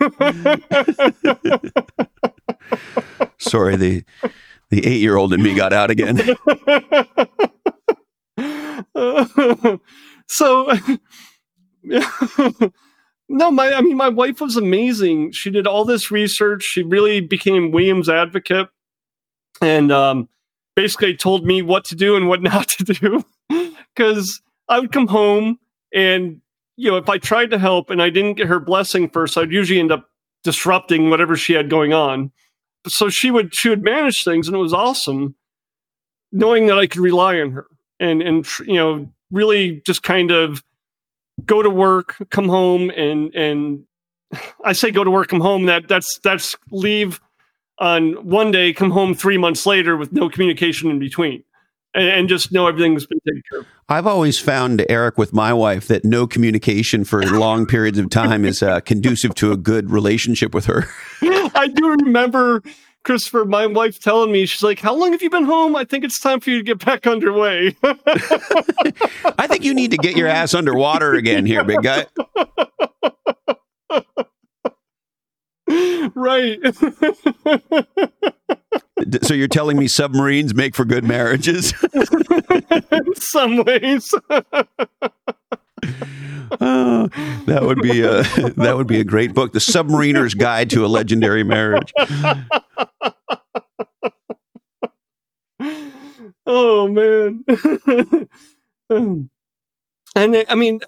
Sorry, 3.39 3.77
the 3.77 4.05
the 4.71 4.87
eight 4.87 5.01
year 5.01 5.17
old 5.17 5.35
in 5.35 5.43
me 5.43 5.55
got 5.55 5.73
out 5.73 5.91
again. 5.91 6.17
so 10.27 10.73
no, 13.29 13.51
my 13.51 13.75
I 13.75 13.81
mean 13.83 13.97
my 13.97 14.09
wife 14.09 14.41
was 14.41 14.57
amazing. 14.57 15.33
She 15.33 15.51
did 15.51 15.67
all 15.67 15.85
this 15.85 16.11
research. 16.11 16.63
She 16.63 16.83
really 16.83 17.21
became 17.21 17.73
William's 17.73 18.09
advocate 18.09 18.69
and 19.61 19.93
um, 19.93 20.29
basically 20.77 21.17
told 21.17 21.45
me 21.45 21.63
what 21.63 21.85
to 21.87 21.95
do 21.95 22.17
and 22.17 22.29
what 22.29 22.43
not 22.55 22.69
to 22.69 22.85
do. 22.85 23.25
Cuz 23.97 24.41
I 24.69 24.81
would 24.81 24.93
come 24.93 25.09
home 25.09 25.59
and 25.95 26.41
you 26.77 26.91
know, 26.91 26.97
if 26.97 27.09
I 27.09 27.19
tried 27.19 27.51
to 27.51 27.59
help 27.59 27.91
and 27.91 28.03
I 28.03 28.11
didn't 28.11 28.35
get 28.35 28.49
her 28.49 28.59
blessing 28.59 29.09
first, 29.09 29.39
I'd 29.39 29.53
usually 29.53 29.79
end 29.79 29.93
up 29.93 30.11
disrupting 30.43 31.09
whatever 31.09 31.37
she 31.37 31.53
had 31.53 31.71
going 31.71 31.93
on. 31.93 32.33
So 32.89 33.09
she 33.09 33.31
would 33.31 33.55
she 33.55 33.69
would 33.69 33.83
manage 33.83 34.25
things 34.25 34.49
and 34.49 34.57
it 34.57 34.61
was 34.61 34.75
awesome 34.75 35.37
knowing 36.33 36.67
that 36.67 36.79
I 36.79 36.87
could 36.87 37.01
rely 37.01 37.41
on 37.41 37.53
her. 37.53 37.67
and 38.01 38.21
and 38.21 38.47
you 38.67 38.75
know 38.75 39.09
really 39.31 39.83
just 39.87 40.03
kind 40.03 40.31
of 40.31 40.63
go 41.45 41.63
to 41.63 41.71
work, 41.71 42.17
come 42.31 42.49
home, 42.49 42.91
and 42.91 43.35
and 43.35 43.85
I 44.65 44.73
say 44.73 44.91
go 44.91 45.05
to 45.05 45.11
work, 45.11 45.29
come 45.29 45.41
home. 45.41 45.67
That 45.67 45.89
that's 45.89 46.19
that's 46.23 46.55
leave 46.71 47.21
on 47.79 48.13
one 48.27 48.51
day, 48.51 48.73
come 48.73 48.91
home 48.91 49.15
three 49.15 49.39
months 49.39 49.67
later 49.67 49.97
with 49.97 50.13
no 50.13 50.29
communication 50.29 50.91
in 50.91 50.99
between, 50.99 51.43
and, 51.95 52.29
just 52.29 52.53
know 52.53 52.67
everything's 52.67 53.07
been 53.07 53.21
taken 53.27 53.43
care 53.51 53.61
of. 53.61 53.67
I've 53.89 54.07
always 54.07 54.39
found 54.39 54.85
Eric 54.89 55.19
with 55.19 55.33
my 55.33 55.53
wife 55.53 55.89
that 55.89 56.05
no 56.05 56.27
communication 56.27 57.05
for 57.05 57.23
long 57.39 57.67
periods 57.67 57.99
of 57.99 58.11
time 58.11 58.45
is 58.45 58.63
uh, 58.63 58.81
conducive 58.81 59.35
to 59.37 59.53
a 59.53 59.57
good 59.57 59.91
relationship 59.91 60.55
with 60.55 60.67
her. 60.67 60.89
I 61.23 61.69
do 61.69 61.91
remember 61.91 62.63
Christopher, 63.05 63.45
my 63.45 63.67
wife 63.67 64.01
telling 64.01 64.33
me, 64.33 64.47
she's 64.47 64.63
like, 64.63 64.81
How 64.81 64.95
long 64.95 65.13
have 65.13 65.23
you 65.23 65.31
been 65.31 65.45
home? 65.45 65.77
I 65.77 65.85
think 65.85 66.05
it's 66.05 66.19
time 66.19 66.41
for 66.41 66.51
you 66.51 66.59
to 66.59 66.63
get 66.65 66.85
back 66.85 67.07
underway. 67.07 67.77
I 67.83 69.47
think 69.47 69.63
you 69.63 69.75
need 69.75 69.91
to 69.91 69.99
get 69.99 70.17
your 70.17 70.27
ass 70.27 70.55
underwater 70.55 71.15
again 71.15 71.45
here, 71.45 71.63
big 71.65 71.83
guy. 71.83 72.07
Right. 76.15 76.59
so 79.23 79.35
you're 79.35 79.49
telling 79.49 79.79
me 79.79 79.89
submarines 79.89 80.55
make 80.55 80.75
for 80.75 80.85
good 80.85 81.05
marriages? 81.05 81.75
In 81.93 83.15
some 83.17 83.65
ways. 83.65 84.13
Oh, 86.61 87.09
that 87.47 87.63
would 87.63 87.81
be 87.81 88.03
a 88.03 88.23
that 88.23 88.75
would 88.77 88.87
be 88.87 89.01
a 89.01 89.05
great 89.05 89.35
book, 89.35 89.53
The 89.53 89.59
Submariner's 89.61 90.35
Guide 90.35 90.71
to 90.71 90.85
a 90.85 90.89
Legendary 90.89 91.45
Marriage. 91.45 91.93
oh 96.47 96.89
man. 96.89 97.45
and 100.15 100.45
I 100.49 100.55
mean, 100.55 100.81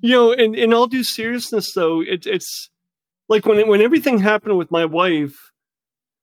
you 0.00 0.10
know, 0.10 0.32
in, 0.32 0.54
in 0.54 0.74
all 0.74 0.86
due 0.86 1.04
seriousness, 1.04 1.72
though, 1.72 2.02
it, 2.02 2.26
it's 2.26 2.68
like 3.28 3.46
when 3.46 3.66
when 3.68 3.80
everything 3.80 4.18
happened 4.18 4.58
with 4.58 4.70
my 4.70 4.84
wife, 4.84 5.52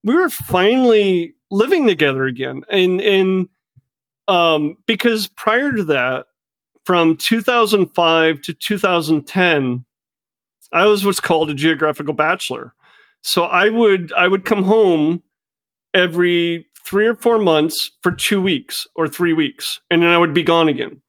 we 0.04 0.16
were 0.16 0.30
finally 0.30 1.36
living 1.50 1.88
together 1.88 2.26
again, 2.26 2.64
and 2.70 3.02
and 3.02 3.50
um, 4.28 4.78
because 4.86 5.28
prior 5.28 5.72
to 5.74 5.84
that, 5.86 6.26
from 6.86 7.18
2005 7.18 8.42
to 8.42 8.54
2010, 8.54 9.86
I 10.72 10.86
was 10.86 11.06
what's 11.06 11.20
called 11.20 11.50
a 11.50 11.54
geographical 11.54 12.14
bachelor. 12.14 12.74
So 13.24 13.44
I 13.44 13.70
would 13.70 14.14
I 14.14 14.28
would 14.28 14.46
come 14.46 14.64
home 14.64 15.24
every 15.94 16.68
three 16.86 17.08
or 17.08 17.16
four 17.16 17.38
months 17.38 17.92
for 18.02 18.12
two 18.12 18.42
weeks 18.42 18.88
or 18.96 19.08
three 19.08 19.34
weeks, 19.34 19.80
and 19.90 20.02
then 20.02 20.10
I 20.10 20.18
would 20.18 20.34
be 20.34 20.44
gone 20.44 20.70
again. 20.70 21.01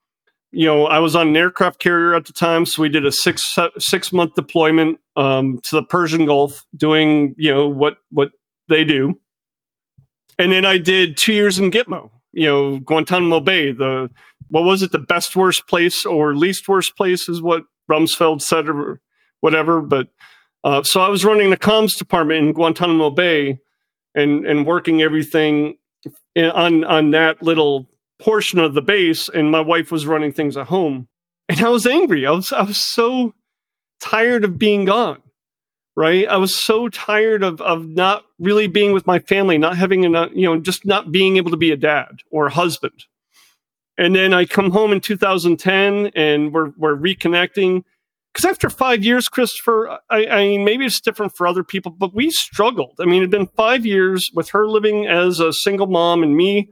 You 0.54 0.66
know, 0.66 0.86
I 0.86 0.98
was 0.98 1.16
on 1.16 1.28
an 1.28 1.36
aircraft 1.36 1.78
carrier 1.78 2.14
at 2.14 2.26
the 2.26 2.32
time, 2.32 2.66
so 2.66 2.82
we 2.82 2.90
did 2.90 3.06
a 3.06 3.12
six 3.12 3.56
six 3.78 4.12
month 4.12 4.34
deployment 4.34 5.00
um, 5.16 5.60
to 5.64 5.76
the 5.76 5.82
Persian 5.82 6.26
Gulf, 6.26 6.66
doing 6.76 7.34
you 7.38 7.52
know 7.52 7.68
what 7.68 7.96
what 8.10 8.32
they 8.68 8.84
do, 8.84 9.18
and 10.38 10.52
then 10.52 10.66
I 10.66 10.78
did 10.78 11.16
two 11.16 11.32
years 11.32 11.58
in 11.58 11.70
Gitmo. 11.70 12.10
You 12.32 12.46
know, 12.46 12.78
Guantanamo 12.80 13.40
Bay, 13.40 13.72
the 13.72 14.10
what 14.48 14.64
was 14.64 14.82
it, 14.82 14.92
the 14.92 14.98
best 14.98 15.34
worst 15.34 15.66
place 15.66 16.04
or 16.04 16.34
least 16.36 16.68
worst 16.68 16.96
place 16.96 17.28
is 17.28 17.40
what 17.40 17.64
Rumsfeld 17.90 18.42
said 18.42 18.68
or 18.68 19.00
whatever. 19.40 19.80
But 19.80 20.08
uh, 20.64 20.82
so 20.82 21.00
I 21.00 21.08
was 21.08 21.24
running 21.24 21.48
the 21.48 21.56
comms 21.56 21.96
department 21.96 22.44
in 22.44 22.52
Guantanamo 22.52 23.10
Bay 23.10 23.58
and 24.14 24.46
and 24.46 24.66
working 24.66 25.00
everything 25.00 25.78
in, 26.34 26.46
on 26.46 26.84
on 26.84 27.10
that 27.12 27.42
little 27.42 27.88
portion 28.22 28.58
of 28.58 28.74
the 28.74 28.82
base, 28.82 29.28
and 29.28 29.50
my 29.50 29.60
wife 29.60 29.90
was 29.90 30.06
running 30.06 30.32
things 30.32 30.56
at 30.56 30.68
home, 30.68 31.08
and 31.48 31.60
I 31.60 31.68
was 31.68 31.86
angry. 31.86 32.26
I 32.26 32.30
was 32.30 32.52
I 32.52 32.62
was 32.62 32.78
so 32.78 33.34
tired 34.00 34.44
of 34.44 34.58
being 34.58 34.84
gone. 34.84 35.22
Right, 35.94 36.26
I 36.26 36.38
was 36.38 36.58
so 36.58 36.88
tired 36.88 37.42
of 37.42 37.60
of 37.60 37.86
not 37.86 38.24
really 38.38 38.66
being 38.66 38.92
with 38.92 39.06
my 39.06 39.18
family, 39.18 39.58
not 39.58 39.76
having 39.76 40.04
enough, 40.04 40.30
you 40.34 40.46
know, 40.46 40.58
just 40.58 40.86
not 40.86 41.12
being 41.12 41.36
able 41.36 41.50
to 41.50 41.56
be 41.56 41.70
a 41.70 41.76
dad 41.76 42.20
or 42.30 42.46
a 42.46 42.50
husband 42.50 43.04
and 43.98 44.14
then 44.14 44.32
I 44.32 44.44
come 44.44 44.70
home 44.70 44.92
in 44.92 45.00
2010 45.00 46.12
and 46.14 46.52
we're, 46.52 46.72
we're 46.76 46.96
reconnecting. 46.96 47.84
Because 48.32 48.50
after 48.50 48.70
five 48.70 49.04
years, 49.04 49.28
Christopher, 49.28 49.98
I, 50.08 50.26
I, 50.26 50.44
mean, 50.44 50.64
maybe 50.64 50.86
it's 50.86 51.00
different 51.00 51.36
for 51.36 51.46
other 51.46 51.62
people, 51.62 51.92
but 51.92 52.14
we 52.14 52.30
struggled. 52.30 52.96
I 52.98 53.04
mean, 53.04 53.16
it 53.16 53.24
had 53.24 53.30
been 53.30 53.46
five 53.48 53.84
years 53.84 54.30
with 54.34 54.50
her 54.50 54.66
living 54.66 55.06
as 55.06 55.38
a 55.38 55.52
single 55.52 55.86
mom 55.86 56.22
and 56.22 56.34
me, 56.34 56.70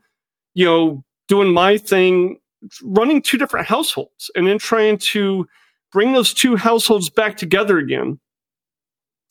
you 0.55 0.64
know, 0.64 1.05
doing 1.31 1.55
my 1.55 1.78
thing, 1.78 2.37
running 2.83 3.22
two 3.22 3.39
different 3.39 3.66
households, 3.66 4.31
and 4.35 4.47
then 4.47 4.59
trying 4.59 4.99
to 5.12 5.49
bring 5.91 6.12
those 6.12 6.35
two 6.35 6.57
households 6.57 7.09
back 7.09 7.39
together 7.39 7.78
again. 7.78 8.20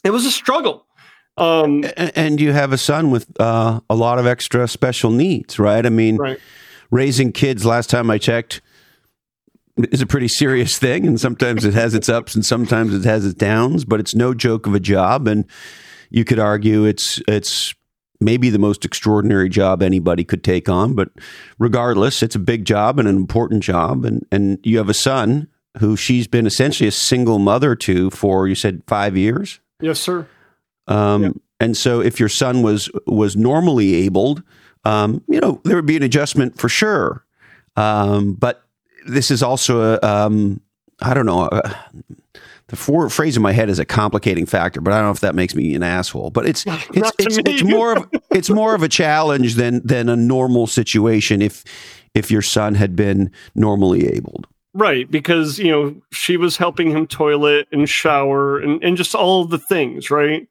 It 0.04 0.10
was 0.10 0.26
a 0.26 0.32
struggle. 0.32 0.88
Um, 1.38 1.86
and, 1.95 2.12
and, 2.16 2.41
you 2.41 2.52
have 2.52 2.74
a 2.74 2.78
son 2.78 3.12
with 3.12 3.30
uh, 3.39 3.80
a 3.89 3.95
lot 3.95 4.20
of 4.20 4.26
extra 4.26 4.68
special 4.68 5.10
needs, 5.10 5.58
right? 5.58 5.86
I 5.86 5.89
mean, 5.89 6.18
right 6.18 6.39
raising 6.91 7.32
kids, 7.32 7.66
last 7.66 7.89
time 7.89 8.10
I 8.10 8.18
checked, 8.18 8.62
is 9.78 10.02
a 10.02 10.08
pretty 10.08 10.28
serious 10.28 10.78
thing. 10.78 11.08
And 11.08 11.20
sometimes 11.20 11.66
it 11.66 11.74
has 11.74 11.93
its 11.93 12.10
ups 12.10 12.36
and 12.36 12.45
sometimes 12.45 12.93
it 12.93 13.04
has 13.06 13.26
its 13.26 13.36
downs, 13.36 13.86
but 13.86 14.00
it's 14.00 14.16
no 14.16 14.34
joke 14.34 14.68
of 14.68 14.74
a 14.74 14.80
job. 14.80 15.28
And 15.28 15.45
you 16.10 16.26
could 16.26 16.39
argue 16.39 16.86
it's, 16.86 17.22
it's, 17.28 17.74
maybe 18.22 18.49
the 18.49 18.59
most 18.59 18.86
extraordinary 18.86 19.49
job 19.49 19.82
anybody 19.82 20.24
could 20.24 20.43
take 20.43 20.67
on. 20.67 20.93
But 20.93 21.09
regardless, 21.57 22.22
it's 22.22 22.36
a 22.36 22.39
big 22.39 22.65
job 22.65 22.99
and 22.99 23.07
an 23.07 23.15
important 23.15 23.63
job. 23.63 24.05
And, 24.05 24.26
and 24.32 24.59
you 24.63 24.78
have 24.78 24.89
a 24.89 24.93
son 24.93 25.47
who 25.80 25.95
she's 25.95 26.28
been 26.28 26.45
essentially 26.45 26.88
a 26.88 26.91
single 26.91 27.39
mother 27.39 27.76
to 27.76 28.09
for, 28.09 28.47
you 28.47 28.55
said, 28.55 28.82
five 28.88 29.15
years? 29.15 29.59
Yes, 29.80 29.99
sir. 29.99 30.28
Um, 30.88 31.24
yep. 31.24 31.34
And 31.59 31.78
so 31.78 32.01
if 32.01 32.20
your 32.20 32.30
son 32.30 32.61
was, 32.61 32.89
was 33.05 33.36
normally 33.36 33.93
abled, 33.95 34.43
um, 34.86 35.24
you 35.28 35.39
know, 35.39 35.61
there 35.63 35.76
would 35.76 35.86
be 35.86 35.97
an 35.97 36.03
adjustment 36.03 36.57
for 36.57 36.70
sure. 36.70 37.26
Um, 37.76 38.34
but 38.34 38.63
this 39.07 39.32
is 39.32 39.43
also 39.43 39.93
a, 39.93 39.99
um, 40.01 40.61
I 41.01 41.13
don't 41.13 41.26
know, 41.26 41.43
uh, 41.43 41.74
the 42.70 42.76
for, 42.76 43.09
phrase 43.09 43.36
in 43.36 43.43
my 43.43 43.51
head 43.51 43.70
is 43.70 43.80
a 43.80 43.86
complicating 43.86 44.45
factor, 44.45 44.80
but 44.80 44.93
I 44.93 44.97
don't 44.97 45.05
know 45.05 45.11
if 45.11 45.20
that 45.20 45.36
makes 45.36 45.55
me 45.55 45.76
an 45.76 45.84
asshole. 45.84 46.30
But 46.30 46.45
it's 46.45 46.63
it's 46.67 47.11
it's, 47.20 47.38
it's, 47.39 47.63
more 47.63 47.97
of 47.97 48.09
it's 48.32 48.49
more 48.49 48.76
of 48.76 48.84
a 48.84 48.89
challenge 48.89 49.55
than 49.55 49.86
than 49.86 50.07
a 50.09 50.15
normal 50.15 50.67
situation 50.67 51.41
if 51.41 51.63
if 52.15 52.32
your 52.32 52.41
son 52.41 52.76
had 52.76 52.95
been 52.95 53.32
normally 53.55 54.07
abled. 54.07 54.47
Right, 54.74 55.09
because 55.09 55.57
you 55.57 55.72
know 55.72 56.01
she 56.13 56.38
was 56.38 56.57
helping 56.57 56.91
him 56.91 57.07
toilet 57.07 57.67
and 57.72 57.89
shower 57.89 58.59
and, 58.59 58.84
and 58.84 58.95
just 58.95 59.15
all 59.15 59.45
the 59.45 59.57
things, 59.57 60.11
right? 60.11 60.47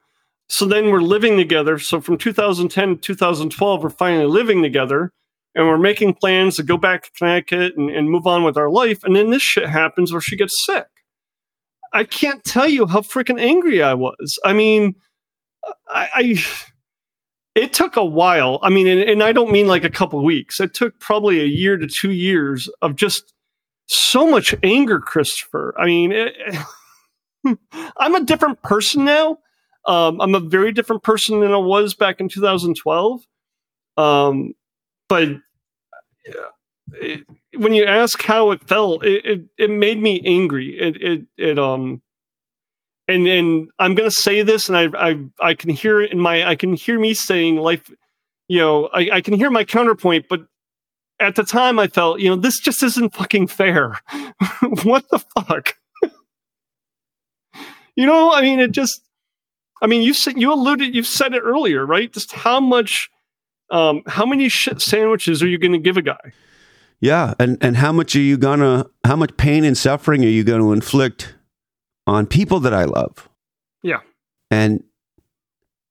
So 0.48 0.64
then 0.64 0.90
we're 0.90 1.00
living 1.00 1.36
together. 1.36 1.78
So 1.78 2.00
from 2.00 2.18
2010 2.18 2.96
to 2.96 3.00
2012, 3.00 3.82
we're 3.82 3.90
finally 3.90 4.26
living 4.26 4.62
together 4.62 5.12
and 5.54 5.66
we're 5.66 5.78
making 5.78 6.14
plans 6.14 6.56
to 6.56 6.62
go 6.62 6.78
back 6.78 7.04
to 7.04 7.10
Connecticut 7.12 7.76
and, 7.76 7.90
and 7.90 8.10
move 8.10 8.26
on 8.26 8.44
with 8.44 8.56
our 8.56 8.70
life. 8.70 9.04
And 9.04 9.14
then 9.14 9.30
this 9.30 9.42
shit 9.42 9.68
happens 9.68 10.10
where 10.10 10.20
she 10.20 10.36
gets 10.36 10.64
sick. 10.64 10.86
I 11.92 12.04
can't 12.04 12.42
tell 12.44 12.68
you 12.68 12.86
how 12.86 13.00
freaking 13.00 13.40
angry 13.40 13.82
I 13.82 13.94
was. 13.94 14.38
I 14.44 14.52
mean, 14.52 14.94
I, 15.88 16.08
I 16.14 16.44
it 17.54 17.72
took 17.72 17.96
a 17.96 18.04
while. 18.04 18.60
I 18.62 18.70
mean, 18.70 18.86
and, 18.86 19.00
and 19.00 19.22
I 19.22 19.32
don't 19.32 19.50
mean 19.50 19.66
like 19.66 19.84
a 19.84 19.90
couple 19.90 20.22
weeks. 20.24 20.60
It 20.60 20.74
took 20.74 21.00
probably 21.00 21.40
a 21.40 21.46
year 21.46 21.76
to 21.76 21.88
two 21.88 22.12
years 22.12 22.68
of 22.82 22.94
just 22.94 23.34
so 23.86 24.30
much 24.30 24.54
anger, 24.62 25.00
Christopher. 25.00 25.74
I 25.78 25.86
mean, 25.86 26.12
it, 26.12 26.36
I'm 27.96 28.14
a 28.14 28.24
different 28.24 28.62
person 28.62 29.04
now. 29.04 29.38
Um, 29.86 30.20
I'm 30.20 30.34
a 30.34 30.40
very 30.40 30.72
different 30.72 31.02
person 31.02 31.40
than 31.40 31.52
I 31.52 31.56
was 31.56 31.94
back 31.94 32.20
in 32.20 32.28
2012. 32.28 33.20
Um, 33.96 34.52
but 35.08 35.28
it, 36.92 37.26
when 37.58 37.74
you 37.74 37.84
ask 37.84 38.22
how 38.22 38.50
it 38.50 38.66
felt, 38.66 39.04
it, 39.04 39.24
it, 39.24 39.44
it 39.58 39.70
made 39.70 40.00
me 40.00 40.22
angry. 40.24 40.78
It, 40.78 41.02
it, 41.02 41.26
it, 41.36 41.58
um, 41.58 42.02
and, 43.08 43.26
and 43.26 43.70
I'm 43.78 43.96
to 43.96 44.10
say 44.10 44.42
this 44.42 44.68
and 44.68 44.76
I, 44.76 45.10
I, 45.10 45.24
I 45.40 45.54
can 45.54 45.70
hear 45.70 46.00
it 46.00 46.12
in 46.12 46.20
my, 46.20 46.46
I 46.46 46.56
can 46.56 46.74
hear 46.74 46.98
me 46.98 47.14
saying 47.14 47.56
life, 47.56 47.90
you 48.48 48.58
know, 48.58 48.88
I, 48.92 49.10
I 49.14 49.20
can 49.20 49.34
hear 49.34 49.50
my 49.50 49.64
counterpoint, 49.64 50.26
but 50.28 50.46
at 51.20 51.34
the 51.34 51.44
time 51.44 51.78
I 51.78 51.88
felt, 51.88 52.20
you 52.20 52.28
know, 52.28 52.36
this 52.36 52.60
just 52.60 52.82
isn't 52.82 53.14
fucking 53.14 53.48
fair. 53.48 53.94
what 54.84 55.08
the 55.10 55.18
fuck? 55.18 55.76
you 57.96 58.06
know, 58.06 58.32
I 58.32 58.42
mean, 58.42 58.60
it 58.60 58.72
just, 58.72 59.00
I 59.82 59.86
mean, 59.86 60.02
you 60.02 60.14
said 60.14 60.40
you 60.40 60.52
alluded, 60.52 60.94
you 60.94 61.02
said 61.02 61.34
it 61.34 61.42
earlier, 61.44 61.84
right? 61.84 62.12
Just 62.12 62.32
how 62.32 62.60
much, 62.60 63.10
um, 63.70 64.02
how 64.06 64.26
many 64.26 64.48
shit 64.48 64.80
sandwiches 64.80 65.42
are 65.42 65.48
you 65.48 65.58
going 65.58 65.72
to 65.72 65.78
give 65.78 65.96
a 65.96 66.02
guy? 66.02 66.32
Yeah, 67.00 67.34
and 67.38 67.58
and 67.60 67.76
how 67.76 67.92
much 67.92 68.16
are 68.16 68.20
you 68.20 68.36
gonna, 68.36 68.86
how 69.04 69.16
much 69.16 69.36
pain 69.36 69.64
and 69.64 69.78
suffering 69.78 70.24
are 70.24 70.28
you 70.28 70.42
going 70.42 70.60
to 70.60 70.72
inflict 70.72 71.34
on 72.06 72.26
people 72.26 72.58
that 72.60 72.74
I 72.74 72.84
love? 72.84 73.28
Yeah, 73.82 74.00
and 74.50 74.82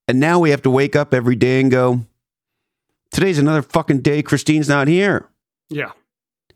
and 0.06 0.20
now 0.20 0.38
we 0.38 0.50
have 0.50 0.62
to 0.62 0.70
wake 0.70 0.96
up 0.96 1.14
every 1.14 1.36
day 1.36 1.60
and 1.60 1.70
go, 1.70 2.04
today's 3.10 3.38
another 3.38 3.62
fucking 3.62 4.00
day. 4.00 4.22
Christine's 4.22 4.68
not 4.68 4.88
here. 4.88 5.28
Yeah. 5.70 5.92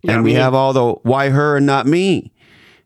yeah 0.02 0.10
and 0.10 0.12
I 0.12 0.16
mean, 0.16 0.24
we 0.24 0.34
have 0.34 0.54
all 0.54 0.72
the 0.72 0.92
why 1.02 1.30
her 1.30 1.56
and 1.56 1.66
not 1.66 1.86
me. 1.86 2.32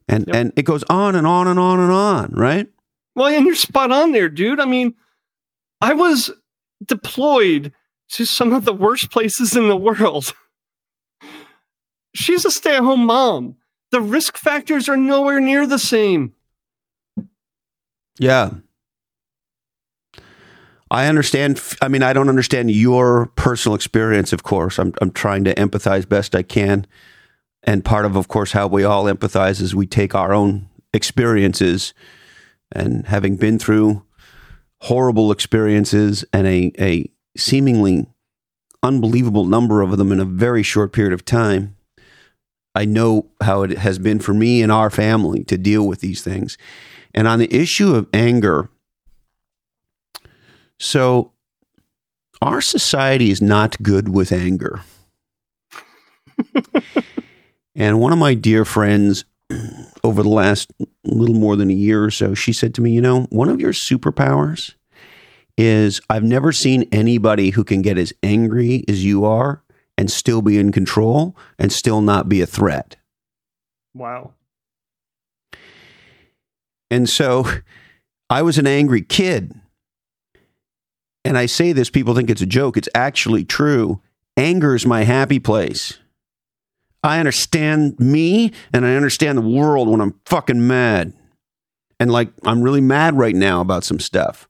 And 0.09 0.27
yep. 0.27 0.37
and 0.37 0.53
it 0.57 0.63
goes 0.63 0.85
on 0.89 1.17
and 1.17 1.27
on 1.27 1.49
and 1.49 1.59
on 1.59 1.81
and 1.81 1.91
on, 1.91 2.33
right? 2.33 2.69
Well, 3.15 3.27
and 3.27 3.47
you're 3.47 3.55
spot 3.55 3.91
on 3.91 4.13
there, 4.13 4.29
dude. 4.29 4.61
I 4.61 4.67
mean, 4.67 4.95
I 5.81 5.95
was 5.95 6.31
deployed 6.85 7.73
to 8.11 8.25
some 8.25 8.53
of 8.53 8.65
the 8.65 8.75
worst 8.75 9.11
places 9.11 9.57
in 9.57 9.69
the 9.69 9.77
world. 9.77 10.33
She's 12.17 12.45
a 12.45 12.51
stay-at-home 12.51 13.05
mom. 13.05 13.57
The 13.91 14.01
risk 14.01 14.37
factors 14.37 14.89
are 14.89 14.97
nowhere 14.97 15.39
near 15.39 15.67
the 15.67 15.79
same. 15.79 16.35
Yeah. 18.19 18.51
I 20.91 21.07
understand. 21.07 21.61
I 21.83 21.89
mean, 21.89 22.03
I 22.03 22.13
don't 22.13 22.29
understand 22.29 22.71
your 22.71 23.27
personal 23.37 23.77
experience, 23.77 24.33
of 24.33 24.43
course. 24.43 24.79
I'm, 24.79 24.95
I'm 25.01 25.11
trying 25.11 25.45
to 25.45 25.55
empathize 25.55 26.09
best 26.09 26.35
I 26.35 26.43
can. 26.43 26.87
And 27.65 27.85
part 27.85 28.07
of, 28.07 28.17
of 28.17 28.29
course, 28.29 28.53
how 28.53 28.67
we 28.67 28.85
all 28.85 29.05
empathize 29.05 29.61
is 29.61 29.75
we 29.75 29.87
take 29.87 30.15
our 30.15 30.33
own 30.33 30.69
experiences 30.95 31.93
and 32.73 33.07
having 33.07 33.37
been 33.37 33.59
through 33.59 34.05
horrible 34.83 35.33
experiences 35.33 36.25
and 36.33 36.47
a, 36.47 36.73
a 36.79 37.11
seemingly 37.37 38.07
unbelievable 38.83 39.45
number 39.45 39.83
of 39.83 39.97
them 39.99 40.13
in 40.13 40.21
a 40.21 40.25
very 40.25 40.63
short 40.63 40.93
period 40.93 41.13
of 41.13 41.25
time, 41.25 41.76
I 42.77 42.85
know 42.85 43.31
how 43.41 43.63
it 43.63 43.79
has 43.79 43.99
been 43.99 44.19
for 44.19 44.35
me 44.35 44.63
and 44.63 44.71
our 44.71 44.91
family 44.91 45.43
to 45.45 45.57
deal 45.57 45.87
with 45.89 46.01
these 46.01 46.23
things. 46.23 46.59
And 47.15 47.27
on 47.27 47.39
the 47.39 47.53
issue 47.53 47.95
of 47.95 48.07
anger, 48.13 48.69
so 50.79 51.33
our 52.43 52.61
society 52.61 53.31
is 53.31 53.41
not 53.41 53.83
good 53.83 54.11
with 54.11 54.31
anger. 54.31 54.83
and 57.75 57.99
one 57.99 58.13
of 58.13 58.19
my 58.19 58.35
dear 58.35 58.67
friends 58.67 59.25
over 60.05 60.23
the 60.23 60.29
last 60.29 60.71
little 61.03 61.35
more 61.35 61.57
than 61.57 61.71
a 61.71 61.75
year 61.75 62.05
or 62.05 62.11
so, 62.11 62.35
she 62.35 62.53
said 62.53 62.75
to 62.75 62.83
me, 62.83 62.91
You 62.91 63.01
know, 63.01 63.23
one 63.31 63.49
of 63.49 63.59
your 63.59 63.73
superpowers 63.73 64.75
is 65.57 66.03
I've 66.11 66.25
never 66.25 66.53
seen 66.53 66.87
anybody 66.93 67.51
who 67.51 67.65
can 67.65 67.81
get 67.81 67.97
as 67.97 68.13
angry 68.23 68.85
as 68.87 69.03
you 69.03 69.25
are 69.25 69.63
and 69.99 70.11
still 70.11 70.43
be 70.43 70.59
in 70.59 70.73
control 70.73 71.37
and 71.59 71.73
still 71.73 72.01
not 72.01 72.29
be 72.29 72.41
a 72.41 72.47
threat. 72.47 72.97
Wow. 73.95 74.35
And 76.91 77.09
so 77.09 77.47
I 78.31 78.43
was 78.43 78.59
an 78.59 78.67
angry 78.67 79.03
kid. 79.03 79.55
And 81.25 81.37
I 81.37 81.47
say 81.47 81.73
this, 81.73 81.91
people 81.91 82.15
think 82.15 82.31
it's 82.31 82.43
a 82.43 82.47
joke. 82.47 82.77
It's 82.77 82.89
actually 82.95 83.45
true. 83.45 84.01
Anger 84.37 84.75
is 84.75 84.87
my 84.87 85.03
happy 85.03 85.39
place. 85.39 85.99
I 87.03 87.19
understand 87.19 87.99
me 87.99 88.53
and 88.73 88.85
I 88.85 88.95
understand 88.95 89.39
the 89.39 89.43
world 89.43 89.89
when 89.89 90.01
I'm 90.01 90.21
fucking 90.25 90.67
mad. 90.67 91.13
And 91.99 92.13
like, 92.13 92.31
I'm 92.45 92.63
really 92.63 92.81
mad 92.81 93.17
right 93.17 93.35
now 93.35 93.61
about 93.61 93.85
some 93.85 93.99
stuff. 93.99 94.49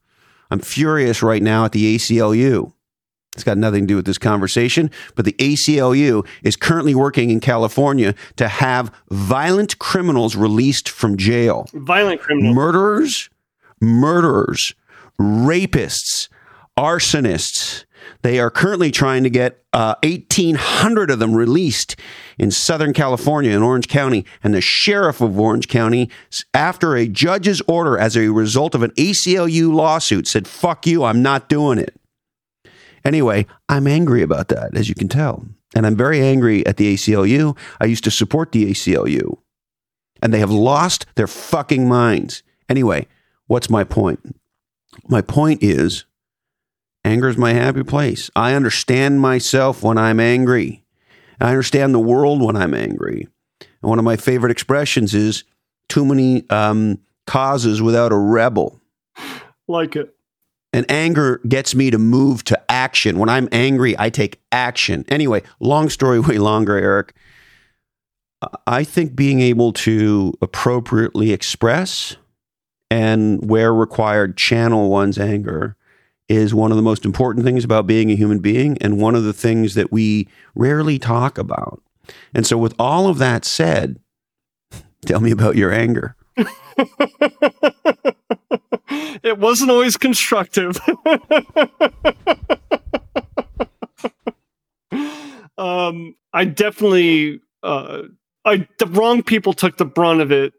I'm 0.50 0.58
furious 0.58 1.22
right 1.22 1.42
now 1.42 1.64
at 1.64 1.72
the 1.72 1.96
ACLU. 1.96 2.72
It's 3.36 3.44
got 3.44 3.58
nothing 3.58 3.82
to 3.82 3.86
do 3.86 3.96
with 3.96 4.06
this 4.06 4.16
conversation, 4.16 4.90
but 5.14 5.26
the 5.26 5.34
ACLU 5.34 6.26
is 6.42 6.56
currently 6.56 6.94
working 6.94 7.28
in 7.28 7.38
California 7.38 8.14
to 8.36 8.48
have 8.48 8.90
violent 9.10 9.78
criminals 9.78 10.34
released 10.34 10.88
from 10.88 11.18
jail. 11.18 11.66
Violent 11.74 12.22
criminals. 12.22 12.56
Murderers, 12.56 13.28
murderers, 13.78 14.74
rapists, 15.20 16.30
arsonists. 16.78 17.84
They 18.22 18.40
are 18.40 18.50
currently 18.50 18.90
trying 18.90 19.22
to 19.24 19.30
get 19.30 19.62
uh, 19.74 19.96
1,800 20.02 21.10
of 21.10 21.18
them 21.18 21.34
released 21.34 21.94
in 22.38 22.50
Southern 22.50 22.94
California, 22.94 23.50
in 23.50 23.62
Orange 23.62 23.88
County. 23.88 24.24
And 24.42 24.54
the 24.54 24.62
sheriff 24.62 25.20
of 25.20 25.38
Orange 25.38 25.68
County, 25.68 26.08
after 26.54 26.96
a 26.96 27.06
judge's 27.06 27.60
order 27.68 27.98
as 27.98 28.16
a 28.16 28.28
result 28.28 28.74
of 28.74 28.82
an 28.82 28.92
ACLU 28.92 29.74
lawsuit, 29.74 30.26
said, 30.26 30.48
Fuck 30.48 30.86
you, 30.86 31.04
I'm 31.04 31.20
not 31.20 31.50
doing 31.50 31.78
it. 31.78 31.94
Anyway, 33.06 33.46
I'm 33.68 33.86
angry 33.86 34.20
about 34.20 34.48
that, 34.48 34.76
as 34.76 34.88
you 34.88 34.94
can 34.96 35.08
tell. 35.08 35.46
And 35.76 35.86
I'm 35.86 35.94
very 35.94 36.20
angry 36.20 36.66
at 36.66 36.76
the 36.76 36.92
ACLU. 36.92 37.56
I 37.80 37.84
used 37.84 38.02
to 38.04 38.10
support 38.10 38.50
the 38.50 38.68
ACLU. 38.68 39.38
And 40.20 40.34
they 40.34 40.40
have 40.40 40.50
lost 40.50 41.06
their 41.14 41.28
fucking 41.28 41.88
minds. 41.88 42.42
Anyway, 42.68 43.06
what's 43.46 43.70
my 43.70 43.84
point? 43.84 44.36
My 45.08 45.20
point 45.22 45.62
is 45.62 46.04
anger 47.04 47.28
is 47.28 47.36
my 47.36 47.52
happy 47.52 47.84
place. 47.84 48.28
I 48.34 48.54
understand 48.54 49.20
myself 49.20 49.84
when 49.84 49.98
I'm 49.98 50.18
angry. 50.18 50.82
I 51.40 51.50
understand 51.50 51.94
the 51.94 52.00
world 52.00 52.42
when 52.42 52.56
I'm 52.56 52.74
angry. 52.74 53.28
And 53.60 53.88
one 53.88 54.00
of 54.00 54.04
my 54.04 54.16
favorite 54.16 54.50
expressions 54.50 55.14
is 55.14 55.44
too 55.88 56.04
many 56.04 56.48
um, 56.50 56.98
causes 57.24 57.80
without 57.80 58.10
a 58.10 58.18
rebel. 58.18 58.80
Like 59.68 59.94
it. 59.94 60.15
And 60.76 60.84
anger 60.90 61.40
gets 61.48 61.74
me 61.74 61.90
to 61.90 61.96
move 61.96 62.44
to 62.44 62.70
action. 62.70 63.18
When 63.18 63.30
I'm 63.30 63.48
angry, 63.50 63.98
I 63.98 64.10
take 64.10 64.42
action. 64.52 65.06
Anyway, 65.08 65.42
long 65.58 65.88
story 65.88 66.20
way 66.28 66.36
longer, 66.36 66.76
Eric. 66.76 67.14
I 68.66 68.84
think 68.84 69.16
being 69.16 69.40
able 69.40 69.72
to 69.72 70.34
appropriately 70.42 71.32
express 71.32 72.16
and 72.90 73.48
where 73.48 73.72
required 73.72 74.36
channel 74.36 74.90
one's 74.90 75.18
anger 75.18 75.76
is 76.28 76.52
one 76.52 76.72
of 76.72 76.76
the 76.76 76.82
most 76.82 77.06
important 77.06 77.46
things 77.46 77.64
about 77.64 77.86
being 77.86 78.10
a 78.10 78.14
human 78.14 78.40
being 78.40 78.76
and 78.82 79.00
one 79.00 79.14
of 79.14 79.24
the 79.24 79.32
things 79.32 79.76
that 79.76 79.90
we 79.90 80.28
rarely 80.54 80.98
talk 80.98 81.38
about. 81.38 81.82
And 82.34 82.46
so, 82.46 82.58
with 82.58 82.74
all 82.78 83.08
of 83.08 83.16
that 83.16 83.46
said, 83.46 83.98
tell 85.06 85.20
me 85.20 85.30
about 85.30 85.56
your 85.56 85.72
anger. 85.72 86.16
it 89.22 89.38
wasn't 89.38 89.70
always 89.70 89.96
constructive. 89.96 90.78
um, 95.58 96.14
I 96.32 96.44
definitely, 96.44 97.40
uh, 97.62 98.02
I 98.44 98.68
the 98.78 98.86
wrong 98.86 99.22
people 99.22 99.52
took 99.52 99.76
the 99.76 99.84
brunt 99.84 100.20
of 100.20 100.30
it 100.32 100.52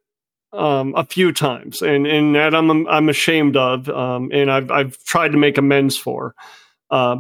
um, 0.54 0.94
a 0.96 1.06
few 1.06 1.32
times, 1.32 1.82
and 1.82 2.06
and 2.08 2.36
that 2.36 2.54
I'm 2.56 2.88
I'm 2.88 3.10
ashamed 3.10 3.56
of, 3.56 3.90
um, 3.90 4.30
and 4.34 4.52
I've 4.52 4.72
I've 4.72 4.98
tried 5.06 5.32
to 5.34 5.38
make 5.38 5.58
amends 5.58 5.98
for. 5.98 6.36
Uh, 6.90 7.18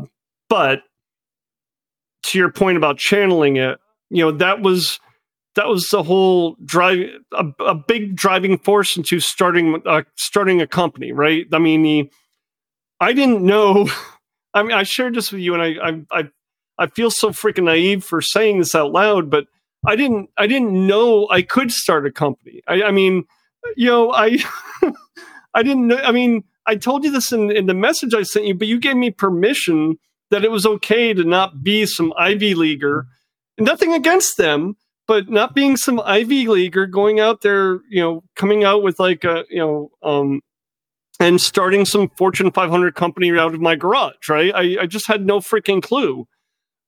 but 0.49 0.81
to 2.23 2.37
your 2.37 2.51
point 2.51 2.77
about 2.77 2.97
channeling 2.97 3.57
it, 3.57 3.79
you 4.09 4.23
know 4.23 4.31
that 4.31 4.61
was 4.61 4.99
that 5.57 5.67
was 5.67 5.89
the 5.89 6.03
whole 6.03 6.55
drive 6.63 6.99
a, 7.33 7.45
a 7.65 7.75
big 7.75 8.15
driving 8.15 8.59
force 8.59 8.95
into 8.95 9.19
starting 9.19 9.81
uh, 9.85 10.03
starting 10.15 10.61
a 10.61 10.67
company, 10.67 11.11
right? 11.11 11.47
I 11.51 11.57
mean, 11.57 12.09
I 12.99 13.13
didn't 13.13 13.43
know. 13.43 13.89
I 14.53 14.63
mean, 14.63 14.71
I 14.71 14.83
shared 14.83 15.15
this 15.15 15.31
with 15.31 15.41
you, 15.41 15.55
and 15.55 15.61
I 15.61 15.75
I 15.83 16.19
I, 16.19 16.23
I 16.77 16.87
feel 16.87 17.11
so 17.11 17.31
freaking 17.31 17.63
naive 17.63 18.03
for 18.03 18.21
saying 18.21 18.59
this 18.59 18.75
out 18.75 18.91
loud, 18.91 19.29
but 19.29 19.47
I 19.85 19.95
didn't 19.95 20.29
I 20.37 20.47
didn't 20.47 20.87
know 20.87 21.27
I 21.29 21.41
could 21.41 21.71
start 21.71 22.05
a 22.05 22.11
company. 22.11 22.61
I, 22.67 22.83
I 22.83 22.91
mean, 22.91 23.25
you 23.75 23.87
know, 23.87 24.13
I 24.13 24.37
I 25.53 25.63
didn't 25.63 25.87
know. 25.87 25.97
I 25.97 26.11
mean, 26.11 26.43
I 26.67 26.75
told 26.75 27.03
you 27.03 27.11
this 27.11 27.31
in, 27.31 27.51
in 27.51 27.65
the 27.65 27.73
message 27.73 28.13
I 28.13 28.23
sent 28.23 28.45
you, 28.45 28.53
but 28.53 28.67
you 28.67 28.79
gave 28.79 28.95
me 28.95 29.09
permission 29.09 29.97
that 30.29 30.43
it 30.45 30.51
was 30.51 30.67
okay 30.67 31.13
to 31.15 31.23
not 31.23 31.63
be 31.63 31.87
some 31.87 32.13
Ivy 32.15 32.53
leaguer. 32.53 33.07
Nothing 33.57 33.93
against 33.93 34.37
them, 34.37 34.75
but 35.07 35.29
not 35.29 35.55
being 35.55 35.77
some 35.77 35.99
Ivy 35.99 36.47
leaguer 36.47 36.85
going 36.85 37.19
out 37.19 37.41
there, 37.41 37.79
you 37.89 38.01
know, 38.01 38.23
coming 38.35 38.63
out 38.63 38.83
with 38.83 38.99
like 38.99 39.23
a, 39.23 39.45
you 39.49 39.59
know, 39.59 39.91
um, 40.03 40.41
and 41.19 41.41
starting 41.41 41.85
some 41.85 42.09
Fortune 42.09 42.51
500 42.51 42.93
company 42.93 43.31
out 43.31 43.53
of 43.53 43.61
my 43.61 43.75
garage, 43.75 44.29
right? 44.29 44.53
I, 44.53 44.83
I 44.83 44.85
just 44.85 45.07
had 45.07 45.25
no 45.25 45.39
freaking 45.39 45.81
clue. 45.81 46.27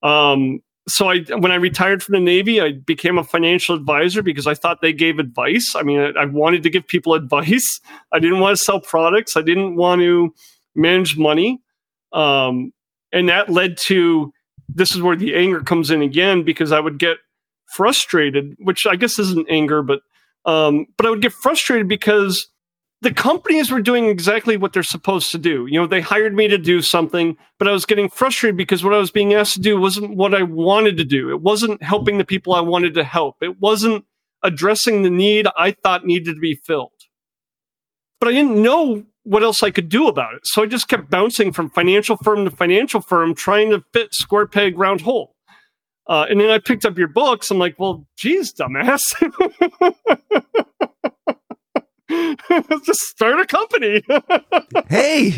Um, 0.04 0.60
so 0.88 1.10
I, 1.10 1.20
when 1.38 1.52
I 1.52 1.56
retired 1.56 2.04
from 2.04 2.14
the 2.14 2.20
Navy, 2.20 2.62
I 2.62 2.74
became 2.74 3.18
a 3.18 3.24
financial 3.24 3.76
advisor 3.76 4.22
because 4.22 4.48
I 4.48 4.54
thought 4.54 4.82
they 4.82 4.94
gave 4.94 5.20
advice. 5.20 5.74
I 5.76 5.84
mean, 5.84 6.00
I, 6.00 6.22
I 6.22 6.26
wanted 6.26 6.64
to 6.64 6.70
give 6.70 6.88
people 6.88 7.14
advice. 7.16 7.80
I 8.12 8.20
didn't 8.20 8.40
want 8.40 8.58
to 8.58 8.64
sell 8.64 8.80
products. 8.80 9.38
I 9.38 9.42
didn't 9.42 9.76
want 9.76 10.02
to 10.02 10.34
manage 10.76 11.18
money. 11.18 11.62
Um, 12.12 12.74
and 13.12 13.30
that 13.30 13.50
led 13.50 13.78
to 13.86 14.32
this 14.68 14.94
is 14.94 15.02
where 15.02 15.16
the 15.16 15.36
anger 15.36 15.62
comes 15.62 15.90
in 15.90 16.02
again 16.02 16.44
because 16.44 16.72
I 16.72 16.80
would 16.80 17.00
get 17.00 17.18
frustrated, 17.76 18.56
which 18.60 18.86
I 18.86 18.96
guess 18.96 19.20
isn't 19.20 19.48
anger, 19.50 19.82
but 19.82 20.02
um, 20.46 20.88
but 20.98 21.06
I 21.06 21.10
would 21.10 21.22
get 21.22 21.34
frustrated 21.34 21.88
because 21.88 22.48
the 23.02 23.14
companies 23.14 23.72
were 23.72 23.82
doing 23.82 24.06
exactly 24.06 24.58
what 24.58 24.74
they're 24.74 24.84
supposed 24.84 25.32
to 25.32 25.38
do. 25.38 25.66
You 25.68 25.80
know, 25.80 25.88
they 25.88 26.02
hired 26.02 26.36
me 26.36 26.48
to 26.48 26.58
do 26.58 26.82
something, 26.82 27.38
but 27.58 27.68
I 27.68 27.72
was 27.72 27.86
getting 27.86 28.10
frustrated 28.10 28.58
because 28.58 28.84
what 28.84 28.94
I 28.94 28.98
was 28.98 29.12
being 29.12 29.34
asked 29.34 29.54
to 29.54 29.60
do 29.62 29.80
wasn't 29.80 30.16
what 30.16 30.34
I 30.34 30.44
wanted 30.44 30.98
to 30.98 31.06
do. 31.06 31.30
It 31.30 31.42
wasn't 31.42 31.82
helping 31.82 32.18
the 32.18 32.26
people 32.26 32.54
I 32.54 32.62
wanted 32.62 32.94
to 32.96 33.04
help. 33.04 33.38
It 33.42 33.60
wasn't 33.60 34.06
addressing 34.44 35.02
the 35.02 35.10
need 35.10 35.48
I 35.58 35.72
thought 35.72 36.06
needed 36.06 36.36
to 36.36 36.40
be 36.40 36.56
filled. 36.56 36.92
But 38.20 38.30
I 38.30 38.32
didn't 38.34 38.62
know 38.62 39.06
what 39.24 39.44
else 39.44 39.64
I 39.64 39.72
could 39.72 39.90
do 39.90 40.08
about 40.08 40.34
it. 40.34 40.42
So 40.44 40.64
I 40.64 40.66
just 40.66 40.88
kept 40.88 41.10
bouncing 41.10 41.54
from 41.54 41.70
financial 41.70 42.18
firm 42.18 42.46
to 42.46 42.52
financial 42.52 43.02
firm, 43.02 43.34
trying 43.34 43.70
to 43.70 43.84
fit 43.94 44.14
square 44.14 44.48
peg 44.48 44.78
round 44.78 45.02
hole. 45.02 45.36
Uh, 46.10 46.26
and 46.28 46.42
then 46.42 46.50
I 46.50 46.58
picked 46.58 46.86
up 46.86 46.98
your 46.98 47.08
books. 47.08 47.52
I'm 47.52 47.60
like, 47.60 47.76
well, 47.78 48.08
geez, 48.18 48.52
dumbass. 48.52 49.00
Let's 52.50 52.86
just 52.88 53.02
start 53.02 53.40
a 53.40 53.46
company. 53.46 54.04
hey, 54.90 55.38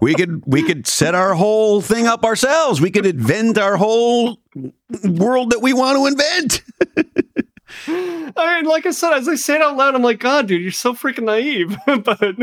we 0.00 0.14
could 0.14 0.44
we 0.46 0.62
could 0.62 0.86
set 0.86 1.16
our 1.16 1.34
whole 1.34 1.80
thing 1.80 2.06
up 2.06 2.24
ourselves. 2.24 2.80
We 2.80 2.92
could 2.92 3.04
invent 3.04 3.58
our 3.58 3.76
whole 3.76 4.38
world 5.02 5.50
that 5.50 5.60
we 5.60 5.72
want 5.72 5.98
to 5.98 6.06
invent. 6.06 6.62
I 8.36 8.60
mean, 8.60 8.70
like 8.70 8.86
I 8.86 8.92
said, 8.92 9.14
as 9.14 9.26
I 9.26 9.34
say 9.34 9.56
it 9.56 9.62
out 9.62 9.76
loud, 9.76 9.96
I'm 9.96 10.02
like, 10.02 10.20
God, 10.20 10.46
dude, 10.46 10.62
you're 10.62 10.70
so 10.70 10.94
freaking 10.94 11.24
naive. 11.24 11.76
but 11.86 12.38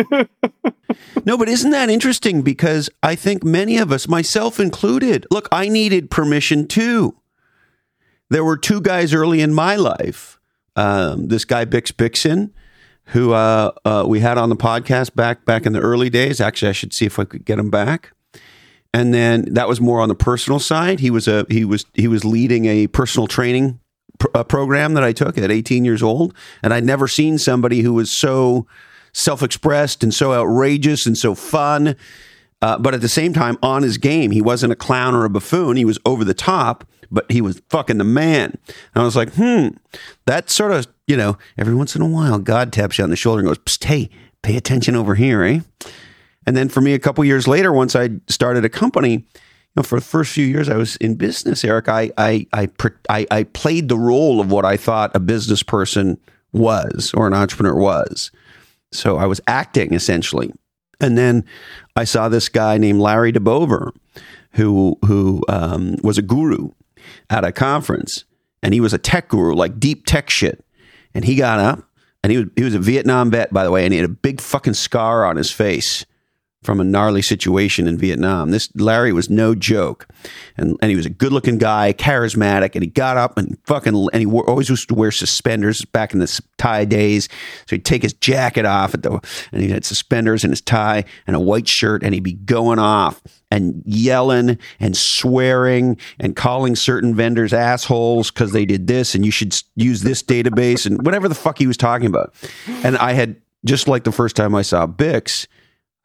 no, 1.25 1.37
but 1.37 1.47
isn't 1.47 1.71
that 1.71 1.89
interesting? 1.89 2.41
Because 2.41 2.89
I 3.01 3.15
think 3.15 3.45
many 3.45 3.77
of 3.77 3.93
us, 3.93 4.09
myself 4.09 4.59
included, 4.59 5.25
look, 5.31 5.47
I 5.51 5.69
needed 5.69 6.11
permission 6.11 6.67
too. 6.67 7.15
There 8.29 8.43
were 8.43 8.57
two 8.57 8.81
guys 8.81 9.13
early 9.13 9.41
in 9.41 9.53
my 9.53 9.75
life. 9.75 10.39
Um, 10.75 11.27
this 11.27 11.45
guy 11.45 11.65
Bix 11.65 11.91
Bixen, 11.91 12.51
who 13.05 13.33
uh, 13.33 13.71
uh, 13.83 14.05
we 14.07 14.19
had 14.19 14.37
on 14.37 14.49
the 14.49 14.55
podcast 14.55 15.15
back 15.15 15.45
back 15.45 15.65
in 15.65 15.73
the 15.73 15.79
early 15.79 16.09
days. 16.09 16.39
Actually, 16.39 16.69
I 16.69 16.73
should 16.73 16.93
see 16.93 17.05
if 17.05 17.19
I 17.19 17.25
could 17.25 17.43
get 17.43 17.59
him 17.59 17.69
back. 17.69 18.13
And 18.93 19.13
then 19.13 19.53
that 19.53 19.67
was 19.67 19.79
more 19.79 19.99
on 19.99 20.09
the 20.09 20.15
personal 20.15 20.59
side. 20.59 20.99
He 20.99 21.11
was 21.11 21.27
a 21.27 21.45
he 21.49 21.65
was 21.65 21.85
he 21.93 22.07
was 22.07 22.23
leading 22.23 22.65
a 22.65 22.87
personal 22.87 23.27
training 23.27 23.79
pr- 24.19 24.27
a 24.35 24.45
program 24.45 24.93
that 24.93 25.03
I 25.03 25.11
took 25.11 25.37
at 25.37 25.51
18 25.51 25.83
years 25.85 26.03
old, 26.03 26.35
and 26.61 26.73
I'd 26.73 26.85
never 26.85 27.07
seen 27.07 27.37
somebody 27.37 27.81
who 27.81 27.93
was 27.93 28.17
so 28.17 28.67
self-expressed 29.13 30.03
and 30.03 30.13
so 30.13 30.33
outrageous 30.33 31.05
and 31.05 31.17
so 31.17 31.33
fun. 31.33 31.95
Uh, 32.61 32.77
but 32.77 32.93
at 32.93 33.01
the 33.01 33.09
same 33.09 33.33
time, 33.33 33.57
on 33.63 33.83
his 33.83 33.97
game, 33.97 34.31
he 34.31 34.41
wasn't 34.41 34.73
a 34.73 34.75
clown 34.75 35.15
or 35.15 35.25
a 35.25 35.29
buffoon. 35.29 35.77
He 35.77 35.85
was 35.85 35.97
over 36.05 36.25
the 36.25 36.33
top, 36.33 36.85
but 37.09 37.31
he 37.31 37.41
was 37.41 37.61
fucking 37.69 37.97
the 37.97 38.03
man. 38.03 38.57
And 38.67 39.01
I 39.01 39.03
was 39.03 39.15
like, 39.15 39.33
hmm, 39.33 39.69
that 40.25 40.49
sort 40.49 40.71
of, 40.71 40.87
you 41.07 41.15
know, 41.15 41.37
every 41.57 41.73
once 41.73 41.95
in 41.95 42.01
a 42.01 42.07
while, 42.07 42.37
God 42.39 42.73
taps 42.73 42.97
you 42.97 43.03
on 43.03 43.09
the 43.09 43.15
shoulder 43.15 43.39
and 43.39 43.47
goes, 43.47 43.59
Psst, 43.59 43.85
hey, 43.85 44.09
pay 44.41 44.57
attention 44.57 44.95
over 44.95 45.15
here, 45.15 45.43
eh? 45.43 45.59
And 46.45 46.57
then 46.57 46.69
for 46.69 46.81
me, 46.81 46.93
a 46.93 46.99
couple 46.99 47.23
years 47.23 47.47
later, 47.47 47.71
once 47.71 47.95
I 47.95 48.09
started 48.27 48.65
a 48.65 48.69
company, 48.69 49.11
you 49.13 49.23
know, 49.75 49.83
for 49.83 49.99
the 49.99 50.05
first 50.05 50.33
few 50.33 50.45
years 50.45 50.67
I 50.67 50.77
was 50.77 50.95
in 50.97 51.15
business, 51.15 51.63
Eric, 51.63 51.87
I, 51.87 52.11
I, 52.17 52.47
I, 52.53 52.69
I, 53.09 53.27
I 53.31 53.43
played 53.43 53.87
the 53.87 53.97
role 53.97 54.41
of 54.41 54.51
what 54.51 54.65
I 54.65 54.75
thought 54.75 55.15
a 55.15 55.19
business 55.19 55.63
person 55.63 56.17
was 56.51 57.11
or 57.13 57.27
an 57.27 57.33
entrepreneur 57.33 57.75
was. 57.75 58.31
So 58.91 59.17
I 59.17 59.27
was 59.27 59.39
acting 59.47 59.93
essentially. 59.93 60.51
And 60.99 61.17
then 61.17 61.45
I 61.95 62.03
saw 62.03 62.29
this 62.29 62.49
guy 62.49 62.77
named 62.77 62.99
Larry 62.99 63.31
DeBoever, 63.31 63.91
who 64.53 64.97
who 65.05 65.43
um, 65.47 65.95
was 66.03 66.17
a 66.17 66.21
guru 66.21 66.71
at 67.29 67.45
a 67.45 67.51
conference, 67.51 68.25
and 68.61 68.73
he 68.73 68.81
was 68.81 68.93
a 68.93 68.97
tech 68.97 69.29
guru, 69.29 69.53
like 69.53 69.79
deep 69.79 70.05
tech 70.05 70.29
shit. 70.29 70.63
And 71.13 71.25
he 71.25 71.35
got 71.35 71.59
up, 71.59 71.83
and 72.23 72.31
he 72.31 72.39
was 72.39 72.47
he 72.55 72.63
was 72.63 72.75
a 72.75 72.79
Vietnam 72.79 73.31
vet, 73.31 73.53
by 73.53 73.63
the 73.63 73.71
way, 73.71 73.85
and 73.85 73.93
he 73.93 73.99
had 73.99 74.09
a 74.09 74.13
big 74.13 74.41
fucking 74.41 74.73
scar 74.73 75.25
on 75.25 75.37
his 75.37 75.51
face 75.51 76.05
from 76.63 76.81
a 76.81 76.83
gnarly 76.83 77.21
situation 77.21 77.87
in 77.87 77.97
Vietnam. 77.97 78.51
This 78.51 78.69
Larry 78.75 79.13
was 79.13 79.29
no 79.29 79.55
joke, 79.55 80.07
and 80.57 80.77
and 80.81 80.89
he 80.89 80.97
was 80.97 81.05
a 81.05 81.09
good 81.09 81.31
looking 81.31 81.57
guy, 81.57 81.93
charismatic, 81.93 82.75
and 82.75 82.83
he 82.83 82.89
got 82.89 83.17
up 83.17 83.37
and 83.37 83.57
fucking 83.65 84.09
and 84.11 84.19
he 84.19 84.25
wore, 84.25 84.49
always 84.49 84.69
used 84.69 84.89
to 84.89 84.95
wear 84.95 85.11
suspenders 85.11 85.83
back 85.85 86.13
in 86.13 86.19
the 86.19 86.41
tie 86.57 86.85
days. 86.85 87.29
So 87.67 87.75
he'd 87.75 87.85
take 87.85 88.03
his 88.03 88.13
jacket 88.13 88.65
off 88.65 88.93
at 88.93 89.03
the 89.03 89.19
and 89.51 89.61
he 89.61 89.69
had 89.69 89.85
suspenders 89.85 90.43
and 90.43 90.51
his 90.51 90.61
tie 90.61 91.05
and 91.27 91.35
a 91.35 91.39
white 91.39 91.67
shirt, 91.67 92.03
and 92.03 92.13
he'd 92.13 92.23
be 92.23 92.33
going 92.33 92.79
off 92.79 93.21
and 93.51 93.81
yelling 93.85 94.59
and 94.79 94.95
swearing 94.95 95.97
and 96.19 96.35
calling 96.35 96.75
certain 96.75 97.15
vendors 97.15 97.53
assholes 97.53 98.31
because 98.31 98.51
they 98.51 98.65
did 98.65 98.87
this 98.87 99.15
and 99.15 99.25
you 99.25 99.31
should 99.31 99.55
use 99.75 100.01
this 100.01 100.21
database 100.21 100.85
and 100.85 101.03
whatever 101.03 101.27
the 101.27 101.35
fuck 101.35 101.57
he 101.57 101.67
was 101.67 101.77
talking 101.77 102.05
about. 102.05 102.33
And 102.83 102.97
I 102.97 103.13
had 103.13 103.41
just 103.65 103.87
like 103.87 104.03
the 104.03 104.11
first 104.11 104.35
time 104.35 104.53
I 104.55 104.61
saw 104.61 104.85
Bix 104.85 105.47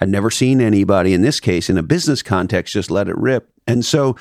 I'd 0.00 0.08
never 0.08 0.30
seen 0.30 0.60
anybody 0.60 1.14
in 1.14 1.22
this 1.22 1.40
case 1.40 1.70
in 1.70 1.78
a 1.78 1.82
business 1.82 2.22
context 2.22 2.74
just 2.74 2.90
let 2.90 3.08
it 3.08 3.16
rip. 3.16 3.50
And 3.66 3.84
so, 3.84 4.16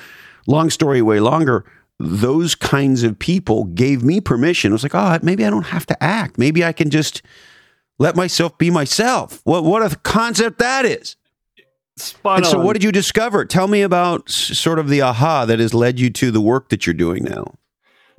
long 0.46 0.70
story 0.70 1.02
way 1.02 1.20
longer, 1.20 1.64
those 1.98 2.54
kinds 2.54 3.02
of 3.02 3.18
people 3.18 3.64
gave 3.64 4.02
me 4.02 4.20
permission. 4.20 4.72
It 4.72 4.74
was 4.74 4.82
like, 4.82 4.94
oh, 4.94 5.18
maybe 5.22 5.44
I 5.44 5.50
don't 5.50 5.66
have 5.66 5.86
to 5.86 6.02
act. 6.02 6.38
Maybe 6.38 6.64
I 6.64 6.72
can 6.72 6.90
just 6.90 7.22
let 7.98 8.16
myself 8.16 8.56
be 8.58 8.70
myself. 8.70 9.40
What 9.44 9.64
what 9.64 9.82
a 9.82 9.96
concept 9.96 10.58
that 10.58 10.84
is. 10.84 11.16
Spot 11.96 12.38
and 12.38 12.46
on. 12.46 12.50
so, 12.50 12.60
what 12.60 12.72
did 12.72 12.82
you 12.82 12.90
discover? 12.90 13.44
Tell 13.44 13.68
me 13.68 13.82
about 13.82 14.28
sort 14.28 14.78
of 14.78 14.88
the 14.88 15.02
aha 15.02 15.44
that 15.44 15.60
has 15.60 15.74
led 15.74 16.00
you 16.00 16.10
to 16.10 16.30
the 16.30 16.40
work 16.40 16.70
that 16.70 16.86
you're 16.86 16.94
doing 16.94 17.24
now. 17.24 17.54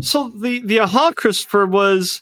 So 0.01 0.29
the 0.29 0.61
the 0.61 0.79
aha, 0.79 1.11
Christopher, 1.15 1.65
was 1.65 2.21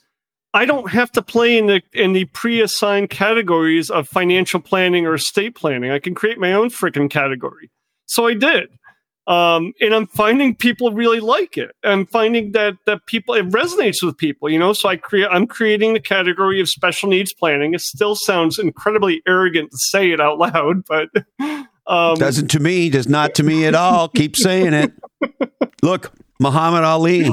I 0.54 0.66
don't 0.66 0.92
have 0.92 1.12
to 1.14 1.22
play 1.22 1.58
in 1.58 1.66
the 1.68 1.82
in 1.94 2.14
the 2.14 2.26
pre-assigned 2.26 3.10
categories 3.10 3.90
of 3.90 4.08
financial 4.08 4.60
planning 4.60 5.06
or 5.06 5.16
estate 5.16 5.56
planning. 5.56 5.92
I 5.92 6.00
can 6.00 6.14
create 6.14 6.38
my 6.38 6.54
own 6.54 6.70
freaking 6.70 7.10
category. 7.10 7.72
So 8.06 8.28
I 8.28 8.36
did. 8.36 8.70
Um, 9.26 9.72
and 9.80 9.96
I'm 9.96 10.06
finding 10.06 10.54
people 10.54 10.92
really 10.92 11.22
like 11.22 11.58
it. 11.58 11.72
I'm 11.84 12.06
finding 12.06 12.52
that 12.52 12.76
that 12.86 13.06
people 13.06 13.36
it 13.36 13.48
resonates 13.50 14.04
with 14.04 14.18
people, 14.18 14.50
you 14.50 14.60
know. 14.60 14.74
So 14.74 14.90
I 14.90 14.98
create 14.98 15.30
I'm 15.32 15.48
creating 15.48 15.94
the 15.94 16.02
category 16.02 16.60
of 16.60 16.68
special 16.68 17.10
needs 17.10 17.34
planning. 17.34 17.74
It 17.74 17.82
still 17.82 18.16
sounds 18.16 18.60
incredibly 18.60 19.22
arrogant 19.26 19.72
to 19.72 19.78
say 19.78 20.12
it 20.12 20.20
out 20.20 20.40
loud, 20.40 20.84
but 20.86 21.10
um, 21.88 22.16
doesn't 22.16 22.50
to 22.50 22.60
me, 22.60 22.90
does 22.90 23.08
not 23.08 23.34
to 23.36 23.44
me 23.44 23.66
at 23.66 23.76
all. 23.76 24.10
Keep 24.10 24.36
saying 24.36 24.74
it. 24.74 24.92
Look, 25.82 26.14
Muhammad 26.40 26.84
Ali 26.84 27.30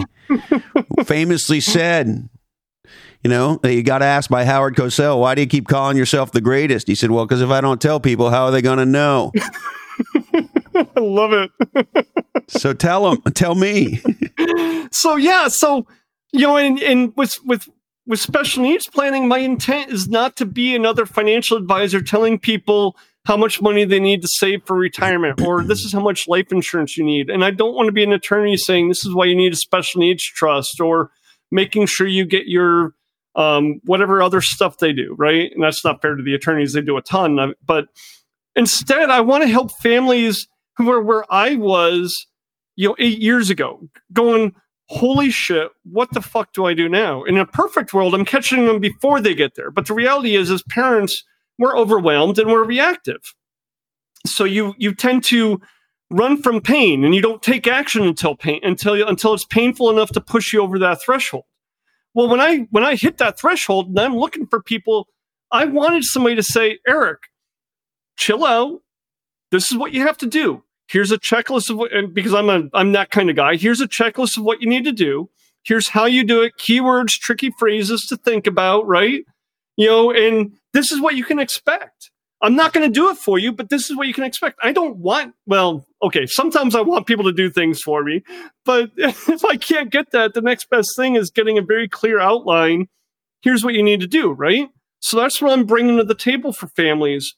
famously 1.04 1.60
said, 1.60 2.28
you 3.22 3.30
know, 3.30 3.60
you 3.64 3.82
got 3.82 4.02
asked 4.02 4.30
by 4.30 4.44
Howard 4.44 4.76
Cosell, 4.76 5.20
why 5.20 5.34
do 5.34 5.42
you 5.42 5.46
keep 5.46 5.68
calling 5.68 5.96
yourself 5.96 6.32
the 6.32 6.40
greatest? 6.40 6.88
He 6.88 6.94
said, 6.94 7.10
well, 7.10 7.26
because 7.26 7.42
if 7.42 7.50
I 7.50 7.60
don't 7.60 7.80
tell 7.80 8.00
people, 8.00 8.30
how 8.30 8.44
are 8.44 8.50
they 8.50 8.62
going 8.62 8.78
to 8.78 8.86
know? 8.86 9.32
I 10.74 11.00
love 11.00 11.32
it. 11.32 12.06
so 12.48 12.72
tell 12.72 13.10
them, 13.10 13.22
tell 13.32 13.54
me. 13.54 14.00
so 14.92 15.16
yeah, 15.16 15.48
so 15.48 15.86
you 16.32 16.46
know, 16.46 16.56
and, 16.56 16.78
and 16.80 17.12
with 17.16 17.36
with 17.44 17.68
with 18.06 18.20
special 18.20 18.62
needs 18.62 18.86
planning, 18.86 19.28
my 19.28 19.38
intent 19.38 19.92
is 19.92 20.08
not 20.08 20.36
to 20.36 20.46
be 20.46 20.74
another 20.74 21.04
financial 21.04 21.56
advisor 21.56 22.00
telling 22.00 22.38
people 22.38 22.96
how 23.26 23.36
much 23.36 23.60
money 23.60 23.84
they 23.84 24.00
need 24.00 24.22
to 24.22 24.28
save 24.28 24.64
for 24.64 24.76
retirement 24.76 25.42
or 25.42 25.62
this 25.62 25.80
is 25.80 25.92
how 25.92 26.00
much 26.00 26.26
life 26.26 26.50
insurance 26.50 26.96
you 26.96 27.04
need. 27.04 27.28
And 27.28 27.44
I 27.44 27.50
don't 27.50 27.74
want 27.74 27.86
to 27.86 27.92
be 27.92 28.02
an 28.02 28.12
attorney 28.12 28.56
saying 28.56 28.88
this 28.88 29.04
is 29.04 29.14
why 29.14 29.26
you 29.26 29.36
need 29.36 29.52
a 29.52 29.56
special 29.56 30.00
needs 30.00 30.24
trust 30.24 30.80
or 30.80 31.10
making 31.50 31.86
sure 31.86 32.06
you 32.06 32.24
get 32.24 32.46
your 32.46 32.94
um, 33.34 33.80
whatever 33.84 34.22
other 34.22 34.40
stuff 34.40 34.78
they 34.78 34.92
do, 34.92 35.14
right? 35.18 35.50
And 35.52 35.62
that's 35.62 35.84
not 35.84 36.02
fair 36.02 36.14
to 36.16 36.22
the 36.22 36.34
attorneys; 36.34 36.72
they 36.72 36.82
do 36.82 36.96
a 36.96 37.02
ton. 37.02 37.54
But 37.64 37.86
instead, 38.56 39.10
I 39.10 39.20
want 39.20 39.42
to 39.42 39.48
help 39.48 39.72
families 39.72 40.48
who 40.76 40.90
are 40.90 41.02
where 41.02 41.24
I 41.32 41.56
was, 41.56 42.26
you 42.76 42.88
know, 42.88 42.96
eight 42.98 43.20
years 43.20 43.50
ago, 43.50 43.88
going, 44.12 44.54
"Holy 44.88 45.30
shit, 45.30 45.70
what 45.84 46.12
the 46.12 46.22
fuck 46.22 46.52
do 46.52 46.64
I 46.64 46.74
do 46.74 46.88
now?" 46.88 47.24
In 47.24 47.38
a 47.38 47.46
perfect 47.46 47.92
world, 47.92 48.14
I'm 48.14 48.24
catching 48.24 48.66
them 48.66 48.80
before 48.80 49.20
they 49.20 49.34
get 49.34 49.54
there. 49.54 49.70
But 49.70 49.86
the 49.86 49.94
reality 49.94 50.36
is, 50.36 50.50
as 50.50 50.62
parents, 50.62 51.24
we're 51.58 51.76
overwhelmed 51.76 52.38
and 52.38 52.50
we're 52.50 52.64
reactive. 52.64 53.34
So 54.26 54.44
you 54.44 54.74
you 54.78 54.94
tend 54.94 55.24
to 55.24 55.60
run 56.10 56.42
from 56.42 56.60
pain 56.60 57.04
and 57.04 57.14
you 57.14 57.22
don't 57.22 57.42
take 57.42 57.66
action 57.66 58.02
until 58.02 58.34
pain 58.34 58.60
until 58.62 59.06
until 59.06 59.32
it's 59.32 59.44
painful 59.44 59.90
enough 59.90 60.10
to 60.10 60.20
push 60.20 60.52
you 60.52 60.60
over 60.60 60.78
that 60.78 61.00
threshold. 61.00 61.44
Well, 62.14 62.28
when 62.28 62.40
I 62.40 62.66
when 62.70 62.84
I 62.84 62.96
hit 62.96 63.18
that 63.18 63.38
threshold 63.38 63.88
and 63.88 63.98
I'm 63.98 64.16
looking 64.16 64.46
for 64.46 64.62
people, 64.62 65.06
I 65.50 65.64
wanted 65.64 66.04
somebody 66.04 66.36
to 66.36 66.42
say, 66.42 66.78
Eric, 66.86 67.20
chill 68.16 68.44
out. 68.44 68.80
This 69.50 69.70
is 69.70 69.76
what 69.76 69.92
you 69.92 70.02
have 70.02 70.18
to 70.18 70.26
do. 70.26 70.62
Here's 70.88 71.12
a 71.12 71.18
checklist 71.18 71.70
of 71.70 71.76
what, 71.76 71.92
and 71.92 72.12
because 72.12 72.34
I'm 72.34 72.48
a 72.48 72.68
I'm 72.74 72.92
that 72.92 73.10
kind 73.10 73.30
of 73.30 73.36
guy. 73.36 73.56
Here's 73.56 73.80
a 73.80 73.88
checklist 73.88 74.36
of 74.36 74.44
what 74.44 74.60
you 74.60 74.68
need 74.68 74.84
to 74.84 74.92
do. 74.92 75.30
Here's 75.62 75.88
how 75.88 76.06
you 76.06 76.24
do 76.24 76.42
it. 76.42 76.54
Keywords, 76.58 77.12
tricky 77.12 77.50
phrases 77.58 78.06
to 78.08 78.16
think 78.16 78.46
about, 78.46 78.86
right? 78.86 79.24
You 79.76 79.86
know, 79.86 80.10
and 80.10 80.52
this 80.72 80.90
is 80.90 81.00
what 81.00 81.16
you 81.16 81.24
can 81.24 81.38
expect. 81.38 82.10
I'm 82.42 82.56
not 82.56 82.72
going 82.72 82.86
to 82.86 82.92
do 82.92 83.10
it 83.10 83.18
for 83.18 83.38
you, 83.38 83.52
but 83.52 83.68
this 83.68 83.90
is 83.90 83.96
what 83.96 84.06
you 84.06 84.14
can 84.14 84.24
expect. 84.24 84.58
I 84.62 84.72
don't 84.72 84.96
want, 84.96 85.34
well, 85.46 85.86
okay, 86.02 86.26
sometimes 86.26 86.74
I 86.74 86.80
want 86.80 87.06
people 87.06 87.24
to 87.24 87.32
do 87.32 87.50
things 87.50 87.80
for 87.82 88.02
me, 88.02 88.22
but 88.64 88.90
if 88.96 89.44
I 89.44 89.56
can't 89.56 89.90
get 89.90 90.12
that, 90.12 90.34
the 90.34 90.40
next 90.40 90.70
best 90.70 90.96
thing 90.96 91.16
is 91.16 91.30
getting 91.30 91.58
a 91.58 91.62
very 91.62 91.88
clear 91.88 92.18
outline. 92.18 92.88
Here's 93.42 93.64
what 93.64 93.74
you 93.74 93.82
need 93.82 94.00
to 94.00 94.06
do, 94.06 94.30
right? 94.30 94.68
So 95.00 95.18
that's 95.18 95.40
what 95.40 95.52
I'm 95.52 95.66
bringing 95.66 95.98
to 95.98 96.04
the 96.04 96.14
table 96.14 96.52
for 96.52 96.68
families. 96.68 97.34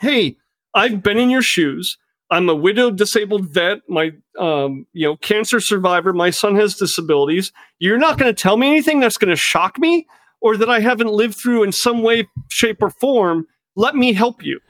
Hey, 0.00 0.36
I've 0.74 1.02
been 1.02 1.18
in 1.18 1.30
your 1.30 1.42
shoes. 1.42 1.96
I'm 2.30 2.48
a 2.50 2.54
widowed, 2.54 2.98
disabled 2.98 3.46
vet. 3.46 3.78
My, 3.88 4.12
um, 4.38 4.86
you 4.92 5.06
know, 5.06 5.16
cancer 5.16 5.60
survivor. 5.60 6.12
My 6.12 6.30
son 6.30 6.56
has 6.56 6.74
disabilities. 6.74 7.52
You're 7.78 7.98
not 7.98 8.18
going 8.18 8.32
to 8.32 8.42
tell 8.42 8.58
me 8.58 8.68
anything 8.68 9.00
that's 9.00 9.16
going 9.16 9.30
to 9.34 9.36
shock 9.36 9.78
me 9.78 10.06
or 10.40 10.56
that 10.58 10.68
I 10.68 10.80
haven't 10.80 11.10
lived 11.10 11.36
through 11.42 11.62
in 11.62 11.72
some 11.72 12.02
way, 12.02 12.28
shape, 12.50 12.82
or 12.82 12.90
form 12.90 13.46
let 13.78 13.94
me 13.94 14.12
help 14.12 14.44
you. 14.44 14.60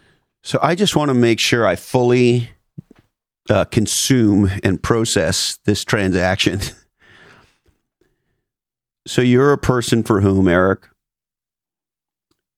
So 0.44 0.58
I 0.62 0.74
just 0.74 0.94
want 0.94 1.08
to 1.08 1.14
make 1.14 1.40
sure 1.40 1.66
I 1.66 1.76
fully 1.76 2.50
uh, 3.48 3.64
consume 3.64 4.50
and 4.62 4.80
process 4.80 5.58
this 5.64 5.84
transaction. 5.84 6.60
So 9.06 9.22
you're 9.22 9.54
a 9.54 9.58
person 9.58 10.02
for 10.02 10.20
whom, 10.20 10.48
Eric, 10.48 10.86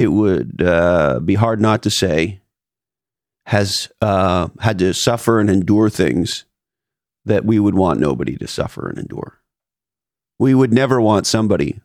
it 0.01 0.09
would 0.09 0.61
uh, 0.61 1.21
be 1.21 1.37
hard 1.37 1.61
not 1.61 1.85
to 1.85 1.91
say 1.91 2.41
has 3.47 3.89
uh, 4.03 4.49
had 4.59 4.77
to 4.81 4.93
suffer 4.93 5.39
and 5.39 5.49
endure 5.49 5.89
things 5.89 6.47
that 7.25 7.45
we 7.45 7.61
would 7.61 7.77
want 7.77 8.01
nobody 8.01 8.37
to 8.37 8.49
suffer 8.49 8.89
and 8.89 8.99
endure. 8.99 9.41
We 10.41 10.53
would 10.53 10.73
never 10.73 11.01
want 11.01 11.29
somebody 11.29 11.81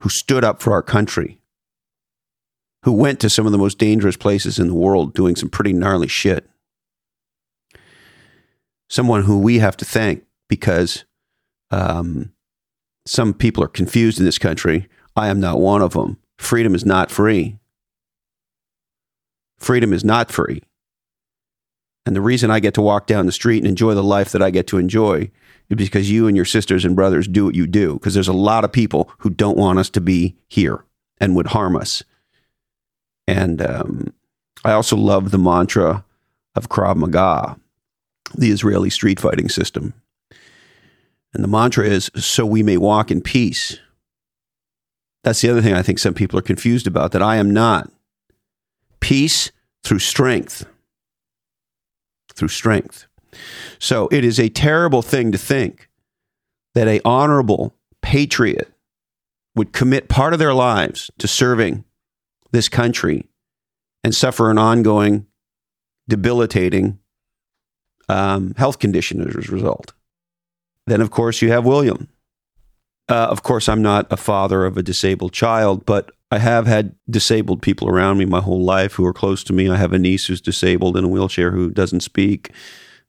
who 0.00 0.10
stood 0.10 0.44
up 0.44 0.60
for 0.60 0.74
our 0.74 0.82
country, 0.82 1.40
who 2.82 2.92
went 2.92 3.20
to 3.20 3.30
some 3.30 3.46
of 3.46 3.52
the 3.52 3.58
most 3.58 3.78
dangerous 3.78 4.16
places 4.16 4.58
in 4.58 4.68
the 4.68 4.74
world 4.74 5.14
doing 5.14 5.36
some 5.36 5.48
pretty 5.48 5.72
gnarly 5.72 6.08
shit. 6.08 6.48
Someone 8.88 9.24
who 9.24 9.38
we 9.40 9.58
have 9.58 9.76
to 9.78 9.84
thank 9.84 10.24
because 10.48 11.04
um, 11.70 12.32
some 13.04 13.34
people 13.34 13.62
are 13.64 13.68
confused 13.68 14.18
in 14.18 14.24
this 14.24 14.38
country. 14.38 14.88
I 15.16 15.28
am 15.28 15.40
not 15.40 15.58
one 15.58 15.82
of 15.82 15.94
them. 15.94 16.18
Freedom 16.36 16.74
is 16.74 16.84
not 16.84 17.10
free. 17.10 17.58
Freedom 19.58 19.92
is 19.92 20.04
not 20.04 20.30
free. 20.30 20.62
And 22.04 22.14
the 22.14 22.20
reason 22.20 22.50
I 22.50 22.60
get 22.60 22.74
to 22.74 22.82
walk 22.82 23.06
down 23.06 23.26
the 23.26 23.32
street 23.32 23.58
and 23.58 23.66
enjoy 23.66 23.94
the 23.94 24.04
life 24.04 24.30
that 24.30 24.42
I 24.42 24.50
get 24.50 24.68
to 24.68 24.78
enjoy 24.78 25.30
is 25.68 25.76
because 25.76 26.10
you 26.10 26.28
and 26.28 26.36
your 26.36 26.44
sisters 26.44 26.84
and 26.84 26.94
brothers 26.94 27.26
do 27.26 27.46
what 27.46 27.56
you 27.56 27.66
do. 27.66 27.94
Because 27.94 28.14
there's 28.14 28.28
a 28.28 28.32
lot 28.32 28.64
of 28.64 28.70
people 28.70 29.10
who 29.18 29.30
don't 29.30 29.58
want 29.58 29.80
us 29.80 29.90
to 29.90 30.00
be 30.00 30.36
here 30.46 30.84
and 31.18 31.34
would 31.34 31.48
harm 31.48 31.74
us. 31.74 32.04
And 33.26 33.60
um, 33.62 34.12
I 34.64 34.72
also 34.72 34.96
love 34.96 35.30
the 35.30 35.38
mantra 35.38 36.04
of 36.54 36.68
Krav 36.68 36.96
Maga, 36.96 37.58
the 38.34 38.50
Israeli 38.50 38.90
street 38.90 39.20
fighting 39.20 39.48
system. 39.48 39.94
And 41.34 41.44
the 41.44 41.48
mantra 41.48 41.86
is 41.86 42.10
so 42.16 42.46
we 42.46 42.62
may 42.62 42.76
walk 42.76 43.10
in 43.10 43.20
peace. 43.20 43.78
That's 45.22 45.40
the 45.40 45.50
other 45.50 45.60
thing 45.60 45.74
I 45.74 45.82
think 45.82 45.98
some 45.98 46.14
people 46.14 46.38
are 46.38 46.42
confused 46.42 46.86
about 46.86 47.12
that 47.12 47.22
I 47.22 47.36
am 47.36 47.50
not. 47.50 47.90
Peace 49.00 49.50
through 49.82 49.98
strength 49.98 50.64
through 52.36 52.48
strength. 52.48 53.06
So 53.78 54.08
it 54.12 54.24
is 54.24 54.38
a 54.38 54.48
terrible 54.48 55.02
thing 55.02 55.32
to 55.32 55.38
think 55.38 55.88
that 56.74 56.86
a 56.86 57.00
honorable 57.04 57.74
patriot 58.02 58.72
would 59.54 59.72
commit 59.72 60.08
part 60.08 60.32
of 60.32 60.38
their 60.38 60.54
lives 60.54 61.10
to 61.18 61.26
serving 61.26 61.84
this 62.56 62.68
country 62.70 63.28
and 64.02 64.14
suffer 64.14 64.50
an 64.50 64.56
ongoing 64.56 65.26
debilitating 66.08 66.98
um, 68.08 68.54
health 68.56 68.78
condition 68.78 69.20
as 69.20 69.34
a 69.34 69.52
result. 69.52 69.92
Then, 70.86 71.02
of 71.02 71.10
course, 71.10 71.42
you 71.42 71.50
have 71.52 71.66
William. 71.66 72.08
Uh, 73.10 73.26
of 73.30 73.42
course, 73.42 73.68
I'm 73.68 73.82
not 73.82 74.10
a 74.10 74.16
father 74.16 74.64
of 74.64 74.78
a 74.78 74.82
disabled 74.82 75.34
child, 75.34 75.84
but 75.84 76.10
I 76.30 76.38
have 76.38 76.66
had 76.66 76.94
disabled 77.10 77.60
people 77.60 77.88
around 77.88 78.16
me 78.16 78.24
my 78.24 78.40
whole 78.40 78.64
life 78.64 78.94
who 78.94 79.04
are 79.04 79.12
close 79.12 79.44
to 79.44 79.52
me. 79.52 79.68
I 79.68 79.76
have 79.76 79.92
a 79.92 79.98
niece 79.98 80.26
who's 80.26 80.40
disabled 80.40 80.96
in 80.96 81.04
a 81.04 81.08
wheelchair 81.08 81.50
who 81.50 81.70
doesn't 81.70 82.00
speak. 82.00 82.52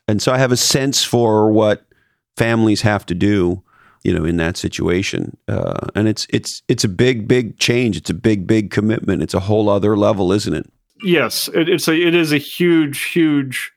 And 0.09 0.21
so 0.21 0.33
I 0.33 0.39
have 0.39 0.51
a 0.51 0.57
sense 0.57 1.05
for 1.05 1.49
what 1.51 1.85
families 2.35 2.81
have 2.81 3.05
to 3.05 3.15
do, 3.15 3.63
you 4.08 4.18
know, 4.18 4.26
in 4.26 4.38
that 4.38 4.55
situation. 4.55 5.36
Uh, 5.47 5.88
and 5.93 6.08
it's 6.08 6.26
it's 6.30 6.64
it's 6.68 6.84
a 6.84 6.89
big 6.89 7.28
big 7.28 7.60
change. 7.60 7.97
It's 7.97 8.10
a 8.10 8.16
big 8.16 8.47
big 8.47 8.72
commitment. 8.72 9.22
It's 9.22 9.34
a 9.34 9.41
whole 9.41 9.70
other 9.70 9.97
level, 9.97 10.32
isn't 10.32 10.53
it? 10.53 10.66
Yes, 11.03 11.49
it, 11.53 11.70
it's 11.70 11.88
a 11.88 11.93
it 11.93 12.16
is 12.16 12.32
a 12.32 12.38
huge 12.38 13.03
huge 13.05 13.72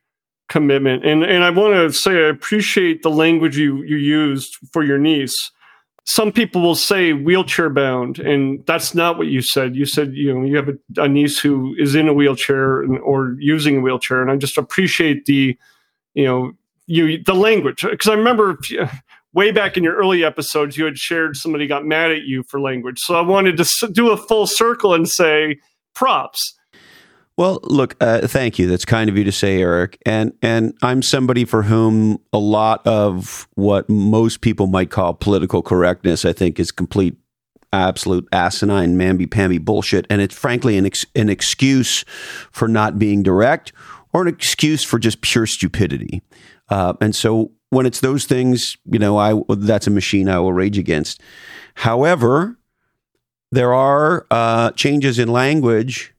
commitment. 0.49 1.05
And 1.05 1.25
and 1.25 1.43
I 1.43 1.51
want 1.51 1.75
to 1.75 1.93
say 1.93 2.13
I 2.13 2.29
appreciate 2.29 3.03
the 3.03 3.11
language 3.11 3.59
you 3.59 3.83
you 3.83 3.97
used 3.97 4.57
for 4.73 4.85
your 4.85 4.99
niece 4.99 5.51
some 6.11 6.33
people 6.33 6.61
will 6.61 6.75
say 6.75 7.13
wheelchair 7.13 7.71
bound, 7.71 8.19
and 8.19 8.65
that's 8.67 8.97
not 8.97 9.17
what 9.17 9.29
you 9.29 9.43
said. 9.43 9.77
You 9.77 9.87
said 9.87 10.15
you 10.15 10.35
know 10.35 10.45
you 10.45 10.57
have 10.57 10.69
a, 10.69 11.03
a 11.03 11.09
niece 11.09 11.39
who 11.39 11.75
is 11.79 11.95
in 11.95 12.09
a 12.09 12.13
wheelchair 12.13 12.83
and, 12.83 12.99
or 12.99 13.37
using 13.39 13.77
a 13.77 13.81
wheelchair, 13.81 14.21
and 14.21 14.31
I 14.31 14.37
just 14.37 14.59
appreciate 14.59 15.27
the 15.27 15.57
you 16.15 16.25
know 16.25 16.53
you 16.87 17.23
the 17.23 17.35
language 17.35 17.85
because 17.89 18.09
I 18.09 18.15
remember 18.15 18.59
way 19.33 19.51
back 19.51 19.77
in 19.77 19.85
your 19.85 19.95
early 19.95 20.25
episodes 20.25 20.77
you 20.77 20.85
had 20.85 20.99
shared 20.99 21.37
somebody 21.37 21.67
got 21.67 21.85
mad 21.85 22.11
at 22.11 22.23
you 22.23 22.43
for 22.49 22.61
language, 22.61 22.99
so 22.99 23.15
I 23.15 23.21
wanted 23.21 23.57
to 23.57 23.89
do 23.93 24.11
a 24.11 24.17
full 24.17 24.47
circle 24.47 24.95
and 24.95 25.09
say 25.09 25.59
props 25.95 26.55
well, 27.41 27.59
look, 27.63 27.97
uh, 28.03 28.27
thank 28.27 28.59
you. 28.59 28.67
That's 28.67 28.85
kind 28.85 29.09
of 29.09 29.17
you 29.17 29.25
to 29.25 29.33
say, 29.33 29.63
Eric. 29.63 29.97
And 30.05 30.35
and 30.43 30.75
I'm 30.83 31.01
somebody 31.01 31.47
for 31.47 31.63
whom 31.63 32.19
a 32.35 32.39
lot 32.39 32.87
of 32.87 33.49
what 33.55 33.89
most 33.89 34.43
people 34.43 34.67
might 34.67 34.91
call 34.91 35.15
political 35.15 35.63
correctness, 35.63 36.27
I 36.27 36.35
think, 36.35 36.61
is 36.61 36.71
complete, 36.71 37.17
absolute 37.73 38.29
asinine, 38.31 38.97
mamby-pamby 38.97 39.57
bullshit. 39.57 40.07
And 40.11 40.21
it's 40.21 40.35
frankly 40.35 40.77
an 40.77 40.85
ex- 40.85 41.07
an 41.15 41.31
excuse 41.31 42.05
for 42.53 42.69
not 42.69 42.99
being 42.99 43.23
direct, 43.23 43.73
or 44.13 44.21
an 44.21 44.29
excuse 44.29 44.85
for 44.85 44.99
just 44.99 45.23
pure 45.23 45.47
stupidity. 45.47 46.21
Uh, 46.69 46.93
and 47.01 47.17
so 47.17 47.53
when 47.71 47.87
it's 47.87 48.01
those 48.01 48.25
things, 48.27 48.77
you 48.85 48.99
know, 48.99 49.17
I 49.17 49.41
that's 49.49 49.87
a 49.87 49.91
machine 49.91 50.29
I 50.29 50.39
will 50.39 50.53
rage 50.53 50.79
against. 50.79 51.21
However, 51.75 52.59
there 53.51 53.73
are 53.73 54.27
uh, 54.31 54.71
changes 54.73 55.19
in 55.19 55.29
language 55.29 56.15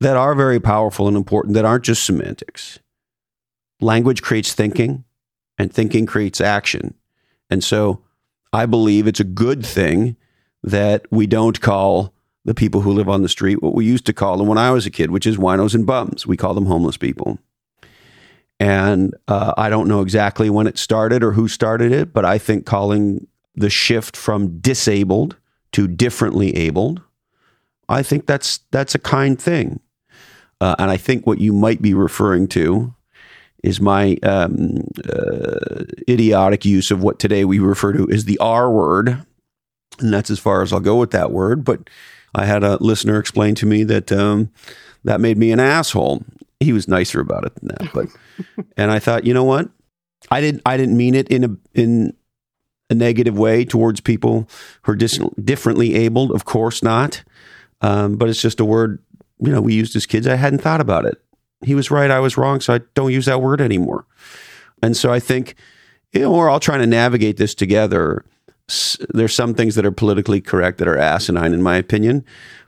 that 0.00 0.16
are 0.16 0.34
very 0.34 0.60
powerful 0.60 1.08
and 1.08 1.16
important 1.16 1.54
that 1.54 1.64
aren't 1.64 1.84
just 1.84 2.04
semantics. 2.04 2.78
Language 3.80 4.22
creates 4.22 4.52
thinking, 4.52 5.04
and 5.58 5.72
thinking 5.72 6.06
creates 6.06 6.40
action. 6.40 6.94
And 7.50 7.62
so 7.62 8.02
I 8.52 8.66
believe 8.66 9.06
it's 9.06 9.20
a 9.20 9.24
good 9.24 9.64
thing 9.64 10.16
that 10.62 11.06
we 11.10 11.26
don't 11.26 11.60
call 11.60 12.12
the 12.44 12.54
people 12.54 12.82
who 12.82 12.92
live 12.92 13.08
on 13.08 13.22
the 13.22 13.28
street 13.28 13.62
what 13.62 13.74
we 13.74 13.84
used 13.84 14.06
to 14.06 14.12
call 14.12 14.36
them 14.36 14.46
when 14.46 14.58
I 14.58 14.70
was 14.70 14.86
a 14.86 14.90
kid, 14.90 15.10
which 15.10 15.26
is 15.26 15.36
winos 15.36 15.74
and 15.74 15.86
bums. 15.86 16.26
We 16.26 16.36
call 16.36 16.54
them 16.54 16.66
homeless 16.66 16.96
people. 16.96 17.38
And 18.64 19.14
uh, 19.28 19.52
I 19.56 19.68
don't 19.68 19.88
know 19.88 20.00
exactly 20.00 20.48
when 20.48 20.66
it 20.66 20.78
started 20.78 21.22
or 21.22 21.32
who 21.32 21.48
started 21.48 21.92
it, 21.92 22.12
but 22.12 22.24
I 22.24 22.38
think 22.38 22.64
calling 22.66 23.26
the 23.54 23.70
shift 23.70 24.16
from 24.16 24.58
disabled 24.58 25.36
to 25.72 25.86
differently 25.86 26.56
abled 26.56 27.02
I 27.88 28.02
think 28.02 28.26
that's 28.26 28.60
that's 28.70 28.94
a 28.94 28.98
kind 28.98 29.40
thing. 29.40 29.80
Uh, 30.60 30.76
and 30.78 30.90
I 30.90 30.96
think 30.96 31.26
what 31.26 31.40
you 31.40 31.52
might 31.52 31.82
be 31.82 31.94
referring 31.94 32.48
to 32.48 32.94
is 33.62 33.80
my 33.80 34.16
um, 34.22 34.86
uh, 35.08 35.84
idiotic 36.08 36.64
use 36.64 36.90
of 36.90 37.02
what 37.02 37.18
today 37.18 37.44
we 37.44 37.58
refer 37.58 37.92
to 37.92 38.08
as 38.10 38.24
the 38.24 38.38
R 38.38 38.70
word. 38.70 39.24
And 40.00 40.12
that's 40.12 40.30
as 40.30 40.38
far 40.38 40.62
as 40.62 40.72
I'll 40.72 40.80
go 40.80 40.96
with 40.96 41.12
that 41.12 41.30
word. 41.30 41.64
But 41.64 41.88
I 42.34 42.46
had 42.46 42.64
a 42.64 42.82
listener 42.82 43.18
explain 43.18 43.54
to 43.56 43.66
me 43.66 43.84
that 43.84 44.10
um, 44.12 44.50
that 45.04 45.20
made 45.20 45.38
me 45.38 45.52
an 45.52 45.60
asshole. 45.60 46.24
He 46.64 46.72
was 46.72 46.88
nicer 46.88 47.20
about 47.20 47.44
it 47.44 47.54
than 47.56 47.68
that. 47.68 47.92
But 47.92 48.08
and 48.76 48.90
I 48.90 48.98
thought, 48.98 49.24
you 49.24 49.34
know 49.34 49.44
what? 49.44 49.68
I 50.30 50.40
didn't 50.40 50.62
I 50.66 50.76
didn't 50.76 50.96
mean 50.96 51.14
it 51.14 51.28
in 51.28 51.44
a 51.44 51.56
in 51.74 52.14
a 52.90 52.94
negative 52.94 53.38
way 53.38 53.64
towards 53.64 54.00
people 54.00 54.48
who 54.82 54.92
are 54.92 54.96
dis- 54.96 55.20
differently 55.42 55.94
abled. 55.94 56.32
Of 56.32 56.44
course 56.44 56.82
not. 56.82 57.22
Um, 57.80 58.16
but 58.16 58.28
it's 58.28 58.40
just 58.40 58.60
a 58.60 58.64
word, 58.64 59.02
you 59.38 59.52
know, 59.52 59.60
we 59.60 59.74
used 59.74 59.96
as 59.96 60.06
kids. 60.06 60.26
I 60.26 60.36
hadn't 60.36 60.60
thought 60.60 60.80
about 60.80 61.04
it. 61.04 61.20
He 61.62 61.74
was 61.74 61.90
right. 61.90 62.10
I 62.10 62.20
was 62.20 62.36
wrong. 62.36 62.60
So 62.60 62.74
I 62.74 62.80
don't 62.94 63.12
use 63.12 63.26
that 63.26 63.40
word 63.40 63.60
anymore. 63.60 64.06
And 64.82 64.96
so 64.96 65.12
I 65.12 65.20
think, 65.20 65.54
you 66.12 66.20
know, 66.20 66.32
we're 66.32 66.48
all 66.48 66.60
trying 66.60 66.80
to 66.80 66.86
navigate 66.86 67.36
this 67.36 67.54
together. 67.54 68.24
There's 69.10 69.34
some 69.34 69.54
things 69.54 69.74
that 69.74 69.84
are 69.84 69.92
politically 69.92 70.40
correct 70.40 70.78
that 70.78 70.88
are 70.88 70.98
asinine, 70.98 71.52
in 71.52 71.62
my 71.62 71.76
opinion. 71.76 72.24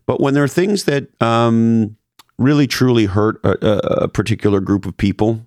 But 0.06 0.20
when 0.20 0.34
there 0.34 0.44
are 0.44 0.48
things 0.48 0.84
that 0.84 1.08
um, 1.22 1.96
really 2.38 2.66
truly 2.66 3.06
hurt 3.06 3.40
a, 3.44 4.04
a, 4.04 4.08
particular 4.08 4.60
group 4.60 4.84
of 4.84 4.96
people, 4.96 5.46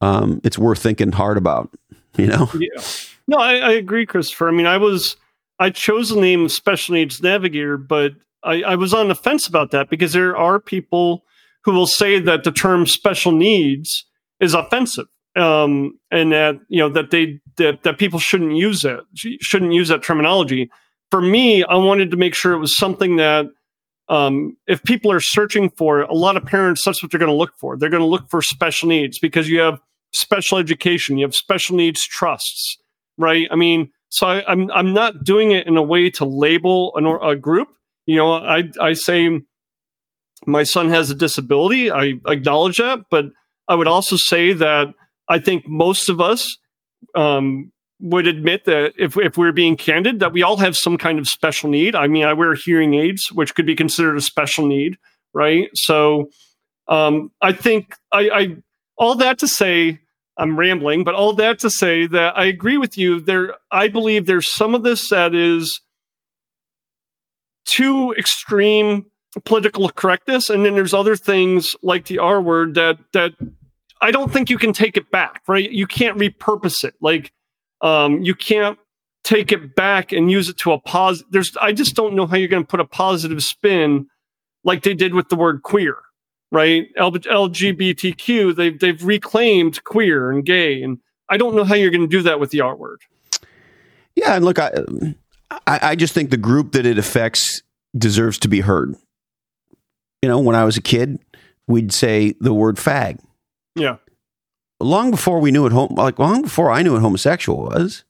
um, 0.00 0.40
it's 0.44 0.58
worth 0.58 0.78
thinking 0.78 1.12
hard 1.12 1.36
about, 1.36 1.70
you 2.16 2.26
know? 2.26 2.48
Yeah. 2.54 2.82
No, 3.26 3.36
I, 3.36 3.56
I 3.56 3.70
agree, 3.72 4.06
Christopher. 4.06 4.48
I 4.48 4.52
mean, 4.52 4.66
I 4.66 4.78
was 4.78 5.16
I 5.58 5.70
chose 5.70 6.10
the 6.10 6.20
name 6.20 6.48
Special 6.48 6.94
Needs 6.94 7.22
Navigator, 7.22 7.76
but 7.76 8.12
I, 8.42 8.62
I 8.62 8.74
was 8.76 8.94
on 8.94 9.08
the 9.08 9.14
fence 9.14 9.46
about 9.46 9.70
that 9.72 9.90
because 9.90 10.12
there 10.12 10.36
are 10.36 10.58
people 10.58 11.24
who 11.64 11.72
will 11.72 11.86
say 11.86 12.18
that 12.20 12.44
the 12.44 12.52
term 12.52 12.86
special 12.86 13.32
needs 13.32 14.06
is 14.40 14.54
offensive. 14.54 15.06
Um, 15.36 15.98
and 16.10 16.32
that 16.32 16.56
you 16.68 16.80
know 16.80 16.88
that 16.88 17.10
they 17.10 17.38
that, 17.58 17.82
that 17.84 17.98
people 17.98 18.18
shouldn't 18.18 18.56
use 18.56 18.80
that 18.80 19.00
shouldn't 19.14 19.72
use 19.72 19.88
that 19.88 20.02
terminology. 20.02 20.70
For 21.10 21.20
me, 21.20 21.62
I 21.62 21.76
wanted 21.76 22.10
to 22.10 22.16
make 22.16 22.34
sure 22.34 22.54
it 22.54 22.58
was 22.58 22.76
something 22.76 23.16
that 23.16 23.46
um, 24.08 24.56
if 24.66 24.82
people 24.82 25.12
are 25.12 25.20
searching 25.20 25.70
for 25.70 26.02
a 26.02 26.14
lot 26.14 26.36
of 26.36 26.44
parents, 26.44 26.82
that's 26.84 27.02
what 27.02 27.10
they're 27.10 27.18
going 27.18 27.30
to 27.30 27.36
look 27.36 27.52
for. 27.58 27.76
They're 27.76 27.90
going 27.90 28.02
to 28.02 28.06
look 28.06 28.30
for 28.30 28.40
special 28.40 28.88
needs 28.88 29.18
because 29.18 29.48
you 29.48 29.60
have 29.60 29.80
special 30.12 30.58
education, 30.58 31.18
you 31.18 31.26
have 31.26 31.34
special 31.34 31.76
needs 31.76 32.02
trusts, 32.06 32.78
right? 33.18 33.46
I 33.50 33.56
mean, 33.56 33.90
so 34.08 34.26
I, 34.26 34.50
am 34.50 34.62
I'm, 34.62 34.70
I'm 34.70 34.94
not 34.94 35.24
doing 35.24 35.50
it 35.50 35.66
in 35.66 35.76
a 35.76 35.82
way 35.82 36.10
to 36.10 36.24
label 36.24 36.96
an, 36.96 37.06
a 37.06 37.36
group. 37.36 37.68
You 38.06 38.16
know, 38.16 38.32
I 38.32 38.64
I 38.80 38.94
say 38.94 39.40
my 40.46 40.62
son 40.62 40.88
has 40.88 41.10
a 41.10 41.14
disability. 41.14 41.90
I 41.90 42.14
acknowledge 42.26 42.78
that, 42.78 43.00
but 43.10 43.26
I 43.68 43.74
would 43.74 43.88
also 43.88 44.16
say 44.16 44.54
that 44.54 44.88
I 45.28 45.38
think 45.38 45.68
most 45.68 46.08
of 46.08 46.20
us 46.20 46.56
um, 47.14 47.70
would 48.00 48.26
admit 48.26 48.64
that 48.66 48.92
if 48.96 49.16
if 49.16 49.36
we're 49.36 49.52
being 49.52 49.76
candid, 49.76 50.20
that 50.20 50.32
we 50.32 50.42
all 50.42 50.56
have 50.58 50.76
some 50.76 50.96
kind 50.98 51.18
of 51.18 51.26
special 51.26 51.68
need. 51.68 51.94
I 51.94 52.06
mean, 52.06 52.24
I 52.24 52.32
wear 52.32 52.54
hearing 52.54 52.94
aids, 52.94 53.30
which 53.32 53.54
could 53.54 53.66
be 53.66 53.74
considered 53.74 54.16
a 54.16 54.20
special 54.20 54.66
need, 54.66 54.98
right? 55.34 55.68
So, 55.74 56.30
um, 56.86 57.32
I 57.42 57.52
think 57.52 57.94
I, 58.12 58.30
I 58.30 58.56
all 58.96 59.16
that 59.16 59.38
to 59.38 59.48
say, 59.48 60.00
I'm 60.36 60.58
rambling, 60.58 61.04
but 61.04 61.14
all 61.14 61.32
that 61.34 61.58
to 61.60 61.70
say 61.70 62.06
that 62.06 62.38
I 62.38 62.44
agree 62.46 62.78
with 62.78 62.96
you. 62.96 63.20
There, 63.20 63.54
I 63.70 63.88
believe 63.88 64.26
there's 64.26 64.52
some 64.52 64.74
of 64.74 64.84
this 64.84 65.08
that 65.10 65.34
is 65.34 65.80
too 67.64 68.12
extreme 68.12 69.06
political 69.44 69.88
correctness, 69.88 70.50
and 70.50 70.64
then 70.64 70.74
there's 70.74 70.94
other 70.94 71.16
things 71.16 71.70
like 71.82 72.06
the 72.06 72.18
R 72.18 72.40
word 72.40 72.74
that 72.74 72.98
that 73.12 73.32
I 74.00 74.12
don't 74.12 74.32
think 74.32 74.50
you 74.50 74.58
can 74.58 74.72
take 74.72 74.96
it 74.96 75.10
back. 75.10 75.42
Right? 75.48 75.68
You 75.68 75.88
can't 75.88 76.16
repurpose 76.16 76.84
it. 76.84 76.94
Like 77.00 77.32
um, 77.80 78.22
you 78.22 78.34
can't 78.34 78.78
take 79.24 79.52
it 79.52 79.74
back 79.74 80.12
and 80.12 80.30
use 80.30 80.48
it 80.48 80.56
to 80.58 80.72
a 80.72 80.80
positive. 80.80 81.30
There's 81.30 81.56
I 81.60 81.72
just 81.72 81.94
don't 81.94 82.14
know 82.14 82.26
how 82.26 82.36
you're 82.36 82.48
going 82.48 82.62
to 82.62 82.68
put 82.68 82.80
a 82.80 82.84
positive 82.84 83.42
spin 83.42 84.06
like 84.64 84.82
they 84.82 84.94
did 84.94 85.14
with 85.14 85.28
the 85.28 85.36
word 85.36 85.62
queer. 85.62 85.96
Right? 86.50 86.88
L- 86.96 87.12
LGBTQ. 87.12 88.56
They've 88.56 88.78
they've 88.78 89.04
reclaimed 89.04 89.84
queer 89.84 90.30
and 90.30 90.44
gay, 90.44 90.82
and 90.82 90.98
I 91.28 91.36
don't 91.36 91.54
know 91.54 91.64
how 91.64 91.74
you're 91.74 91.90
going 91.90 92.02
to 92.02 92.06
do 92.08 92.22
that 92.22 92.40
with 92.40 92.50
the 92.50 92.62
R 92.62 92.74
word. 92.74 93.02
Yeah, 94.16 94.34
and 94.34 94.44
look, 94.44 94.58
I, 94.58 94.72
I, 95.50 95.80
I 95.82 95.94
just 95.94 96.14
think 96.14 96.30
the 96.30 96.36
group 96.36 96.72
that 96.72 96.86
it 96.86 96.98
affects 96.98 97.62
deserves 97.96 98.38
to 98.38 98.48
be 98.48 98.60
heard. 98.60 98.96
You 100.22 100.28
know, 100.28 100.40
when 100.40 100.56
I 100.56 100.64
was 100.64 100.76
a 100.76 100.82
kid, 100.82 101.20
we'd 101.68 101.92
say 101.92 102.34
the 102.40 102.52
word 102.52 102.76
fag. 102.76 103.20
Yeah. 103.76 103.98
Long 104.80 105.10
before 105.10 105.40
we 105.40 105.50
knew 105.50 105.62
what 105.62 105.72
home, 105.72 105.94
like 105.96 106.18
long 106.18 106.42
before 106.42 106.70
I 106.70 106.82
knew 106.82 106.92
what 106.92 107.02
homosexual 107.02 107.64
was, 107.64 108.04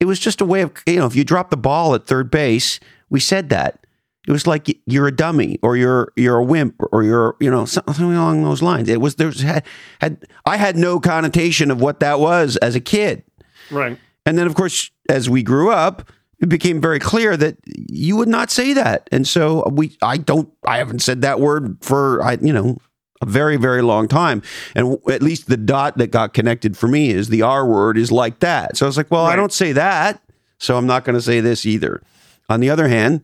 it 0.00 0.06
was 0.06 0.18
just 0.18 0.40
a 0.40 0.44
way 0.44 0.62
of 0.62 0.72
you 0.86 0.96
know, 0.96 1.06
if 1.06 1.14
you 1.14 1.24
drop 1.24 1.50
the 1.50 1.56
ball 1.56 1.94
at 1.94 2.06
third 2.06 2.30
base, 2.30 2.80
we 3.10 3.20
said 3.20 3.50
that. 3.50 3.86
It 4.26 4.30
was 4.30 4.46
like 4.46 4.78
you're 4.86 5.08
a 5.08 5.14
dummy 5.14 5.58
or 5.62 5.76
you're 5.76 6.12
you're 6.16 6.38
a 6.38 6.44
wimp 6.44 6.80
or 6.92 7.02
you're 7.02 7.36
you 7.40 7.50
know 7.50 7.64
something 7.64 8.04
along 8.04 8.44
those 8.44 8.62
lines. 8.62 8.88
It 8.88 9.00
was 9.00 9.16
there's 9.16 9.42
had, 9.42 9.64
had 10.00 10.24
I 10.46 10.56
had 10.56 10.76
no 10.76 11.00
connotation 11.00 11.70
of 11.70 11.80
what 11.80 12.00
that 12.00 12.20
was 12.20 12.56
as 12.58 12.76
a 12.76 12.80
kid. 12.80 13.24
Right. 13.70 13.98
And 14.24 14.38
then 14.38 14.46
of 14.46 14.54
course 14.54 14.90
as 15.08 15.28
we 15.28 15.42
grew 15.42 15.70
up, 15.72 16.10
it 16.40 16.48
became 16.48 16.80
very 16.80 17.00
clear 17.00 17.36
that 17.36 17.56
you 17.66 18.16
would 18.16 18.28
not 18.28 18.50
say 18.50 18.72
that. 18.74 19.08
And 19.10 19.26
so 19.26 19.68
we 19.68 19.96
I 20.02 20.18
don't 20.18 20.52
I 20.64 20.78
haven't 20.78 21.00
said 21.00 21.22
that 21.22 21.40
word 21.40 21.78
for 21.80 22.22
I 22.22 22.38
you 22.40 22.52
know 22.52 22.78
a 23.22 23.26
very 23.26 23.56
very 23.56 23.80
long 23.80 24.08
time 24.08 24.42
and 24.74 24.98
at 25.08 25.22
least 25.22 25.48
the 25.48 25.56
dot 25.56 25.96
that 25.98 26.10
got 26.10 26.34
connected 26.34 26.76
for 26.76 26.88
me 26.88 27.10
is 27.10 27.28
the 27.28 27.42
R 27.42 27.66
word 27.66 27.96
is 27.96 28.12
like 28.12 28.40
that. 28.40 28.76
So 28.76 28.86
I 28.86 28.88
was 28.88 28.96
like, 28.96 29.10
well, 29.10 29.24
right. 29.24 29.32
I 29.32 29.36
don't 29.36 29.52
say 29.52 29.72
that, 29.72 30.22
so 30.58 30.76
I'm 30.76 30.86
not 30.86 31.04
going 31.04 31.14
to 31.14 31.22
say 31.22 31.40
this 31.40 31.64
either. 31.64 32.02
On 32.48 32.60
the 32.60 32.70
other 32.70 32.88
hand, 32.88 33.22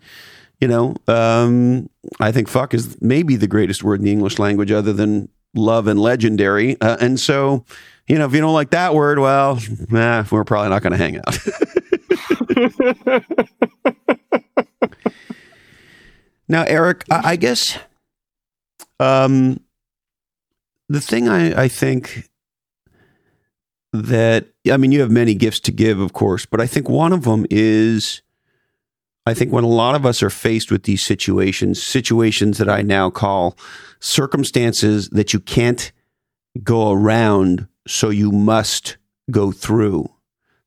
you 0.60 0.68
know, 0.68 0.96
um, 1.06 1.88
I 2.18 2.32
think 2.32 2.48
fuck 2.48 2.74
is 2.74 3.00
maybe 3.00 3.36
the 3.36 3.46
greatest 3.46 3.84
word 3.84 4.00
in 4.00 4.04
the 4.04 4.12
English 4.12 4.38
language 4.38 4.72
other 4.72 4.92
than 4.92 5.28
love 5.54 5.86
and 5.86 6.00
legendary. 6.00 6.80
Uh, 6.80 6.96
and 7.00 7.20
so, 7.20 7.64
you 8.08 8.18
know, 8.18 8.26
if 8.26 8.32
you 8.32 8.40
don't 8.40 8.54
like 8.54 8.70
that 8.70 8.94
word, 8.94 9.18
well, 9.18 9.58
nah, 9.90 10.24
we're 10.30 10.44
probably 10.44 10.70
not 10.70 10.82
going 10.82 10.92
to 10.92 10.98
hang 10.98 11.18
out. 11.18 11.38
now, 16.48 16.64
Eric, 16.64 17.04
I, 17.10 17.32
I 17.32 17.36
guess 17.36 17.78
um, 19.00 19.60
the 20.88 21.00
thing 21.00 21.28
I, 21.28 21.64
I 21.64 21.68
think 21.68 22.28
that, 23.92 24.48
I 24.70 24.76
mean, 24.76 24.92
you 24.92 25.00
have 25.00 25.10
many 25.10 25.34
gifts 25.34 25.60
to 25.60 25.72
give, 25.72 26.00
of 26.00 26.12
course, 26.12 26.46
but 26.46 26.60
I 26.60 26.66
think 26.66 26.88
one 26.88 27.12
of 27.12 27.24
them 27.24 27.46
is 27.50 28.22
I 29.28 29.34
think 29.34 29.52
when 29.52 29.64
a 29.64 29.68
lot 29.68 29.94
of 29.94 30.06
us 30.06 30.22
are 30.22 30.30
faced 30.30 30.70
with 30.70 30.84
these 30.84 31.04
situations, 31.04 31.82
situations 31.82 32.56
that 32.56 32.68
I 32.70 32.80
now 32.80 33.10
call 33.10 33.58
circumstances 34.00 35.10
that 35.10 35.34
you 35.34 35.40
can't 35.40 35.92
go 36.62 36.92
around, 36.92 37.68
so 37.86 38.08
you 38.08 38.32
must 38.32 38.96
go 39.30 39.52
through. 39.52 40.10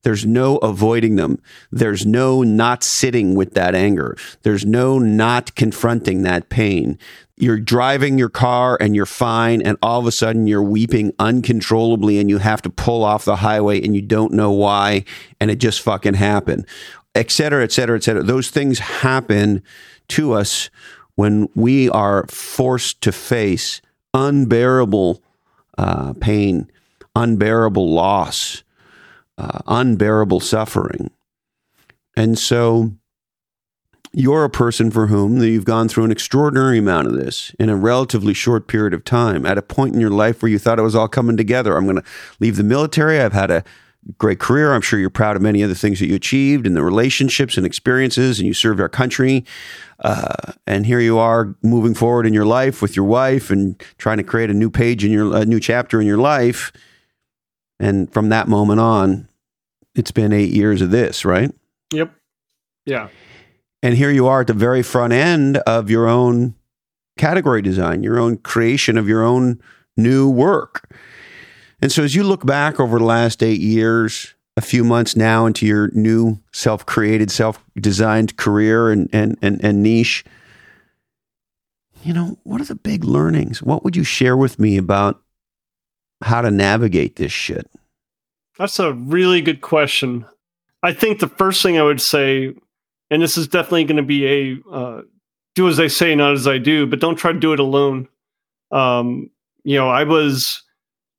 There's 0.03 0.25
no 0.25 0.57
avoiding 0.57 1.15
them. 1.15 1.39
There's 1.71 2.05
no 2.05 2.43
not 2.43 2.83
sitting 2.83 3.35
with 3.35 3.53
that 3.53 3.75
anger. 3.75 4.17
There's 4.41 4.65
no 4.65 4.97
not 4.97 5.55
confronting 5.55 6.23
that 6.23 6.49
pain. 6.49 6.97
You're 7.37 7.59
driving 7.59 8.17
your 8.17 8.29
car 8.29 8.77
and 8.79 8.95
you're 8.95 9.05
fine, 9.05 9.61
and 9.61 9.77
all 9.81 9.99
of 9.99 10.05
a 10.05 10.11
sudden 10.11 10.47
you're 10.47 10.61
weeping 10.63 11.11
uncontrollably 11.17 12.19
and 12.19 12.29
you 12.29 12.37
have 12.37 12.61
to 12.63 12.69
pull 12.69 13.03
off 13.03 13.25
the 13.25 13.37
highway 13.37 13.81
and 13.81 13.95
you 13.95 14.01
don't 14.01 14.33
know 14.33 14.51
why, 14.51 15.05
and 15.39 15.49
it 15.49 15.57
just 15.57 15.81
fucking 15.81 16.15
happened 16.15 16.65
et 17.15 17.31
cetera, 17.31 17.63
et 17.63 17.71
cetera, 17.71 17.97
et 17.97 18.03
cetera. 18.03 18.23
Those 18.23 18.49
things 18.49 18.79
happen 18.79 19.63
to 20.09 20.33
us 20.33 20.69
when 21.15 21.49
we 21.55 21.89
are 21.89 22.25
forced 22.27 23.01
to 23.01 23.11
face 23.11 23.81
unbearable 24.13 25.21
uh, 25.77 26.13
pain, 26.13 26.71
unbearable 27.15 27.93
loss, 27.93 28.63
uh, 29.41 29.59
unbearable 29.67 30.39
suffering. 30.39 31.09
And 32.15 32.37
so 32.37 32.91
you're 34.13 34.43
a 34.43 34.49
person 34.49 34.91
for 34.91 35.07
whom 35.07 35.41
you've 35.41 35.65
gone 35.65 35.87
through 35.87 36.03
an 36.03 36.11
extraordinary 36.11 36.77
amount 36.77 37.07
of 37.07 37.13
this 37.13 37.55
in 37.57 37.69
a 37.69 37.75
relatively 37.75 38.33
short 38.33 38.67
period 38.67 38.93
of 38.93 39.03
time 39.03 39.45
at 39.45 39.57
a 39.57 39.61
point 39.61 39.95
in 39.95 40.01
your 40.01 40.11
life 40.11 40.41
where 40.41 40.51
you 40.51 40.59
thought 40.59 40.77
it 40.77 40.83
was 40.83 40.95
all 40.95 41.07
coming 41.07 41.37
together. 41.37 41.75
I'm 41.75 41.85
going 41.85 41.95
to 41.95 42.03
leave 42.39 42.57
the 42.57 42.63
military. 42.63 43.19
I've 43.19 43.33
had 43.33 43.49
a 43.49 43.63
great 44.17 44.39
career. 44.39 44.73
I'm 44.73 44.81
sure 44.81 44.99
you're 44.99 45.09
proud 45.09 45.35
of 45.35 45.41
many 45.41 45.61
of 45.61 45.69
the 45.69 45.75
things 45.75 45.99
that 45.99 46.07
you 46.07 46.15
achieved 46.15 46.67
and 46.67 46.75
the 46.75 46.83
relationships 46.83 47.57
and 47.57 47.65
experiences, 47.65 48.37
and 48.37 48.47
you 48.47 48.53
served 48.53 48.81
our 48.81 48.89
country. 48.89 49.45
Uh, 49.99 50.53
and 50.67 50.85
here 50.85 50.99
you 50.99 51.17
are 51.17 51.55
moving 51.63 51.93
forward 51.93 52.27
in 52.27 52.33
your 52.33 52.45
life 52.45 52.81
with 52.81 52.95
your 52.95 53.05
wife 53.05 53.49
and 53.49 53.81
trying 53.97 54.17
to 54.17 54.23
create 54.23 54.49
a 54.49 54.53
new 54.53 54.69
page 54.69 55.05
in 55.05 55.11
your 55.11 55.35
a 55.35 55.45
new 55.45 55.59
chapter 55.59 56.01
in 56.01 56.07
your 56.07 56.17
life. 56.17 56.71
And 57.79 58.11
from 58.13 58.29
that 58.29 58.47
moment 58.47 58.79
on, 58.79 59.27
it's 59.95 60.11
been 60.11 60.33
eight 60.33 60.51
years 60.51 60.81
of 60.81 60.91
this, 60.91 61.25
right? 61.25 61.51
Yep. 61.93 62.13
Yeah. 62.85 63.09
And 63.83 63.95
here 63.95 64.11
you 64.11 64.27
are 64.27 64.41
at 64.41 64.47
the 64.47 64.53
very 64.53 64.83
front 64.83 65.13
end 65.13 65.57
of 65.57 65.89
your 65.89 66.07
own 66.07 66.55
category 67.17 67.61
design, 67.61 68.03
your 68.03 68.19
own 68.19 68.37
creation 68.37 68.97
of 68.97 69.07
your 69.07 69.23
own 69.23 69.61
new 69.97 70.29
work. 70.29 70.89
And 71.81 71.91
so 71.91 72.03
as 72.03 72.15
you 72.15 72.23
look 72.23 72.45
back 72.45 72.79
over 72.79 72.99
the 72.99 73.05
last 73.05 73.41
eight 73.41 73.59
years, 73.59 74.33
a 74.57 74.61
few 74.61 74.83
months 74.83 75.15
now 75.15 75.45
into 75.45 75.65
your 75.65 75.89
new 75.93 76.39
self 76.51 76.85
created, 76.85 77.31
self 77.31 77.63
designed 77.75 78.37
career 78.37 78.91
and, 78.91 79.09
and, 79.11 79.37
and, 79.41 79.63
and 79.63 79.81
niche, 79.81 80.23
you 82.03 82.13
know, 82.13 82.37
what 82.43 82.61
are 82.61 82.65
the 82.65 82.75
big 82.75 83.03
learnings? 83.03 83.61
What 83.61 83.83
would 83.83 83.95
you 83.95 84.03
share 84.03 84.37
with 84.37 84.59
me 84.59 84.77
about 84.77 85.21
how 86.23 86.41
to 86.41 86.51
navigate 86.51 87.15
this 87.15 87.31
shit? 87.31 87.69
That's 88.61 88.77
a 88.77 88.93
really 88.93 89.41
good 89.41 89.61
question. 89.61 90.23
I 90.83 90.93
think 90.93 91.19
the 91.19 91.27
first 91.27 91.63
thing 91.63 91.79
I 91.79 91.81
would 91.81 91.99
say, 91.99 92.53
and 93.09 93.19
this 93.19 93.35
is 93.35 93.47
definitely 93.47 93.85
going 93.85 93.97
to 93.97 94.03
be 94.03 94.27
a 94.27 94.71
uh, 94.71 95.01
do 95.55 95.67
as 95.67 95.79
I 95.79 95.87
say, 95.87 96.13
not 96.13 96.33
as 96.33 96.47
I 96.47 96.59
do, 96.59 96.85
but 96.85 96.99
don't 96.99 97.15
try 97.15 97.31
to 97.33 97.39
do 97.39 97.53
it 97.53 97.59
alone. 97.59 98.07
Um, 98.69 99.31
you 99.63 99.77
know, 99.77 99.89
I 99.89 100.03
was 100.03 100.61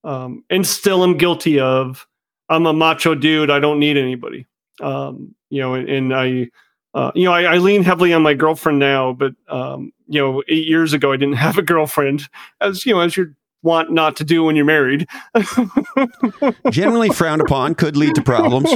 um, 0.04 0.44
and 0.50 0.64
still 0.64 1.02
am 1.02 1.18
guilty 1.18 1.58
of. 1.58 2.06
I'm 2.48 2.64
a 2.66 2.72
macho 2.72 3.16
dude. 3.16 3.50
I 3.50 3.58
don't 3.58 3.80
need 3.80 3.96
anybody. 3.96 4.46
Um, 4.80 5.34
you 5.50 5.62
know, 5.62 5.74
and, 5.74 5.88
and 5.88 6.14
I, 6.14 6.48
uh, 6.94 7.10
you 7.16 7.24
know, 7.24 7.32
I, 7.32 7.54
I, 7.54 7.58
lean 7.58 7.82
heavily 7.82 8.12
on 8.12 8.22
my 8.22 8.34
girlfriend 8.34 8.78
now, 8.78 9.14
but 9.14 9.34
um, 9.48 9.92
you 10.06 10.20
know, 10.20 10.44
eight 10.46 10.68
years 10.68 10.92
ago 10.92 11.10
I 11.10 11.16
didn't 11.16 11.34
have 11.38 11.58
a 11.58 11.62
girlfriend, 11.62 12.28
as 12.60 12.86
you 12.86 12.94
know, 12.94 13.00
as 13.00 13.16
you 13.16 13.34
want 13.62 13.92
not 13.92 14.16
to 14.16 14.24
do 14.24 14.44
when 14.44 14.56
you're 14.56 14.64
married. 14.64 15.06
Generally 16.70 17.10
frowned 17.10 17.42
upon, 17.42 17.74
could 17.74 17.96
lead 17.96 18.14
to 18.16 18.22
problems. 18.22 18.74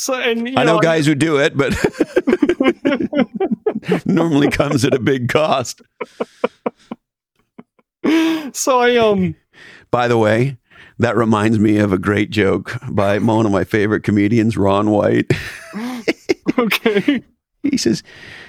So, 0.00 0.14
and 0.14 0.48
I 0.56 0.62
know, 0.62 0.74
know 0.74 0.78
guys 0.78 1.08
I, 1.08 1.10
who 1.10 1.14
do 1.16 1.38
it, 1.38 1.56
but 1.56 1.74
normally 4.06 4.48
comes 4.48 4.84
at 4.84 4.94
a 4.94 5.00
big 5.00 5.28
cost. 5.28 5.82
so 8.52 8.78
I 8.78 8.96
um. 8.96 9.34
By 9.90 10.06
the 10.06 10.16
way, 10.16 10.58
that 10.98 11.16
reminds 11.16 11.58
me 11.58 11.78
of 11.78 11.92
a 11.92 11.98
great 11.98 12.30
joke 12.30 12.78
by 12.88 13.18
one 13.18 13.44
of 13.44 13.50
my 13.50 13.64
favorite 13.64 14.02
comedians, 14.02 14.56
Ron 14.56 14.90
White. 14.90 15.32
okay. 16.58 17.24
He 17.64 17.76
says, 17.76 18.04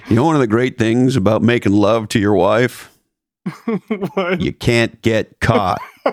"You 0.08 0.14
know, 0.16 0.24
one 0.24 0.36
of 0.36 0.40
the 0.40 0.46
great 0.46 0.78
things 0.78 1.16
about 1.16 1.42
making 1.42 1.72
love 1.72 2.06
to 2.08 2.20
your 2.20 2.34
wife, 2.34 2.96
you 4.38 4.52
can't 4.52 5.00
get 5.02 5.40
caught." 5.40 5.80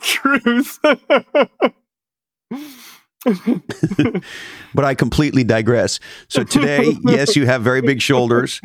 Truth. 0.00 0.78
but 4.74 4.84
I 4.84 4.94
completely 4.94 5.44
digress. 5.44 6.00
So 6.28 6.44
today, 6.44 6.96
yes, 7.02 7.36
you 7.36 7.46
have 7.46 7.62
very 7.62 7.82
big 7.82 8.00
shoulders, 8.00 8.60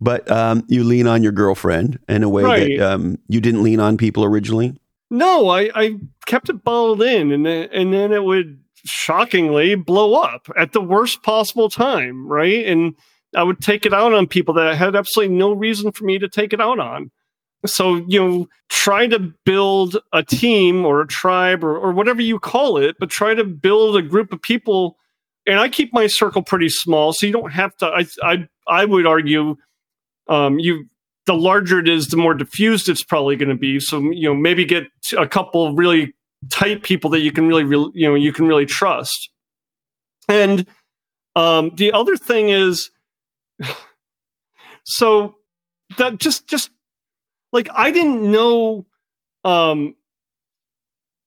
but 0.00 0.28
um, 0.30 0.64
you 0.68 0.84
lean 0.84 1.06
on 1.06 1.22
your 1.22 1.32
girlfriend 1.32 1.98
in 2.08 2.22
a 2.22 2.28
way 2.28 2.42
Right. 2.42 2.78
that 2.78 2.94
um, 2.94 3.18
you 3.28 3.40
didn't 3.40 3.62
lean 3.62 3.80
on 3.80 3.96
people 3.96 4.24
originally. 4.24 4.76
No, 5.10 5.48
I, 5.48 5.70
I 5.74 5.96
kept 6.26 6.48
it 6.48 6.64
bottled 6.64 7.02
in, 7.02 7.30
and 7.32 7.44
then, 7.46 7.68
and 7.72 7.92
then 7.92 8.12
it 8.12 8.24
would 8.24 8.60
shockingly 8.84 9.74
blow 9.74 10.14
up 10.14 10.48
at 10.56 10.72
the 10.72 10.80
worst 10.80 11.22
possible 11.22 11.68
time, 11.68 12.26
right? 12.26 12.66
And 12.66 12.94
I 13.34 13.42
would 13.42 13.60
take 13.60 13.86
it 13.86 13.94
out 13.94 14.12
on 14.12 14.26
people 14.26 14.54
that 14.54 14.66
I 14.66 14.74
had 14.74 14.94
absolutely 14.94 15.34
no 15.34 15.52
reason 15.52 15.92
for 15.92 16.04
me 16.04 16.18
to 16.18 16.28
take 16.28 16.52
it 16.52 16.60
out 16.60 16.78
on. 16.78 17.10
So 17.64 18.04
you 18.08 18.20
know, 18.20 18.48
try 18.68 19.06
to 19.06 19.32
build 19.44 19.96
a 20.12 20.22
team 20.22 20.84
or 20.84 21.00
a 21.00 21.06
tribe 21.06 21.62
or, 21.62 21.76
or 21.76 21.92
whatever 21.92 22.20
you 22.20 22.38
call 22.38 22.76
it, 22.76 22.96
but 22.98 23.10
try 23.10 23.34
to 23.34 23.44
build 23.44 23.96
a 23.96 24.02
group 24.02 24.32
of 24.32 24.42
people. 24.42 24.96
And 25.46 25.58
I 25.58 25.68
keep 25.68 25.92
my 25.92 26.06
circle 26.06 26.42
pretty 26.42 26.68
small, 26.68 27.12
so 27.12 27.26
you 27.26 27.32
don't 27.32 27.52
have 27.52 27.76
to. 27.78 27.86
I 27.86 28.06
I 28.22 28.48
I 28.66 28.84
would 28.84 29.06
argue, 29.06 29.56
um, 30.28 30.58
you 30.58 30.86
the 31.26 31.34
larger 31.34 31.78
it 31.78 31.88
is, 31.88 32.08
the 32.08 32.16
more 32.16 32.34
diffused 32.34 32.88
it's 32.88 33.04
probably 33.04 33.36
going 33.36 33.48
to 33.48 33.54
be. 33.54 33.78
So 33.78 34.00
you 34.10 34.28
know, 34.28 34.34
maybe 34.34 34.64
get 34.64 34.84
a 35.16 35.26
couple 35.26 35.74
really 35.74 36.14
tight 36.50 36.82
people 36.82 37.10
that 37.10 37.20
you 37.20 37.32
can 37.32 37.46
really, 37.46 37.64
really 37.64 37.90
you 37.94 38.08
know, 38.08 38.14
you 38.14 38.32
can 38.32 38.46
really 38.46 38.66
trust. 38.66 39.30
And 40.28 40.66
um, 41.36 41.70
the 41.76 41.92
other 41.92 42.16
thing 42.16 42.48
is, 42.48 42.90
so 44.84 45.36
that 45.98 46.18
just 46.18 46.46
just 46.46 46.70
like 47.52 47.68
I 47.74 47.90
didn't 47.90 48.30
know, 48.30 48.86
um, 49.44 49.94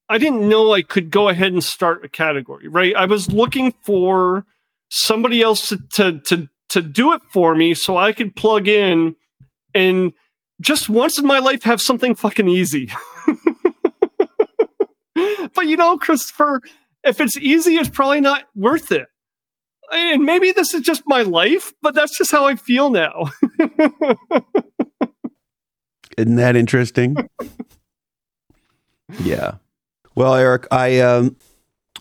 I 0.09 0.17
didn't 0.17 0.47
know 0.47 0.73
I 0.73 0.81
could 0.81 1.11
go 1.11 1.29
ahead 1.29 1.53
and 1.53 1.63
start 1.63 2.05
a 2.05 2.09
category. 2.09 2.67
Right, 2.67 2.95
I 2.95 3.05
was 3.05 3.31
looking 3.31 3.73
for 3.83 4.45
somebody 4.89 5.41
else 5.41 5.67
to 5.69 5.77
to 5.93 6.19
to, 6.21 6.49
to 6.69 6.81
do 6.81 7.13
it 7.13 7.21
for 7.31 7.55
me, 7.55 7.73
so 7.73 7.97
I 7.97 8.11
could 8.11 8.35
plug 8.35 8.67
in 8.67 9.15
and 9.73 10.13
just 10.61 10.89
once 10.89 11.19
in 11.19 11.25
my 11.27 11.39
life 11.39 11.63
have 11.63 11.81
something 11.81 12.15
fucking 12.15 12.47
easy. 12.47 12.91
but 15.53 15.67
you 15.67 15.77
know, 15.77 15.97
Christopher, 15.97 16.61
if 17.03 17.19
it's 17.19 17.37
easy, 17.37 17.75
it's 17.75 17.89
probably 17.89 18.21
not 18.21 18.45
worth 18.55 18.91
it. 18.91 19.07
And 19.91 20.23
maybe 20.23 20.51
this 20.51 20.73
is 20.73 20.81
just 20.81 21.03
my 21.05 21.21
life, 21.21 21.73
but 21.81 21.93
that's 21.95 22.17
just 22.17 22.31
how 22.31 22.45
I 22.45 22.55
feel 22.55 22.89
now. 22.89 23.31
Isn't 26.17 26.35
that 26.35 26.55
interesting? 26.55 27.15
yeah. 29.19 29.55
Well, 30.15 30.35
Eric, 30.35 30.67
I 30.71 30.99
um, 31.01 31.35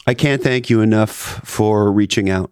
I 0.06 0.14
can't 0.14 0.42
thank 0.42 0.70
you 0.70 0.80
enough 0.80 1.10
for 1.10 1.90
reaching 1.90 2.30
out. 2.30 2.50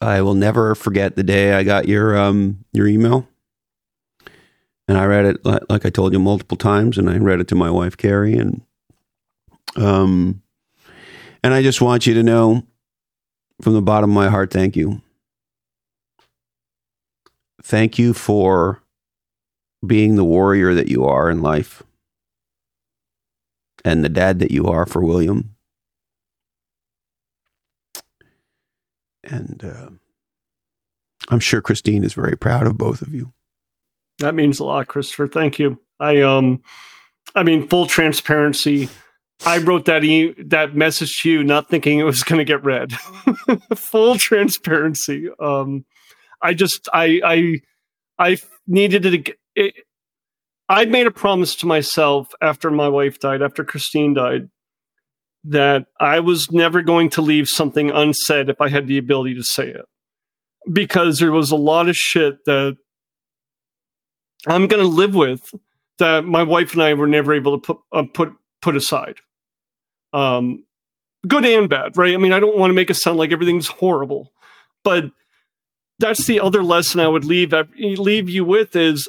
I 0.00 0.22
will 0.22 0.34
never 0.34 0.74
forget 0.74 1.16
the 1.16 1.22
day 1.22 1.54
I 1.54 1.64
got 1.64 1.88
your 1.88 2.16
um 2.16 2.64
your 2.72 2.86
email, 2.86 3.28
and 4.86 4.96
I 4.96 5.04
read 5.06 5.24
it 5.24 5.44
like, 5.44 5.62
like 5.68 5.84
I 5.86 5.90
told 5.90 6.12
you 6.12 6.20
multiple 6.20 6.56
times, 6.56 6.98
and 6.98 7.10
I 7.10 7.18
read 7.18 7.40
it 7.40 7.48
to 7.48 7.54
my 7.56 7.70
wife 7.70 7.96
Carrie, 7.96 8.36
and 8.36 8.62
um, 9.76 10.42
and 11.42 11.52
I 11.52 11.62
just 11.62 11.80
want 11.80 12.06
you 12.06 12.14
to 12.14 12.22
know, 12.22 12.62
from 13.62 13.74
the 13.74 13.82
bottom 13.82 14.10
of 14.10 14.14
my 14.14 14.28
heart, 14.28 14.50
thank 14.50 14.76
you. 14.76 15.00
Thank 17.62 17.98
you 17.98 18.12
for 18.12 18.82
being 19.86 20.16
the 20.16 20.24
warrior 20.24 20.74
that 20.74 20.88
you 20.88 21.04
are 21.04 21.30
in 21.30 21.42
life 21.42 21.82
and 23.84 24.04
the 24.04 24.08
dad 24.08 24.38
that 24.38 24.50
you 24.50 24.66
are 24.66 24.86
for 24.86 25.02
William. 25.02 25.54
And 29.22 29.64
uh, 29.64 29.90
I'm 31.30 31.40
sure 31.40 31.62
Christine 31.62 32.04
is 32.04 32.12
very 32.12 32.36
proud 32.36 32.66
of 32.66 32.76
both 32.76 33.00
of 33.00 33.14
you. 33.14 33.32
that 34.18 34.34
means 34.34 34.60
a 34.60 34.64
lot, 34.64 34.88
Christopher. 34.88 35.26
Thank 35.26 35.58
you. 35.58 35.80
I 35.98 36.20
um, 36.20 36.62
I 37.34 37.42
mean, 37.42 37.66
full 37.68 37.86
transparency. 37.86 38.88
I 39.44 39.58
wrote 39.58 39.86
that 39.86 40.04
e- 40.04 40.34
that 40.46 40.74
message 40.74 41.18
to 41.22 41.30
you, 41.30 41.44
not 41.44 41.68
thinking 41.68 41.98
it 41.98 42.04
was 42.04 42.22
going 42.22 42.38
to 42.38 42.44
get 42.44 42.64
read. 42.64 42.92
full 43.76 44.16
transparency. 44.16 45.28
Um, 45.40 45.84
I 46.40 46.54
just 46.54 46.88
I 46.92 47.20
I 47.24 47.60
I 48.18 48.38
needed 48.66 49.02
to. 49.02 49.34
It, 49.54 49.74
I 50.68 50.86
made 50.86 51.06
a 51.06 51.10
promise 51.10 51.54
to 51.56 51.66
myself 51.66 52.28
after 52.40 52.70
my 52.70 52.88
wife 52.88 53.18
died, 53.18 53.42
after 53.42 53.64
Christine 53.64 54.14
died, 54.14 54.48
that 55.44 55.86
I 56.00 56.20
was 56.20 56.50
never 56.50 56.80
going 56.80 57.10
to 57.10 57.22
leave 57.22 57.48
something 57.48 57.90
unsaid 57.90 58.48
if 58.48 58.60
I 58.60 58.70
had 58.70 58.86
the 58.86 58.96
ability 58.96 59.34
to 59.34 59.44
say 59.44 59.68
it. 59.68 59.84
Because 60.72 61.18
there 61.18 61.32
was 61.32 61.50
a 61.50 61.56
lot 61.56 61.90
of 61.90 61.96
shit 61.96 62.36
that 62.46 62.78
I'm 64.46 64.66
going 64.66 64.82
to 64.82 64.88
live 64.88 65.14
with 65.14 65.42
that 65.98 66.24
my 66.24 66.42
wife 66.42 66.72
and 66.72 66.82
I 66.82 66.94
were 66.94 67.06
never 67.06 67.34
able 67.34 67.58
to 67.58 67.74
put 67.74 67.78
uh, 67.92 68.04
put 68.12 68.32
put 68.64 68.76
aside. 68.76 69.16
Um, 70.14 70.64
good 71.28 71.44
and 71.44 71.68
bad, 71.68 71.96
right? 71.96 72.14
I 72.14 72.16
mean, 72.16 72.32
I 72.32 72.40
don't 72.40 72.58
want 72.58 72.70
to 72.70 72.74
make 72.74 72.90
it 72.90 72.94
sound 72.94 73.18
like 73.18 73.30
everything's 73.30 73.68
horrible, 73.68 74.32
but 74.82 75.04
that's 75.98 76.26
the 76.26 76.40
other 76.40 76.62
lesson 76.62 77.00
I 77.00 77.08
would 77.08 77.24
leave 77.24 77.54
leave 77.76 78.28
you 78.28 78.44
with 78.44 78.74
is 78.74 79.08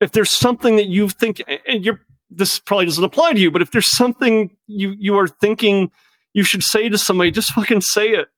if 0.00 0.12
there's 0.12 0.34
something 0.34 0.76
that 0.76 0.86
you 0.86 1.08
think 1.08 1.42
and 1.68 1.84
you're 1.84 2.00
this 2.28 2.58
probably 2.58 2.86
doesn't 2.86 3.04
apply 3.04 3.34
to 3.34 3.38
you, 3.38 3.50
but 3.50 3.62
if 3.62 3.70
there's 3.70 3.96
something 3.96 4.50
you 4.66 4.94
you 4.98 5.16
are 5.16 5.28
thinking 5.28 5.92
you 6.32 6.42
should 6.42 6.62
say 6.62 6.88
to 6.88 6.98
somebody, 6.98 7.30
just 7.30 7.52
fucking 7.52 7.82
say 7.82 8.08
it. 8.08 8.28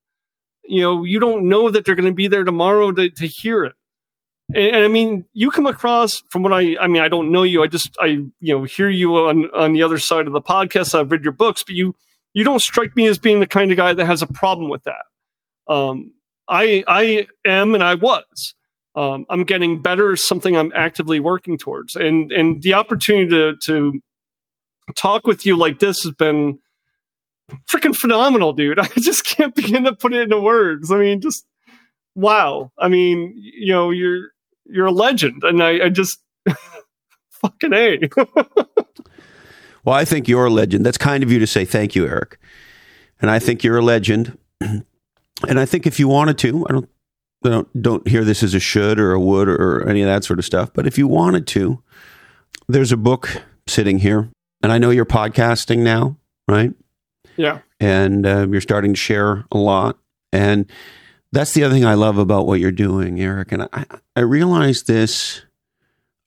You 0.65 0.83
know, 0.83 1.05
you 1.05 1.19
don't 1.19 1.49
know 1.49 1.71
that 1.71 1.85
they're 1.85 1.95
going 1.95 2.13
to 2.13 2.15
be 2.15 2.29
there 2.29 2.45
tomorrow 2.45 2.93
to, 2.93 3.09
to 3.09 3.27
hear 3.27 3.65
it. 3.65 3.75
And, 4.55 4.77
and 4.77 4.85
I 4.85 4.89
mean, 4.89 5.25
you 5.33 5.51
come 5.51 5.67
across 5.67 6.23
from 6.31 6.43
what 6.43 6.53
I, 6.53 6.77
I 6.81 6.87
mean, 6.87 7.03
I 7.03 7.09
don't 7.09 7.31
know 7.31 7.43
you. 7.43 7.63
I 7.63 7.67
just, 7.67 7.97
I, 8.01 8.07
you 8.07 8.33
know, 8.41 8.65
hear 8.65 8.89
you 8.89 9.17
on, 9.17 9.51
on 9.55 9.73
the 9.73 9.83
other 9.83 9.99
side 9.99 10.27
of 10.27 10.33
the 10.33 10.41
podcast. 10.41 10.99
I've 10.99 11.11
read 11.11 11.25
your 11.25 11.33
books, 11.33 11.63
but 11.63 11.75
you, 11.75 11.95
you 12.35 12.45
don't 12.45 12.61
strike 12.61 12.97
me 12.97 13.07
as 13.07 13.19
being 13.19 13.41
the 13.41 13.47
kind 13.47 13.71
of 13.71 13.77
guy 13.77 13.93
that 13.93 14.07
has 14.07 14.23
a 14.23 14.27
problem 14.27 14.69
with 14.69 14.85
that. 14.85 15.05
Um, 15.73 16.13
I, 16.49 16.83
I 16.87 17.27
am, 17.45 17.75
and 17.75 17.85
I 17.85 17.95
was. 17.95 18.55
Um, 18.95 19.27
I'm 19.29 19.45
getting 19.45 19.83
better. 19.83 20.17
Something 20.17 20.57
I'm 20.57 20.73
actively 20.75 21.21
working 21.21 21.59
towards, 21.59 21.95
and 21.95 22.33
and 22.33 22.63
the 22.63 22.75
opportunity 22.75 23.29
to 23.31 23.57
to 23.65 24.01
talk 24.97 25.27
with 25.27 25.47
you 25.47 25.57
like 25.57 25.79
this 25.79 26.03
has 26.03 26.13
been 26.15 26.59
freaking 27.71 27.95
phenomenal, 27.95 28.53
dude. 28.53 28.79
I 28.81 28.89
just 28.97 29.25
can't 29.25 29.55
begin 29.55 29.85
to 29.85 29.95
put 29.95 30.15
it 30.15 30.23
into 30.23 30.41
words. 30.41 30.91
I 30.91 30.97
mean, 30.97 31.21
just 31.21 31.47
wow. 32.15 32.73
I 32.79 32.89
mean, 32.89 33.35
you 33.37 33.73
know, 33.73 33.91
you're 33.91 34.31
you're 34.69 34.87
a 34.87 34.93
legend, 34.93 35.43
and 35.45 35.63
I, 35.63 35.87
I 35.87 35.89
just 35.89 36.19
fucking 37.31 37.73
a. 37.73 37.99
Well, 39.85 39.97
I 39.97 40.05
think 40.05 40.29
you're 40.29 40.45
a 40.45 40.51
legend. 40.51 40.85
That's 40.85 40.99
kind 40.99 41.23
of 41.23 41.33
you 41.33 41.39
to 41.39 41.47
say 41.47 41.65
thank 41.65 41.95
you, 41.95 42.07
Eric. 42.07 42.39
And 43.23 43.31
I 43.31 43.39
think 43.39 43.65
you're 43.65 43.79
a 43.79 43.83
legend. 43.83 44.37
And 45.49 45.61
I 45.61 45.67
think 45.67 45.87
if 45.87 46.01
you 46.01 46.09
wanted 46.09 46.37
to, 46.39 46.67
I 46.69 46.73
don't 46.73 46.89
I 47.45 47.49
don't 47.51 47.83
don't 47.83 48.09
hear 48.09 48.25
this 48.25 48.43
as 48.43 48.55
a 48.55 48.59
should 48.61 48.99
or 48.99 49.13
a 49.13 49.21
would 49.21 49.49
or 49.49 49.89
any 49.89 50.03
of 50.03 50.09
that 50.09 50.25
sort 50.25 50.41
of 50.41 50.45
stuff. 50.45 50.73
But 50.75 50.85
if 50.85 50.99
you 50.99 51.07
wanted 51.07 51.47
to, 51.47 51.81
there's 52.69 52.91
a 52.91 52.97
book 52.97 53.43
sitting 53.69 54.01
here, 54.01 54.31
and 54.65 54.73
I 54.73 54.79
know 54.79 54.91
you're 54.91 55.07
podcasting 55.07 55.79
now, 55.79 56.17
right? 56.49 56.75
yeah, 57.37 57.61
And 57.79 58.27
uh, 58.27 58.49
you're 58.51 58.61
starting 58.61 58.95
to 58.95 58.99
share 58.99 59.45
a 59.53 59.59
lot, 59.59 59.97
and 60.33 60.69
that's 61.33 61.53
the 61.53 61.65
other 61.65 61.75
thing 61.75 61.85
I 61.85 61.95
love 61.95 62.19
about 62.19 62.47
what 62.47 62.61
you're 62.61 62.73
doing, 62.73 63.21
Eric. 63.21 63.53
And 63.53 63.69
I 63.73 63.85
I 64.17 64.21
realized 64.21 64.87
this 64.87 65.43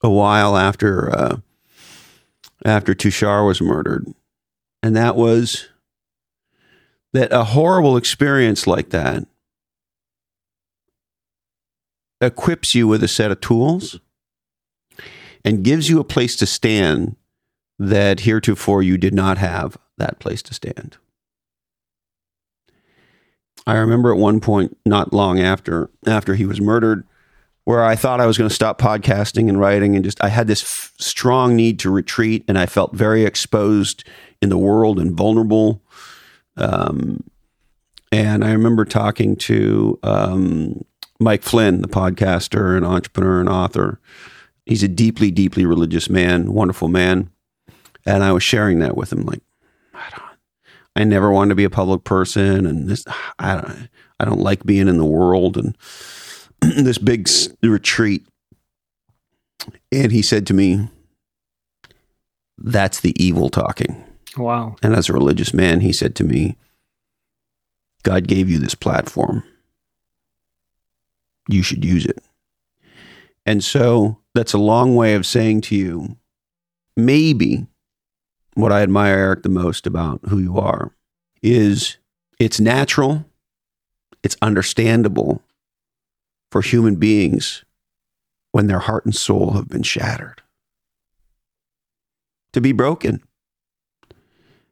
a 0.04 0.10
while 0.10 0.58
after 0.58 1.16
uh, 1.16 1.38
after 2.66 2.94
Tushar 2.94 3.46
was 3.46 3.62
murdered, 3.62 4.08
and 4.84 4.96
that 4.96 5.16
was 5.16 5.70
that 7.14 7.32
a 7.32 7.44
horrible 7.44 7.98
experience 7.98 8.68
like 8.68 8.90
that 8.90 9.26
equips 12.22 12.76
you 12.76 12.88
with 12.88 13.04
a 13.04 13.08
set 13.08 13.32
of 13.32 13.42
tools 13.42 14.00
and 15.44 15.64
gives 15.64 15.90
you 15.90 16.00
a 16.00 16.04
place 16.04 16.36
to 16.38 16.46
stand 16.46 17.16
that 17.80 18.22
heretofore 18.22 18.84
you 18.84 18.98
did 18.98 19.14
not 19.14 19.40
have 19.40 19.76
that 19.98 20.20
place 20.20 20.42
to 20.44 20.54
stand. 20.54 20.98
I 23.68 23.78
remember 23.78 24.12
at 24.12 24.18
one 24.18 24.40
point, 24.40 24.78
not 24.86 25.14
long 25.14 25.40
after 25.40 25.90
after 26.08 26.36
he 26.36 26.46
was 26.46 26.60
murdered, 26.60 27.06
where 27.64 27.84
I 27.84 27.96
thought 27.96 28.20
I 28.20 28.26
was 28.26 28.38
going 28.38 28.50
to 28.50 28.56
stop 28.56 28.80
podcasting 28.80 29.48
and 29.50 29.60
writing, 29.60 29.96
and 29.96 30.04
just 30.04 30.24
I 30.24 30.30
had 30.30 30.48
this 30.48 30.64
f- 30.64 30.92
strong 31.00 31.56
need 31.56 31.80
to 31.80 31.92
retreat, 31.92 32.44
and 32.48 32.58
I 32.58 32.66
felt 32.66 32.94
very 32.94 33.24
exposed 33.24 34.04
in 34.42 34.50
the 34.50 34.58
world 34.58 35.00
and 35.00 35.16
vulnerable. 35.16 35.82
Um, 36.58 37.24
and 38.12 38.44
I 38.44 38.52
remember 38.52 38.84
talking 38.84 39.36
to 39.38 40.00
um, 40.04 40.84
Mike 41.20 41.44
Flynn, 41.44 41.82
the 41.82 41.88
podcaster 41.88 42.76
and 42.76 42.86
entrepreneur 42.86 43.40
and 43.40 43.48
author. 43.48 44.00
He's 44.66 44.84
a 44.84 44.88
deeply, 44.88 45.32
deeply 45.32 45.66
religious 45.66 46.10
man, 46.10 46.52
wonderful 46.54 46.88
man. 46.88 47.30
And 48.06 48.24
I 48.24 48.32
was 48.32 48.44
sharing 48.44 48.80
that 48.80 48.98
with 48.98 49.14
him, 49.14 49.22
like, 49.22 49.42
I 50.96 51.04
never 51.04 51.32
wanted 51.32 51.50
to 51.50 51.56
be 51.56 51.64
a 51.64 51.70
public 51.70 52.04
person, 52.04 52.66
and 52.66 52.88
this, 52.88 53.04
I 53.40 53.56
don't, 53.56 53.90
I 54.20 54.26
don't 54.26 54.42
like 54.42 54.66
being 54.66 54.88
in 54.88 54.98
the 54.98 55.06
world, 55.06 55.58
and 55.58 55.78
this 56.86 56.98
big 56.98 57.30
retreat. 57.64 58.26
And 59.92 60.12
he 60.12 60.22
said 60.22 60.46
to 60.48 60.54
me, 60.54 60.90
That's 62.58 63.00
the 63.00 63.16
evil 63.24 63.50
talking. 63.50 64.04
Wow. 64.38 64.76
And 64.82 64.96
as 64.96 65.10
a 65.10 65.14
religious 65.14 65.54
man, 65.54 65.82
he 65.82 65.94
said 65.94 66.16
to 66.16 66.24
me, 66.24 66.58
God 68.04 68.28
gave 68.28 68.50
you 68.50 68.58
this 68.58 68.76
platform. 68.76 69.44
You 71.50 71.64
should 71.64 71.84
use 71.84 72.06
it. 72.06 72.24
And 73.46 73.64
so 73.64 74.20
that's 74.34 74.54
a 74.54 74.58
long 74.58 74.96
way 74.96 75.16
of 75.16 75.26
saying 75.26 75.62
to 75.62 75.76
you, 75.76 76.18
maybe 76.96 77.68
what 78.54 78.72
I 78.72 78.82
admire, 78.82 79.18
Eric, 79.18 79.44
the 79.44 79.50
most 79.50 79.88
about 79.88 80.22
who 80.28 80.40
you 80.40 80.58
are 80.58 80.94
is 81.42 81.98
it's 82.40 82.60
natural, 82.60 83.26
it's 84.24 84.38
understandable 84.42 85.42
for 86.52 86.62
human 86.62 86.96
beings 86.96 87.64
when 88.52 88.68
their 88.68 88.80
heart 88.80 89.06
and 89.06 89.16
soul 89.16 89.52
have 89.52 89.70
been 89.70 89.84
shattered 89.84 90.42
to 92.54 92.62
be 92.62 92.72
broken 92.72 93.22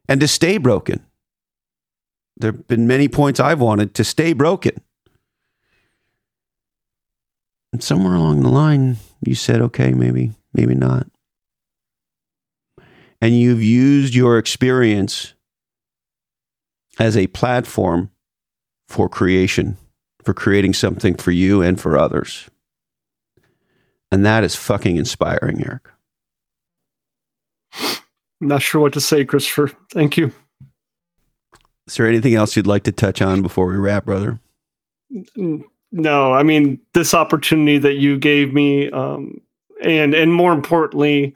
and 0.08 0.20
to 0.20 0.28
stay 0.28 0.58
broken. 0.58 1.04
There 2.36 2.52
have 2.52 2.66
been 2.66 2.86
many 2.86 3.08
points 3.08 3.40
I've 3.40 3.60
wanted 3.60 3.94
to 3.94 4.04
stay 4.04 4.32
broken. 4.32 4.80
And 7.72 7.82
somewhere 7.82 8.14
along 8.14 8.42
the 8.42 8.48
line, 8.48 8.96
you 9.24 9.34
said, 9.34 9.60
okay, 9.60 9.92
maybe, 9.92 10.32
maybe 10.52 10.74
not. 10.74 11.06
And 13.20 13.38
you've 13.38 13.62
used 13.62 14.14
your 14.14 14.38
experience 14.38 15.34
as 16.98 17.16
a 17.16 17.26
platform 17.28 18.10
for 18.88 19.08
creation, 19.08 19.76
for 20.24 20.34
creating 20.34 20.74
something 20.74 21.14
for 21.14 21.30
you 21.30 21.62
and 21.62 21.80
for 21.80 21.98
others. 21.98 22.48
And 24.10 24.24
that 24.26 24.42
is 24.42 24.56
fucking 24.56 24.96
inspiring, 24.96 25.64
Eric. 25.64 25.88
I'm 28.40 28.48
not 28.48 28.62
sure 28.62 28.80
what 28.80 28.92
to 28.94 29.00
say, 29.00 29.24
Christopher. 29.24 29.70
Thank 29.92 30.16
you. 30.16 30.32
Is 31.86 31.96
there 31.96 32.06
anything 32.06 32.34
else 32.34 32.56
you'd 32.56 32.66
like 32.66 32.84
to 32.84 32.92
touch 32.92 33.20
on 33.20 33.42
before 33.42 33.66
we 33.66 33.76
wrap, 33.76 34.04
brother? 34.06 34.40
No, 35.92 36.32
I 36.32 36.42
mean 36.42 36.80
this 36.94 37.14
opportunity 37.14 37.78
that 37.78 37.94
you 37.94 38.16
gave 38.18 38.52
me, 38.52 38.90
um, 38.90 39.40
and 39.82 40.14
and 40.14 40.32
more 40.32 40.52
importantly, 40.52 41.34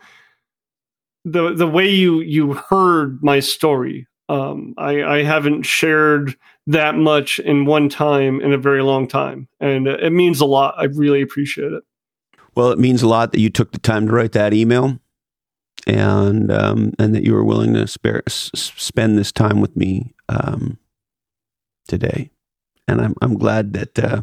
the 1.24 1.54
the 1.54 1.66
way 1.66 1.88
you 1.88 2.20
you 2.20 2.54
heard 2.54 3.22
my 3.22 3.40
story. 3.40 4.06
Um, 4.28 4.74
I, 4.78 5.02
I 5.02 5.22
haven't 5.22 5.64
shared 5.64 6.34
that 6.66 6.94
much 6.94 7.38
in 7.38 7.66
one 7.66 7.90
time 7.90 8.40
in 8.40 8.54
a 8.54 8.58
very 8.58 8.82
long 8.82 9.06
time, 9.06 9.48
and 9.60 9.86
it 9.86 10.12
means 10.12 10.40
a 10.40 10.46
lot. 10.46 10.74
I 10.78 10.84
really 10.84 11.20
appreciate 11.20 11.72
it. 11.72 11.82
Well, 12.54 12.70
it 12.70 12.78
means 12.78 13.02
a 13.02 13.08
lot 13.08 13.32
that 13.32 13.40
you 13.40 13.50
took 13.50 13.72
the 13.72 13.78
time 13.78 14.06
to 14.06 14.12
write 14.12 14.32
that 14.32 14.54
email, 14.54 14.98
and 15.86 16.50
um, 16.50 16.92
and 16.98 17.14
that 17.14 17.24
you 17.24 17.34
were 17.34 17.44
willing 17.44 17.74
to 17.74 17.86
spare, 17.86 18.22
s- 18.26 18.50
spend 18.54 19.18
this 19.18 19.30
time 19.30 19.60
with 19.60 19.76
me 19.76 20.14
um, 20.28 20.78
today. 21.86 22.30
And 22.88 23.00
I'm 23.00 23.14
I'm 23.20 23.36
glad 23.36 23.74
that 23.74 23.98
uh, 23.98 24.22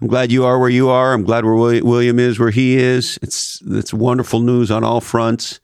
I'm 0.00 0.08
glad 0.08 0.32
you 0.32 0.44
are 0.44 0.58
where 0.58 0.70
you 0.70 0.88
are. 0.88 1.12
I'm 1.12 1.24
glad 1.24 1.44
where 1.44 1.54
William 1.54 2.18
is 2.18 2.38
where 2.38 2.50
he 2.50 2.76
is. 2.76 3.18
It's 3.20 3.60
it's 3.66 3.92
wonderful 3.92 4.40
news 4.40 4.70
on 4.70 4.82
all 4.82 5.00
fronts, 5.00 5.60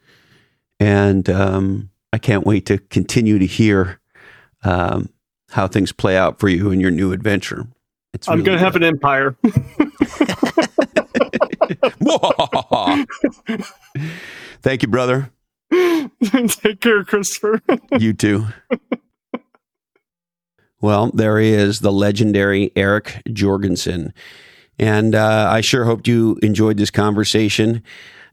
and 0.81 1.29
um, 1.31 1.91
I 2.13 2.19
can't 2.19 2.47
wait 2.47 2.67
to 2.67 2.79
continue 2.79 3.39
to 3.39 3.47
hear 3.47 4.01
um, 4.65 5.11
how 5.51 5.69
things 5.69 5.93
play 5.93 6.17
out 6.17 6.39
for 6.39 6.49
you 6.49 6.71
in 6.71 6.81
your 6.81 6.91
new 6.91 7.13
adventure. 7.13 7.67
It's 8.13 8.29
I'm 8.29 8.43
really 8.43 8.47
going 8.47 8.59
to 8.59 8.65
have 8.65 8.77
an 8.77 8.85
empire. 8.85 9.37
Thank 14.63 14.83
you, 14.83 14.89
brother. 14.89 15.31
Take 15.71 16.81
care, 16.81 17.05
Christopher. 17.05 17.61
you 17.99 18.13
too. 18.13 18.47
Well, 20.81 21.11
there 21.13 21.39
he 21.39 21.51
is, 21.51 21.81
the 21.81 21.93
legendary 21.93 22.71
Eric 22.77 23.23
Jorgensen. 23.33 24.13
And 24.79 25.15
uh, 25.15 25.49
I 25.51 25.61
sure 25.61 25.85
hoped 25.85 26.07
you 26.07 26.39
enjoyed 26.43 26.77
this 26.77 26.91
conversation. 26.91 27.83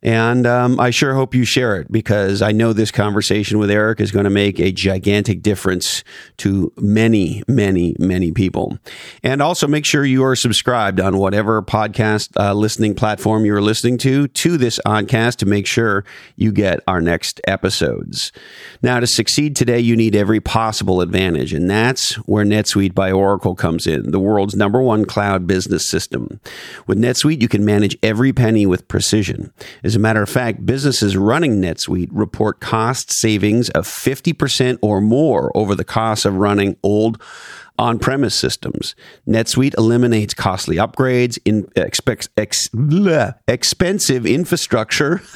And 0.04 0.46
um, 0.46 0.80
I 0.80 0.90
sure 0.90 1.14
hope 1.14 1.34
you 1.34 1.46
share 1.46 1.78
it 1.78 1.92
because 1.92 2.42
I 2.42 2.52
know 2.52 2.74
this 2.74 2.92
conversation 2.92 3.58
with 3.58 3.72
Eric 3.72 4.02
is 4.02 4.12
going 4.12 4.26
to 4.26 4.30
make 4.30 4.60
a 4.60 4.72
gigantic 4.72 5.42
difference 5.42 6.04
to 6.38 6.74
many, 6.78 7.42
many, 7.48 7.96
many 7.98 8.32
people. 8.32 8.78
And 9.24 9.42
also 9.42 9.66
make 9.66 9.86
sure 9.86 10.06
you 10.06 10.24
are 10.26 10.36
subscribed 10.36 11.00
on 11.00 11.18
whatever 11.18 11.62
podcast 11.62 12.30
uh, 12.38 12.54
listening 12.54 12.96
platform 12.96 13.46
you're 13.46 13.62
listening 13.62 13.98
to 14.00 14.28
to 14.28 14.58
this 14.58 14.80
podcast 14.86 15.38
to 15.38 15.46
make 15.46 15.66
sure 15.66 16.04
you 16.36 16.52
get 16.52 16.82
our 16.86 17.00
next 17.00 17.40
episodes. 17.48 18.34
Now, 18.82 19.00
to 19.00 19.08
succeed 19.08 19.56
today, 19.56 19.80
you 19.80 19.96
need 19.96 20.16
every 20.16 20.42
possible 20.42 21.00
advantage, 21.00 21.54
and 21.54 21.70
that's 21.70 22.16
where 22.28 22.44
NetSuite 22.44 22.94
by 22.94 23.12
Oracle 23.12 23.56
comes 23.56 23.88
in, 23.88 24.12
the 24.12 24.20
world's 24.20 24.56
number 24.56 24.82
one 24.82 25.06
cloud 25.06 25.48
business 25.48 25.88
system. 25.88 26.42
With 26.88 26.98
NetSuite, 26.98 27.42
you 27.42 27.48
can 27.48 27.64
manage 27.64 27.98
every 28.04 28.34
penny 28.34 28.66
with 28.66 28.88
precision. 28.90 29.54
As 29.84 29.93
a 29.96 30.00
matter 30.00 30.22
of 30.22 30.30
fact, 30.30 30.66
businesses 30.66 31.18
running 31.18 31.62
NetSuite 31.62 32.10
report 32.12 32.60
cost 32.60 33.12
savings 33.14 33.70
of 33.70 33.88
50% 33.88 34.80
or 34.82 35.02
more 35.02 35.52
over 35.56 35.76
the 35.76 35.84
cost 35.84 36.26
of 36.26 36.36
running 36.36 36.78
old 36.84 37.22
on 37.80 38.00
premise 38.00 38.36
systems. 38.36 38.96
NetSuite 39.28 39.76
eliminates 39.78 40.34
costly 40.34 40.76
upgrades, 40.76 41.40
in, 41.44 41.68
ex, 41.76 42.00
bleh, 42.02 43.36
expensive 43.48 44.26
infrastructure. 44.26 45.22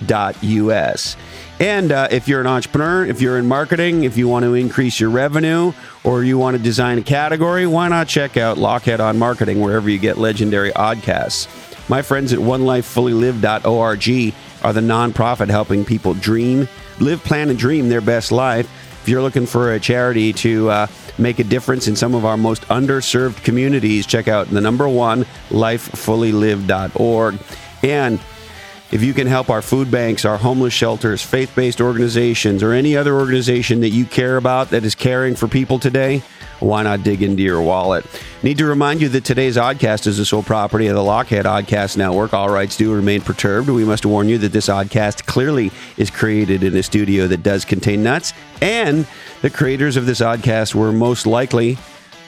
specialneedsnavigator.us. 0.00 1.16
And 1.58 1.92
uh, 1.92 2.08
if 2.10 2.26
you're 2.26 2.40
an 2.40 2.46
entrepreneur, 2.46 3.04
if 3.04 3.20
you're 3.20 3.36
in 3.36 3.46
marketing, 3.46 4.04
if 4.04 4.16
you 4.16 4.28
want 4.28 4.44
to 4.44 4.54
increase 4.54 4.98
your 4.98 5.10
revenue, 5.10 5.74
or 6.04 6.24
you 6.24 6.38
want 6.38 6.56
to 6.56 6.62
design 6.62 6.96
a 6.96 7.02
category, 7.02 7.66
why 7.66 7.88
not 7.88 8.08
check 8.08 8.38
out 8.38 8.56
Lochhead 8.56 9.00
on 9.00 9.18
Marketing 9.18 9.60
wherever 9.60 9.90
you 9.90 9.98
get 9.98 10.16
legendary 10.16 10.70
oddcasts? 10.72 11.48
My 11.90 12.00
friends 12.00 12.32
at 12.32 12.38
onelifefullylived.org 12.38 14.34
are 14.62 14.72
the 14.72 14.80
nonprofit 14.80 15.48
helping 15.48 15.84
people 15.84 16.14
dream, 16.14 16.66
live, 16.98 17.22
plan, 17.24 17.50
and 17.50 17.58
dream 17.58 17.90
their 17.90 18.00
best 18.00 18.32
life. 18.32 18.66
If 19.02 19.08
you're 19.08 19.22
looking 19.22 19.46
for 19.46 19.74
a 19.74 19.80
charity 19.80 20.32
to 20.34 20.70
uh, 20.70 20.86
make 21.18 21.40
a 21.40 21.44
difference 21.44 21.88
in 21.88 21.96
some 21.96 22.14
of 22.14 22.24
our 22.24 22.36
most 22.38 22.62
underserved 22.68 23.42
communities, 23.44 24.06
check 24.06 24.28
out 24.28 24.48
the 24.48 24.60
number 24.62 24.88
one, 24.88 25.24
lifefullylive.org. 25.50 27.38
And 27.82 28.20
if 28.92 29.02
you 29.02 29.14
can 29.14 29.26
help 29.26 29.50
our 29.50 29.62
food 29.62 29.90
banks, 29.90 30.24
our 30.24 30.36
homeless 30.36 30.72
shelters, 30.72 31.22
faith 31.22 31.54
based 31.54 31.80
organizations, 31.80 32.62
or 32.62 32.72
any 32.72 32.96
other 32.96 33.14
organization 33.14 33.80
that 33.80 33.90
you 33.90 34.04
care 34.04 34.36
about 34.36 34.70
that 34.70 34.84
is 34.84 34.94
caring 34.94 35.36
for 35.36 35.46
people 35.46 35.78
today, 35.78 36.22
why 36.58 36.82
not 36.82 37.02
dig 37.02 37.22
into 37.22 37.42
your 37.42 37.62
wallet? 37.62 38.04
Need 38.42 38.58
to 38.58 38.66
remind 38.66 39.00
you 39.00 39.08
that 39.10 39.24
today's 39.24 39.56
oddcast 39.56 40.06
is 40.06 40.18
the 40.18 40.26
sole 40.26 40.42
property 40.42 40.88
of 40.88 40.96
the 40.96 41.02
Lochhead 41.02 41.44
Oddcast 41.44 41.96
Network. 41.96 42.34
All 42.34 42.50
rights 42.50 42.76
do 42.76 42.92
remain 42.92 43.20
perturbed. 43.20 43.68
We 43.68 43.84
must 43.84 44.04
warn 44.04 44.28
you 44.28 44.38
that 44.38 44.52
this 44.52 44.68
oddcast 44.68 45.24
clearly 45.24 45.70
is 45.96 46.10
created 46.10 46.62
in 46.62 46.76
a 46.76 46.82
studio 46.82 47.26
that 47.28 47.42
does 47.42 47.64
contain 47.64 48.02
nuts, 48.02 48.32
and 48.60 49.06
the 49.40 49.50
creators 49.50 49.96
of 49.96 50.06
this 50.06 50.20
oddcast 50.20 50.74
were 50.74 50.92
most 50.92 51.26
likely, 51.26 51.78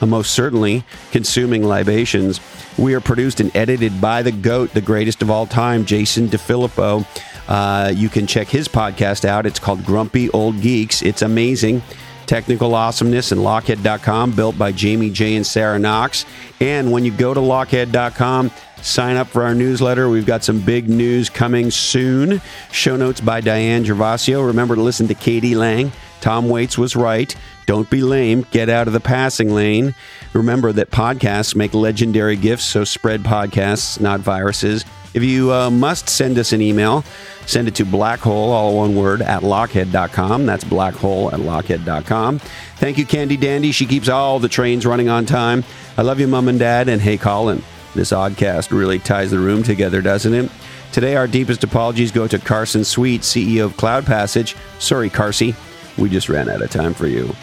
most 0.07 0.33
certainly, 0.33 0.85
consuming 1.11 1.65
libations. 1.65 2.41
We 2.79 2.95
are 2.95 3.01
produced 3.01 3.41
and 3.41 3.55
edited 3.57 4.01
by 4.01 4.23
the 4.23 4.33
GOAT, 4.33 4.73
the 4.73 4.81
greatest 4.81 5.23
of 5.23 5.31
all 5.31 5.47
time, 5.47 5.85
Jason 5.85 6.29
DeFilippo. 6.29 7.07
Uh, 7.49 7.93
you 7.95 8.09
can 8.09 8.27
check 8.27 8.49
his 8.49 8.69
podcast 8.69 9.25
out. 9.25 9.47
It's 9.47 9.59
called 9.59 9.85
Grumpy 9.85 10.31
Old 10.31 10.61
Geeks. 10.61 11.03
It's 11.03 11.23
amazing. 11.23 11.83
Technical 12.27 12.75
awesomeness 12.75 13.33
and 13.33 13.41
Lochhead.com, 13.41 14.33
built 14.33 14.57
by 14.57 14.73
Jamie 14.73 15.11
J. 15.11 15.37
and 15.37 15.47
Sarah 15.47 15.79
Knox. 15.79 16.25
And 16.61 16.93
when 16.93 17.05
you 17.05 17.13
go 17.13 17.35
to 17.35 17.41
Lochhead.com, 17.41 18.51
sign 18.81 19.17
up 19.17 19.27
for 19.27 19.43
our 19.43 19.55
newsletter. 19.55 20.09
We've 20.09 20.25
got 20.27 20.45
some 20.45 20.61
big 20.61 20.89
news 20.89 21.29
coming 21.29 21.71
soon. 21.71 22.41
Show 22.71 22.97
notes 22.97 23.21
by 23.21 23.41
Diane 23.41 23.85
Gervasio. 23.85 24.47
Remember 24.47 24.77
to 24.77 24.83
listen 24.83 25.09
to 25.09 25.15
Katie 25.15 25.55
Lang. 25.55 25.93
Tom 26.21 26.49
Waits 26.49 26.79
was 26.79 26.95
right. 26.95 27.35
Don't 27.67 27.89
be 27.89 28.03
lame. 28.03 28.47
Get 28.51 28.69
out 28.69 28.87
of 28.87 28.93
the 28.93 29.01
passing 29.01 29.55
lane. 29.55 29.95
Remember 30.33 30.73
that 30.73 30.91
podcasts 30.91 31.55
make 31.55 31.75
legendary 31.75 32.37
gifts, 32.37 32.65
so 32.65 32.85
spread 32.85 33.23
podcasts, 33.23 34.01
not 34.01 34.21
viruses. 34.21 34.85
If 35.15 35.23
you 35.23 35.53
uh, 35.53 35.71
must 35.71 36.09
send 36.09 36.39
us 36.39 36.53
an 36.53 36.63
email, 36.63 37.05
send 37.47 37.69
it 37.69 37.75
to 37.77 37.85
blackhole, 37.85 38.49
all 38.49 38.77
one 38.77 38.97
word, 38.97 39.21
at 39.21 39.43
lochhead.com. 39.43 40.47
That's 40.47 40.65
blackhole 40.65 41.33
at 41.33 41.41
lochhead.com. 41.41 42.39
Thank 42.39 42.99
you, 42.99 43.05
Candy 43.05 43.37
Dandy. 43.37 43.73
She 43.73 43.87
keeps 43.87 44.09
all 44.09 44.39
the 44.39 44.49
trains 44.49 44.87
running 44.87 45.09
on 45.09 45.27
time. 45.27 45.65
I 45.99 46.03
love 46.03 46.19
you, 46.19 46.29
Mom 46.29 46.49
and 46.49 46.59
Dad. 46.59 46.89
And 46.89 47.01
hey, 47.03 47.19
Colin, 47.19 47.63
this 47.95 48.11
oddcast 48.11 48.77
really 48.77 48.99
ties 48.99 49.31
the 49.31 49.39
room 49.39 49.63
together, 49.63 50.01
doesn't 50.01 50.33
it? 50.33 50.51
Today, 50.93 51.17
our 51.17 51.27
deepest 51.27 51.63
apologies 51.65 52.11
go 52.11 52.27
to 52.27 52.39
Carson 52.39 52.85
Sweet, 52.85 53.23
CEO 53.23 53.65
of 53.65 53.77
Cloud 53.77 54.05
Passage. 54.05 54.57
Sorry, 54.79 55.11
Carsey. 55.11 55.55
We 55.99 56.09
just 56.09 56.29
ran 56.29 56.49
out 56.49 56.63
of 56.63 56.71
time 56.71 56.95
for 56.95 57.07
you. 57.07 57.35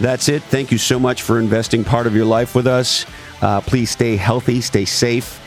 That's 0.00 0.28
it. 0.28 0.42
Thank 0.42 0.72
you 0.72 0.78
so 0.78 0.98
much 0.98 1.22
for 1.22 1.38
investing 1.38 1.84
part 1.84 2.06
of 2.06 2.14
your 2.14 2.24
life 2.24 2.54
with 2.54 2.66
us. 2.66 3.04
Uh, 3.42 3.60
please 3.60 3.90
stay 3.90 4.16
healthy, 4.16 4.60
stay 4.60 4.86
safe, 4.86 5.40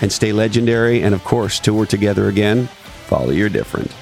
and 0.00 0.10
stay 0.10 0.32
legendary. 0.32 1.02
And 1.02 1.14
of 1.14 1.24
course, 1.24 1.60
till 1.60 1.74
we're 1.74 1.86
together 1.86 2.28
again, 2.28 2.66
follow 3.06 3.30
your 3.30 3.48
different. 3.48 3.94